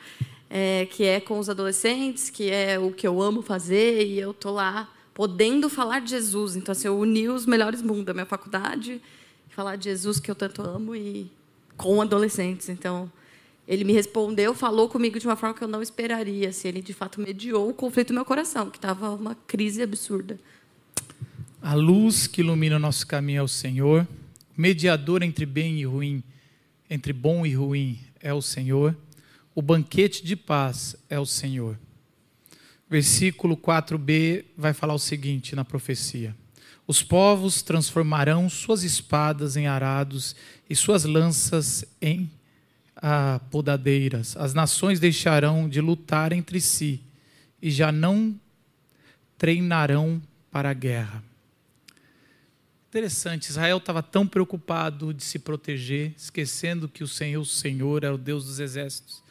é, 0.49 0.87
que 0.87 1.05
é 1.05 1.21
com 1.21 1.39
os 1.39 1.51
adolescentes, 1.51 2.31
que 2.31 2.51
é 2.51 2.79
o 2.79 2.91
que 2.91 3.07
eu 3.07 3.21
amo 3.21 3.43
fazer 3.43 4.07
e 4.07 4.19
eu 4.19 4.33
tô 4.33 4.51
lá 4.51 4.91
podendo 5.13 5.69
falar 5.69 6.01
de 6.01 6.09
Jesus. 6.09 6.57
Então, 6.57 6.73
assim, 6.73 6.89
eu 6.89 6.99
uni 6.99 7.29
os 7.29 7.45
melhores 7.45 7.83
mundos 7.83 8.07
da 8.07 8.15
minha 8.15 8.25
faculdade 8.25 8.99
falar 9.51 9.77
de 9.77 9.85
Jesus 9.85 10.19
que 10.19 10.31
eu 10.31 10.35
tanto 10.35 10.63
amo 10.63 10.97
e 10.97 11.31
com 11.77 12.01
adolescentes. 12.01 12.71
Então, 12.71 13.13
ele 13.69 13.85
me 13.85 13.93
respondeu, 13.93 14.55
falou 14.55 14.89
comigo 14.89 15.19
de 15.21 15.27
uma 15.27 15.37
forma 15.37 15.55
que 15.55 15.63
eu 15.63 15.69
não 15.69 15.83
esperaria. 15.83 16.51
Se 16.51 16.67
ele 16.67 16.81
de 16.81 16.95
fato 16.95 17.21
mediou 17.21 17.69
o 17.69 17.75
conflito 17.75 18.11
no 18.11 18.21
meu 18.21 18.25
coração, 18.25 18.71
que 18.71 18.79
estava 18.79 19.11
uma 19.11 19.35
crise 19.47 19.83
absurda. 19.83 20.41
A 21.67 21.75
luz 21.75 22.29
que 22.29 22.43
ilumina 22.43 22.77
o 22.77 22.79
nosso 22.79 23.05
caminho 23.05 23.41
é 23.41 23.43
o 23.43 23.49
Senhor. 23.49 24.07
Mediador 24.57 25.25
entre 25.25 25.45
bem 25.45 25.81
e 25.81 25.85
ruim, 25.85 26.23
entre 26.89 27.13
bom 27.13 27.45
e 27.45 27.57
ruim 27.57 27.99
é 28.21 28.33
o 28.33 28.41
Senhor. 28.41 28.97
O 29.53 29.61
banquete 29.61 30.25
de 30.25 30.37
paz 30.37 30.95
é 31.11 31.19
o 31.19 31.27
Senhor. 31.27 31.77
Versículo 32.89 33.57
4b 33.57 34.45
vai 34.57 34.73
falar 34.73 34.95
o 34.95 34.99
seguinte 35.01 35.57
na 35.57 35.65
profecia: 35.65 36.37
os 36.87 37.03
povos 37.03 37.63
transformarão 37.63 38.49
suas 38.49 38.85
espadas 38.85 39.57
em 39.57 39.67
arados 39.67 40.37
e 40.71 40.77
suas 40.77 41.03
lanças 41.03 41.85
em 42.01 42.31
ah, 42.95 43.41
podadeiras. 43.51 44.37
As 44.37 44.55
nações 44.55 45.01
deixarão 45.01 45.69
de 45.69 45.81
lutar 45.81 46.33
entre 46.33 46.61
si 46.61 47.03
e 47.61 47.73
já 47.73 47.91
não 47.91 48.39
treinarão 49.37 50.23
para 50.49 50.71
a 50.71 50.73
guerra. 50.73 51.26
Interessante, 52.97 53.51
Israel 53.51 53.77
estava 53.77 54.03
tão 54.03 54.27
preocupado 54.27 55.13
de 55.13 55.23
se 55.23 55.39
proteger, 55.39 56.15
esquecendo 56.17 56.89
que 56.89 57.05
o 57.05 57.07
Senhor, 57.07 57.43
o 57.43 57.45
Senhor, 57.45 58.03
era 58.03 58.15
o 58.15 58.17
Deus 58.17 58.47
dos 58.47 58.59
exércitos. 58.59 59.23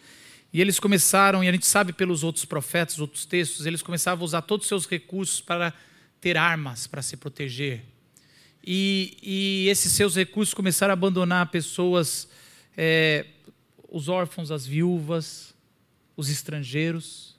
E 0.54 0.62
eles 0.62 0.80
começaram, 0.80 1.44
e 1.44 1.50
a 1.50 1.52
gente 1.52 1.66
sabe 1.66 1.92
pelos 1.92 2.24
outros 2.24 2.46
profetas, 2.46 3.00
outros 3.00 3.26
textos, 3.26 3.66
eles 3.66 3.82
começavam 3.82 4.22
a 4.22 4.26
usar 4.26 4.44
todos 4.44 4.66
os 4.66 4.68
seus 4.68 4.86
recursos 4.86 5.42
para 5.42 5.74
ter 6.22 6.38
armas 6.38 6.86
para 6.86 7.02
se 7.02 7.18
proteger. 7.18 7.82
E, 8.64 9.18
e, 9.24 9.68
esses 9.68 9.92
seus 9.94 10.16
recursos 10.16 10.54
começaram 10.54 10.92
a 10.92 10.94
abandonar 10.94 11.50
pessoas, 11.50 12.30
é, 12.78 13.26
os 13.90 14.08
órfãos, 14.08 14.52
as 14.52 14.64
viúvas, 14.64 15.56
os 16.16 16.30
estrangeiros. 16.30 17.36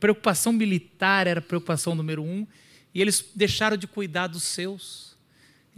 Preocupação 0.00 0.52
militar 0.52 1.28
era 1.28 1.38
a 1.38 1.42
preocupação 1.42 1.94
número 1.94 2.24
um, 2.24 2.44
e 2.92 3.00
eles 3.00 3.24
deixaram 3.36 3.76
de 3.76 3.86
cuidar 3.86 4.26
dos 4.26 4.42
seus. 4.42 5.07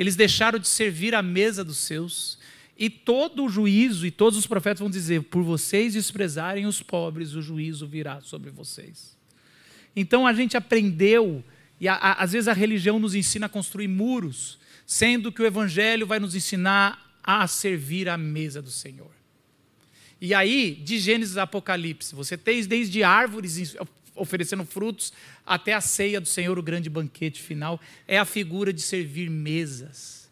Eles 0.00 0.16
deixaram 0.16 0.58
de 0.58 0.66
servir 0.66 1.14
à 1.14 1.20
mesa 1.20 1.62
dos 1.62 1.76
seus. 1.76 2.38
E 2.74 2.88
todo 2.88 3.44
o 3.44 3.50
juízo, 3.50 4.06
e 4.06 4.10
todos 4.10 4.38
os 4.38 4.46
profetas 4.46 4.80
vão 4.80 4.88
dizer: 4.88 5.24
por 5.24 5.42
vocês 5.42 5.92
desprezarem 5.92 6.64
os 6.64 6.80
pobres, 6.80 7.34
o 7.34 7.42
juízo 7.42 7.86
virá 7.86 8.18
sobre 8.22 8.50
vocês. 8.50 9.14
Então 9.94 10.26
a 10.26 10.32
gente 10.32 10.56
aprendeu 10.56 11.44
e 11.78 11.86
a, 11.86 11.96
a, 11.96 12.12
às 12.22 12.32
vezes 12.32 12.48
a 12.48 12.54
religião 12.54 12.98
nos 12.98 13.14
ensina 13.14 13.44
a 13.44 13.48
construir 13.50 13.88
muros, 13.88 14.58
sendo 14.86 15.30
que 15.30 15.42
o 15.42 15.46
Evangelho 15.46 16.06
vai 16.06 16.18
nos 16.18 16.34
ensinar 16.34 17.20
a 17.22 17.46
servir 17.46 18.08
à 18.08 18.16
mesa 18.16 18.62
do 18.62 18.70
Senhor. 18.70 19.10
E 20.18 20.32
aí, 20.32 20.80
de 20.82 20.98
Gênesis 20.98 21.36
a 21.36 21.42
Apocalipse, 21.42 22.14
você 22.14 22.38
tem 22.38 22.64
desde 22.64 23.02
árvores 23.02 23.76
oferecendo 24.14 24.64
frutos 24.64 25.12
até 25.46 25.72
a 25.72 25.80
ceia 25.80 26.20
do 26.20 26.28
Senhor, 26.28 26.58
o 26.58 26.62
grande 26.62 26.90
banquete 26.90 27.40
final, 27.40 27.80
é 28.06 28.18
a 28.18 28.24
figura 28.24 28.72
de 28.72 28.80
servir 28.80 29.30
mesas. 29.30 30.30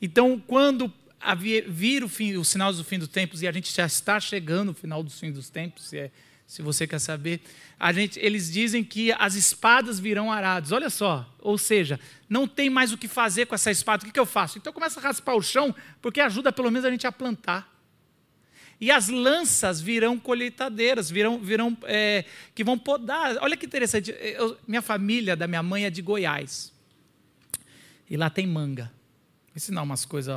Então, 0.00 0.42
quando 0.46 0.92
vir 1.66 2.04
o, 2.04 2.08
fim, 2.08 2.36
os 2.36 2.48
sinais 2.48 2.76
do 2.76 2.84
fim 2.84 2.98
dos 2.98 3.08
tempos, 3.08 3.42
e 3.42 3.48
a 3.48 3.52
gente 3.52 3.74
já 3.74 3.86
está 3.86 4.20
chegando 4.20 4.68
no 4.68 4.74
final 4.74 5.02
do 5.02 5.10
fim 5.10 5.32
dos 5.32 5.50
tempos, 5.50 5.88
se, 5.88 5.98
é, 5.98 6.10
se 6.46 6.62
você 6.62 6.86
quer 6.86 6.98
saber, 6.98 7.40
a 7.78 7.92
gente, 7.92 8.18
eles 8.20 8.50
dizem 8.50 8.82
que 8.82 9.12
as 9.12 9.34
espadas 9.34 10.00
virão 10.00 10.32
arados. 10.32 10.72
Olha 10.72 10.90
só, 10.90 11.28
ou 11.38 11.58
seja, 11.58 11.98
não 12.28 12.46
tem 12.46 12.70
mais 12.70 12.92
o 12.92 12.98
que 12.98 13.08
fazer 13.08 13.46
com 13.46 13.54
essa 13.54 13.70
espada. 13.70 14.02
O 14.02 14.06
que, 14.06 14.12
que 14.12 14.20
eu 14.20 14.26
faço? 14.26 14.58
Então 14.58 14.72
começa 14.72 15.00
a 15.00 15.02
raspar 15.02 15.34
o 15.34 15.42
chão, 15.42 15.74
porque 16.00 16.20
ajuda 16.20 16.52
pelo 16.52 16.70
menos 16.70 16.84
a 16.84 16.90
gente 16.90 17.06
a 17.06 17.12
plantar. 17.12 17.77
E 18.80 18.90
as 18.90 19.08
lanças 19.08 19.80
virão 19.80 20.18
colheitadeiras, 20.18 21.10
virão, 21.10 21.38
virão 21.38 21.76
é, 21.84 22.24
que 22.54 22.62
vão 22.62 22.78
podar. 22.78 23.36
Olha 23.40 23.56
que 23.56 23.66
interessante. 23.66 24.14
Eu, 24.20 24.56
minha 24.66 24.82
família 24.82 25.34
da 25.34 25.48
minha 25.48 25.62
mãe 25.62 25.84
é 25.84 25.90
de 25.90 26.00
Goiás. 26.00 26.72
E 28.08 28.16
lá 28.16 28.30
tem 28.30 28.46
manga 28.46 28.92
ensinar 29.54 29.82
umas 29.82 30.04
coisas 30.04 30.34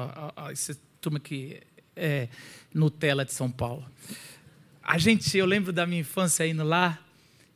essa 0.52 0.76
turma 1.00 1.20
que 1.20 1.62
é 1.96 2.28
Nutella 2.74 3.24
de 3.24 3.32
São 3.32 3.52
Paulo. 3.52 3.86
A 4.82 4.98
gente, 4.98 5.38
eu 5.38 5.46
lembro 5.46 5.72
da 5.72 5.86
minha 5.86 6.02
infância 6.02 6.46
indo 6.48 6.64
lá 6.64 7.00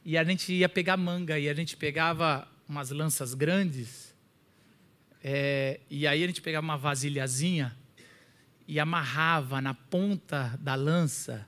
e 0.03 0.17
a 0.17 0.23
gente 0.23 0.53
ia 0.53 0.69
pegar 0.69 0.95
manga 0.95 1.39
e 1.39 1.49
a 1.49 1.53
gente 1.53 1.75
pegava 1.75 2.47
umas 2.69 2.91
lanças 2.91 3.33
grandes 3.33 4.13
é, 5.23 5.79
e 5.89 6.05
aí 6.05 6.23
a 6.23 6.27
gente 6.27 6.39
pegava 6.39 6.63
uma 6.63 6.77
vasilhazinha 6.77 7.75
e 8.67 8.79
amarrava 8.79 9.61
na 9.61 9.73
ponta 9.73 10.57
da 10.59 10.75
lança 10.75 11.47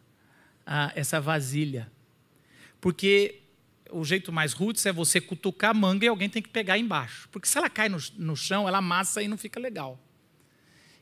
a, 0.65 0.91
essa 0.95 1.19
vasilha. 1.19 1.91
Porque 2.79 3.41
o 3.91 4.03
jeito 4.03 4.31
mais 4.31 4.53
roots 4.53 4.85
é 4.85 4.91
você 4.91 5.19
cutucar 5.19 5.71
a 5.71 5.73
manga 5.73 6.05
e 6.05 6.07
alguém 6.07 6.29
tem 6.29 6.41
que 6.41 6.49
pegar 6.49 6.77
embaixo. 6.77 7.27
Porque 7.31 7.47
se 7.47 7.57
ela 7.57 7.69
cai 7.69 7.89
no, 7.89 7.97
no 8.17 8.35
chão, 8.35 8.67
ela 8.67 8.79
amassa 8.79 9.21
e 9.21 9.27
não 9.27 9.37
fica 9.37 9.59
legal. 9.59 9.99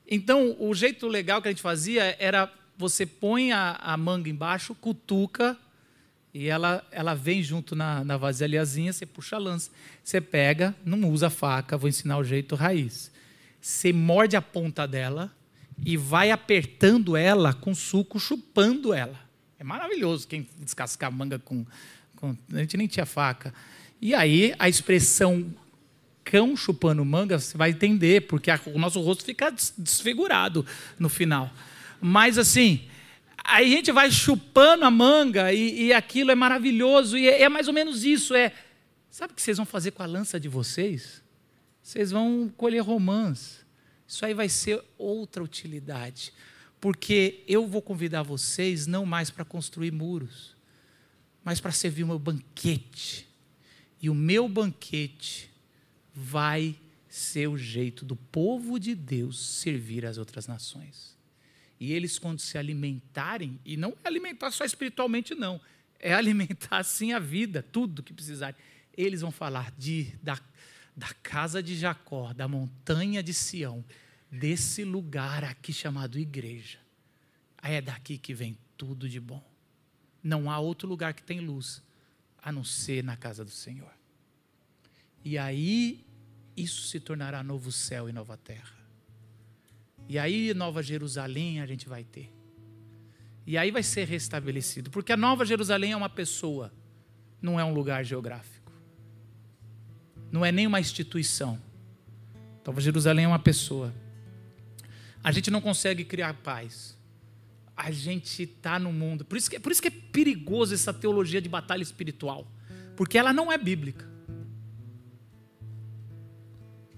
Então, 0.08 0.56
o 0.60 0.74
jeito 0.74 1.08
legal 1.08 1.42
que 1.42 1.48
a 1.48 1.52
gente 1.52 1.62
fazia 1.62 2.16
era 2.20 2.52
você 2.78 3.06
põe 3.06 3.52
a, 3.52 3.72
a 3.82 3.98
manga 3.98 4.30
embaixo, 4.30 4.76
cutuca, 4.76 5.58
e 6.34 6.50
ela, 6.50 6.86
ela 6.92 7.14
vem 7.14 7.42
junto 7.42 7.76
na, 7.76 8.04
na 8.04 8.18
vasilhazinha, 8.18 8.92
você 8.92 9.06
puxa 9.06 9.38
a 9.38 9.40
lança. 9.40 9.72
Você 10.04 10.20
pega, 10.20 10.76
não 10.84 11.10
usa 11.10 11.30
faca, 11.30 11.78
vou 11.78 11.88
ensinar 11.88 12.18
o 12.18 12.24
jeito 12.26 12.56
raiz. 12.56 13.10
Você 13.62 13.94
morde 13.94 14.36
a 14.36 14.42
ponta 14.42 14.86
dela 14.86 15.34
e 15.84 15.98
vai 15.98 16.32
apertando 16.32 17.18
ela 17.18 17.54
com 17.54 17.74
suco, 17.74 18.20
chupando 18.20 18.94
ela. 18.94 19.20
É 19.60 19.64
maravilhoso 19.64 20.28
quem 20.28 20.48
descascar 20.60 21.12
manga 21.12 21.40
com, 21.40 21.66
com. 22.16 22.36
A 22.54 22.60
gente 22.60 22.78
nem 22.78 22.88
tinha 22.88 23.06
faca. 23.06 23.54
E 24.02 24.14
aí 24.14 24.54
a 24.60 24.70
expressão 24.70 25.54
cão 26.24 26.58
chupando 26.58 27.06
manga, 27.06 27.40
você 27.40 27.58
vai 27.58 27.70
entender, 27.70 28.22
porque 28.22 28.50
a, 28.50 28.60
o 28.68 28.80
nosso 28.80 29.00
rosto 29.00 29.24
fica 29.24 29.54
desfigurado 29.78 30.66
no 30.98 31.08
final. 31.08 31.52
Mas 32.02 32.38
assim, 32.38 32.88
aí 33.44 33.74
a 33.74 33.78
gente 33.78 33.92
vai 33.92 34.12
chupando 34.12 34.86
a 34.86 34.92
manga 34.92 35.54
e, 35.54 35.86
e 35.86 35.94
aquilo 35.94 36.32
é 36.32 36.36
maravilhoso, 36.36 37.18
e 37.18 37.28
é, 37.28 37.44
é, 37.44 37.50
mais 37.50 37.68
ou 37.68 37.74
menos 37.74 38.04
isso. 38.04 38.34
É, 38.34 38.52
sabe 39.10 39.34
o 39.34 39.36
que 39.36 39.42
vocês 39.42 39.58
vão 39.58 39.66
fazer 39.66 39.92
com 39.92 40.04
a 40.04 40.08
lança 40.08 40.40
de 40.40 40.50
vocês? 40.50 41.22
Vocês 41.82 42.12
vão 42.12 42.52
colher 42.58 42.82
romãs. 42.82 43.65
Isso 44.08 44.26
aí 44.26 44.34
vai 44.34 44.50
ser 44.50 44.84
outra 44.98 45.44
utilidade. 45.44 46.32
Porque 46.80 47.44
eu 47.48 47.68
vou 47.68 47.82
convidar 47.82 48.24
vocês 48.24 48.86
não 48.86 49.06
mais 49.06 49.30
para 49.30 49.44
construir 49.44 49.92
muros, 49.92 50.56
mas 51.44 51.60
para 51.60 51.72
servir 51.72 52.04
o 52.04 52.08
meu 52.08 52.20
banquete. 52.20 53.28
E 54.02 54.10
o 54.10 54.16
meu 54.16 54.48
banquete 54.48 55.50
vai 56.14 56.76
ser 57.08 57.48
o 57.48 57.58
jeito 57.58 58.04
do 58.04 58.16
povo 58.16 58.80
de 58.80 58.94
Deus 58.94 59.40
servir 59.40 60.06
as 60.06 60.18
outras 60.18 60.48
nações. 60.48 61.16
E 61.80 61.94
eles, 61.94 62.20
quando 62.20 62.40
se 62.40 62.58
alimentarem, 62.58 63.60
e 63.66 63.78
não 63.78 63.96
é 64.04 64.08
alimentar 64.08 64.52
só 64.52 64.64
espiritualmente, 64.64 65.34
não, 65.34 65.60
é 66.00 66.14
alimentar 66.16 66.84
sim 66.84 67.14
a 67.14 67.20
vida, 67.20 67.64
tudo 67.64 68.04
que 68.04 68.14
precisarem. 68.14 68.56
Eles 68.98 69.22
vão 69.22 69.32
falar 69.32 69.74
de, 69.78 70.14
da, 70.22 70.40
da 70.96 71.14
casa 71.22 71.62
de 71.62 71.76
Jacó, 71.76 72.34
da 72.34 72.48
montanha 72.48 73.22
de 73.22 73.34
Sião, 73.34 73.84
desse 74.32 74.84
lugar 74.84 75.44
aqui 75.44 75.74
chamado 75.74 76.18
igreja. 76.18 76.80
É 77.62 77.82
daqui 77.82 78.18
que 78.18 78.34
vem 78.34 78.58
tudo 78.78 79.10
de 79.10 79.20
bom. 79.20 79.44
Não 80.24 80.50
há 80.50 80.60
outro 80.60 80.88
lugar 80.88 81.14
que 81.14 81.24
tem 81.24 81.40
luz 81.40 81.84
a 82.42 82.52
não 82.52 82.64
ser 82.64 83.04
na 83.04 83.18
casa 83.18 83.44
do 83.44 83.52
Senhor. 83.52 83.92
E 85.24 85.38
aí 85.38 86.06
isso 86.56 86.88
se 86.88 87.00
tornará 87.00 87.44
novo 87.44 87.72
céu 87.72 88.08
e 88.08 88.14
nova 88.14 88.38
terra. 88.38 88.76
E 90.08 90.20
aí, 90.20 90.54
Nova 90.54 90.84
Jerusalém 90.84 91.60
a 91.62 91.66
gente 91.66 91.90
vai 91.90 92.04
ter. 92.04 92.32
E 93.46 93.58
aí 93.58 93.72
vai 93.72 93.84
ser 93.84 94.08
restabelecido. 94.08 94.90
Porque 94.90 95.12
a 95.12 95.18
Nova 95.18 95.46
Jerusalém 95.46 95.92
é 95.92 95.98
uma 95.98 96.10
pessoa, 96.10 96.72
não 97.42 97.60
é 97.60 97.64
um 97.64 97.74
lugar 97.74 98.06
geográfico. 98.06 98.55
Não 100.32 100.46
é 100.46 100.52
nem 100.52 100.68
uma 100.68 100.80
instituição. 100.80 101.60
Nova 102.66 102.82
Jerusalém 102.82 103.26
é 103.26 103.28
uma 103.28 103.40
pessoa. 103.40 103.94
A 105.24 105.32
gente 105.32 105.52
não 105.52 105.62
consegue 105.62 106.04
criar 106.04 106.34
paz. 106.34 106.98
A 107.76 107.92
gente 107.92 108.44
está 108.44 108.80
no 108.80 108.92
mundo. 108.92 109.24
Por 109.26 109.38
isso, 109.38 109.50
que, 109.50 109.60
por 109.60 109.72
isso 109.72 109.82
que 109.82 109.90
é 109.90 109.92
perigoso 109.92 110.74
essa 110.74 110.94
teologia 110.94 111.42
de 111.42 111.50
batalha 111.50 111.84
espiritual. 111.84 112.48
Porque 112.96 113.18
ela 113.18 113.34
não 113.34 113.52
é 113.52 113.58
bíblica. 113.58 114.08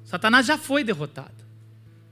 Satanás 0.03 0.45
já 0.45 0.57
foi 0.57 0.83
derrotado. 0.83 1.45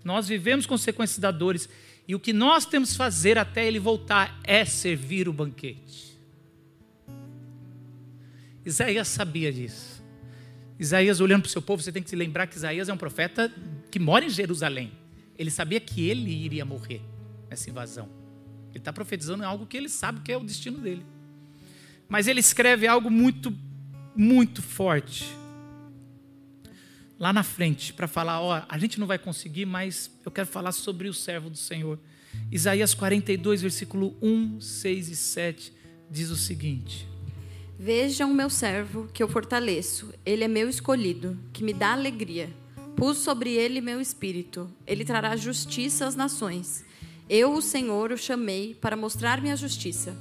Nós 0.04 0.28
vivemos 0.28 0.66
consequências 0.66 1.20
da 1.20 1.32
dores. 1.32 1.70
E 2.08 2.14
o 2.14 2.20
que 2.20 2.34
nós 2.34 2.66
temos 2.66 2.92
que 2.92 2.98
fazer 2.98 3.38
até 3.38 3.66
ele 3.66 3.80
voltar 3.80 4.40
é 4.44 4.66
servir 4.66 5.30
o 5.30 5.34
banquete. 5.34 6.20
Isaías 8.66 9.08
sabia 9.08 9.52
disso. 9.52 9.95
Isaías, 10.80 11.22
olhando 11.22 11.44
para 11.44 11.50
o 11.50 11.52
seu 11.52 11.62
povo, 11.62 11.82
você 11.82 11.92
tem 11.92 12.04
que 12.04 12.10
se 12.10 12.16
lembrar 12.16 12.48
que 12.48 12.58
Isaías 12.58 12.90
é 12.90 12.94
um 12.94 12.98
profeta 12.98 13.52
que 13.90 14.00
mora 14.00 14.26
em 14.26 14.30
Jerusalém. 14.30 14.92
Ele 15.38 15.50
sabia 15.50 15.80
que 15.80 16.08
ele 16.08 16.32
iria 16.32 16.66
morrer 16.66 17.02
nessa 17.50 17.70
invasão. 17.70 18.10
Ele 18.70 18.80
está 18.80 18.92
profetizando 18.92 19.44
algo 19.44 19.66
que 19.66 19.78
ele 19.78 19.88
sabe 19.88 20.20
que 20.22 20.32
é 20.32 20.38
o 20.38 20.44
destino 20.44 20.78
dele. 20.80 21.06
Mas 22.10 22.28
ele 22.28 22.40
escreve 22.40 22.88
algo 22.88 23.10
muito, 23.10 23.54
muito 24.16 24.62
forte 24.62 25.26
lá 27.18 27.32
na 27.32 27.44
frente 27.44 27.94
para 27.94 28.08
falar: 28.08 28.42
ó, 28.42 28.64
a 28.68 28.78
gente 28.78 29.00
não 29.00 29.08
vai 29.08 29.18
conseguir, 29.18 29.66
mas 29.66 30.12
eu 30.26 30.32
quero 30.32 30.48
falar 30.48 30.72
sobre 30.72 31.08
o 31.08 31.14
servo 31.14 31.50
do 31.50 31.58
Senhor. 31.58 32.00
Isaías 32.52 32.94
42, 32.94 33.62
versículo 33.62 34.16
1, 34.22 34.60
6 34.60 35.10
e 35.10 35.16
7 35.16 35.74
diz 36.12 36.30
o 36.30 36.36
seguinte: 36.36 37.08
Vejam 37.78 38.34
meu 38.34 38.50
servo, 38.50 39.08
que 39.14 39.22
eu 39.22 39.28
fortaleço, 39.28 40.14
ele 40.26 40.44
é 40.44 40.48
meu 40.48 40.70
escolhido, 40.70 41.38
que 41.52 41.64
me 41.64 41.74
dá 41.74 41.92
alegria. 41.92 42.50
Pus 42.96 43.18
sobre 43.18 43.54
ele 43.54 43.82
meu 43.82 44.00
espírito, 44.00 44.70
ele 44.88 45.04
trará 45.04 45.36
justiça 45.36 46.06
às 46.06 46.16
nações. 46.16 46.86
Eu, 47.30 47.54
o 47.54 47.62
Senhor, 47.62 48.12
o 48.12 48.18
chamei 48.18 48.74
para 48.74 48.96
mostrar 48.96 49.42
minha 49.42 49.58
justiça. 49.58 50.16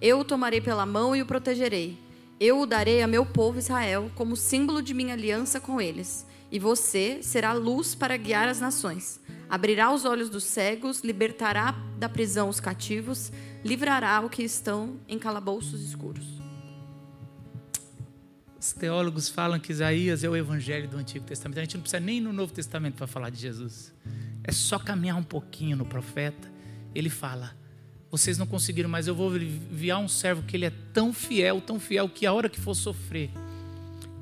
Eu 0.00 0.20
o 0.20 0.24
tomarei 0.24 0.60
pela 0.60 0.84
mão 0.84 1.14
e 1.14 1.22
o 1.22 1.26
protegerei. 1.26 1.96
Eu 2.40 2.60
o 2.60 2.66
darei 2.66 3.00
a 3.02 3.06
meu 3.06 3.24
povo 3.24 3.58
Israel 3.58 4.10
como 4.14 4.36
símbolo 4.36 4.82
de 4.82 4.92
minha 4.92 5.14
aliança 5.14 5.60
com 5.60 5.80
eles 5.80 6.26
e 6.50 6.58
você 6.58 7.22
será 7.22 7.52
luz 7.52 7.94
para 7.94 8.16
guiar 8.16 8.48
as 8.48 8.60
nações. 8.60 9.20
Abrirá 9.48 9.92
os 9.92 10.04
olhos 10.04 10.28
dos 10.28 10.44
cegos, 10.44 11.00
libertará 11.00 11.72
da 11.98 12.08
prisão 12.08 12.48
os 12.48 12.60
cativos, 12.60 13.32
livrará 13.64 14.20
o 14.20 14.30
que 14.30 14.42
estão 14.42 14.96
em 15.08 15.18
calabouços 15.18 15.82
escuros. 15.82 16.35
Os 18.66 18.72
teólogos 18.72 19.28
falam 19.28 19.60
que 19.60 19.70
Isaías 19.70 20.24
é 20.24 20.28
o 20.28 20.34
evangelho 20.34 20.88
do 20.88 20.96
Antigo 20.96 21.24
Testamento. 21.24 21.58
A 21.58 21.60
gente 21.62 21.76
não 21.76 21.82
precisa 21.82 22.00
nem 22.00 22.20
no 22.20 22.32
Novo 22.32 22.52
Testamento 22.52 22.94
para 22.94 23.06
falar 23.06 23.30
de 23.30 23.40
Jesus. 23.40 23.94
É 24.42 24.50
só 24.50 24.76
caminhar 24.76 25.16
um 25.16 25.22
pouquinho 25.22 25.76
no 25.76 25.86
profeta. 25.86 26.50
Ele 26.92 27.08
fala: 27.08 27.54
Vocês 28.10 28.36
não 28.36 28.44
conseguiram, 28.44 28.90
mas 28.90 29.06
eu 29.06 29.14
vou 29.14 29.36
enviar 29.36 30.00
um 30.00 30.08
servo 30.08 30.42
que 30.42 30.56
ele 30.56 30.64
é 30.64 30.72
tão 30.92 31.12
fiel, 31.12 31.60
tão 31.60 31.78
fiel, 31.78 32.08
que 32.08 32.26
a 32.26 32.32
hora 32.32 32.48
que 32.48 32.60
for 32.60 32.74
sofrer, 32.74 33.30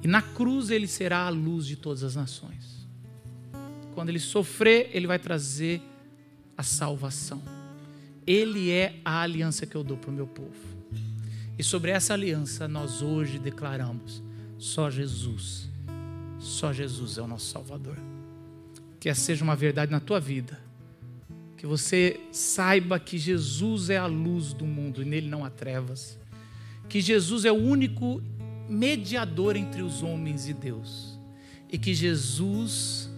e 0.02 0.06
na 0.06 0.20
cruz 0.20 0.68
ele 0.68 0.86
será 0.86 1.20
a 1.20 1.30
luz 1.30 1.64
de 1.64 1.76
todas 1.76 2.02
as 2.02 2.14
nações. 2.14 2.86
Quando 3.94 4.10
ele 4.10 4.20
sofrer, 4.20 4.90
ele 4.92 5.06
vai 5.06 5.18
trazer 5.18 5.80
a 6.54 6.62
salvação. 6.62 7.42
Ele 8.26 8.70
é 8.70 9.00
a 9.06 9.22
aliança 9.22 9.64
que 9.64 9.74
eu 9.74 9.82
dou 9.82 9.96
para 9.96 10.10
o 10.10 10.14
meu 10.14 10.26
povo. 10.26 10.52
E 11.58 11.64
sobre 11.64 11.92
essa 11.92 12.12
aliança 12.12 12.68
nós 12.68 13.00
hoje 13.00 13.38
declaramos: 13.38 14.22
só 14.58 14.90
Jesus, 14.90 15.68
só 16.38 16.72
Jesus 16.72 17.18
é 17.18 17.22
o 17.22 17.26
nosso 17.26 17.46
Salvador. 17.46 17.98
Que 19.00 19.08
essa 19.08 19.20
seja 19.20 19.44
uma 19.44 19.56
verdade 19.56 19.90
na 19.90 20.00
tua 20.00 20.18
vida. 20.18 20.58
Que 21.56 21.66
você 21.66 22.20
saiba 22.32 22.98
que 22.98 23.18
Jesus 23.18 23.90
é 23.90 23.96
a 23.96 24.06
luz 24.06 24.52
do 24.52 24.64
mundo 24.64 25.02
e 25.02 25.04
nele 25.04 25.28
não 25.28 25.44
há 25.44 25.50
trevas. 25.50 26.18
Que 26.88 27.00
Jesus 27.00 27.44
é 27.44 27.52
o 27.52 27.56
único 27.56 28.22
mediador 28.68 29.56
entre 29.56 29.82
os 29.82 30.02
homens 30.02 30.48
e 30.48 30.54
Deus. 30.54 31.18
E 31.70 31.78
que 31.78 31.94
Jesus, 31.94 33.10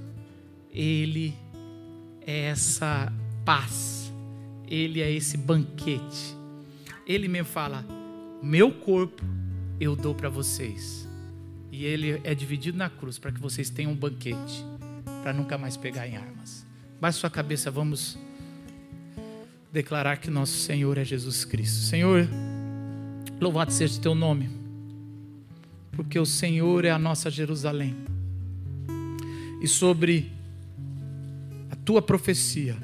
Ele 0.72 1.34
é 2.26 2.46
essa 2.46 3.12
paz, 3.44 4.12
Ele 4.66 5.00
é 5.00 5.10
esse 5.10 5.36
banquete. 5.36 6.36
Ele 7.06 7.28
me 7.28 7.44
fala: 7.44 7.84
meu 8.42 8.70
corpo 8.70 9.22
eu 9.80 9.94
dou 9.94 10.14
para 10.14 10.28
vocês. 10.28 11.05
E 11.76 11.84
ele 11.84 12.18
é 12.24 12.34
dividido 12.34 12.78
na 12.78 12.88
cruz 12.88 13.18
para 13.18 13.30
que 13.30 13.38
vocês 13.38 13.68
tenham 13.68 13.92
um 13.92 13.94
banquete, 13.94 14.64
para 15.22 15.30
nunca 15.34 15.58
mais 15.58 15.76
pegar 15.76 16.08
em 16.08 16.16
armas. 16.16 16.64
Baixe 16.98 17.18
sua 17.18 17.28
cabeça, 17.28 17.70
vamos 17.70 18.18
declarar 19.70 20.16
que 20.16 20.30
nosso 20.30 20.56
Senhor 20.56 20.96
é 20.96 21.04
Jesus 21.04 21.44
Cristo. 21.44 21.82
Senhor, 21.82 22.26
louvado 23.38 23.74
seja 23.74 23.98
o 23.98 24.00
teu 24.00 24.14
nome, 24.14 24.48
porque 25.92 26.18
o 26.18 26.24
Senhor 26.24 26.86
é 26.86 26.90
a 26.90 26.98
nossa 26.98 27.30
Jerusalém. 27.30 27.94
E 29.60 29.68
sobre 29.68 30.32
a 31.70 31.76
tua 31.76 32.00
profecia, 32.00 32.74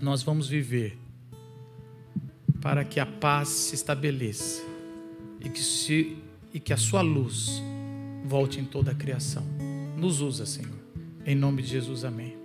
nós 0.00 0.22
vamos 0.22 0.46
viver 0.46 0.96
para 2.60 2.84
que 2.84 3.00
a 3.00 3.06
paz 3.06 3.48
se 3.48 3.74
estabeleça 3.74 4.62
e 5.40 5.48
que, 5.48 5.60
se, 5.60 6.16
e 6.54 6.60
que 6.60 6.72
a 6.72 6.76
sua 6.76 7.00
luz 7.00 7.60
volte 8.24 8.60
em 8.60 8.64
toda 8.64 8.92
a 8.92 8.94
criação. 8.94 9.44
Nos 9.96 10.20
usa, 10.20 10.46
Senhor. 10.46 10.82
Em 11.24 11.34
nome 11.34 11.62
de 11.62 11.68
Jesus, 11.68 12.04
amém. 12.04 12.41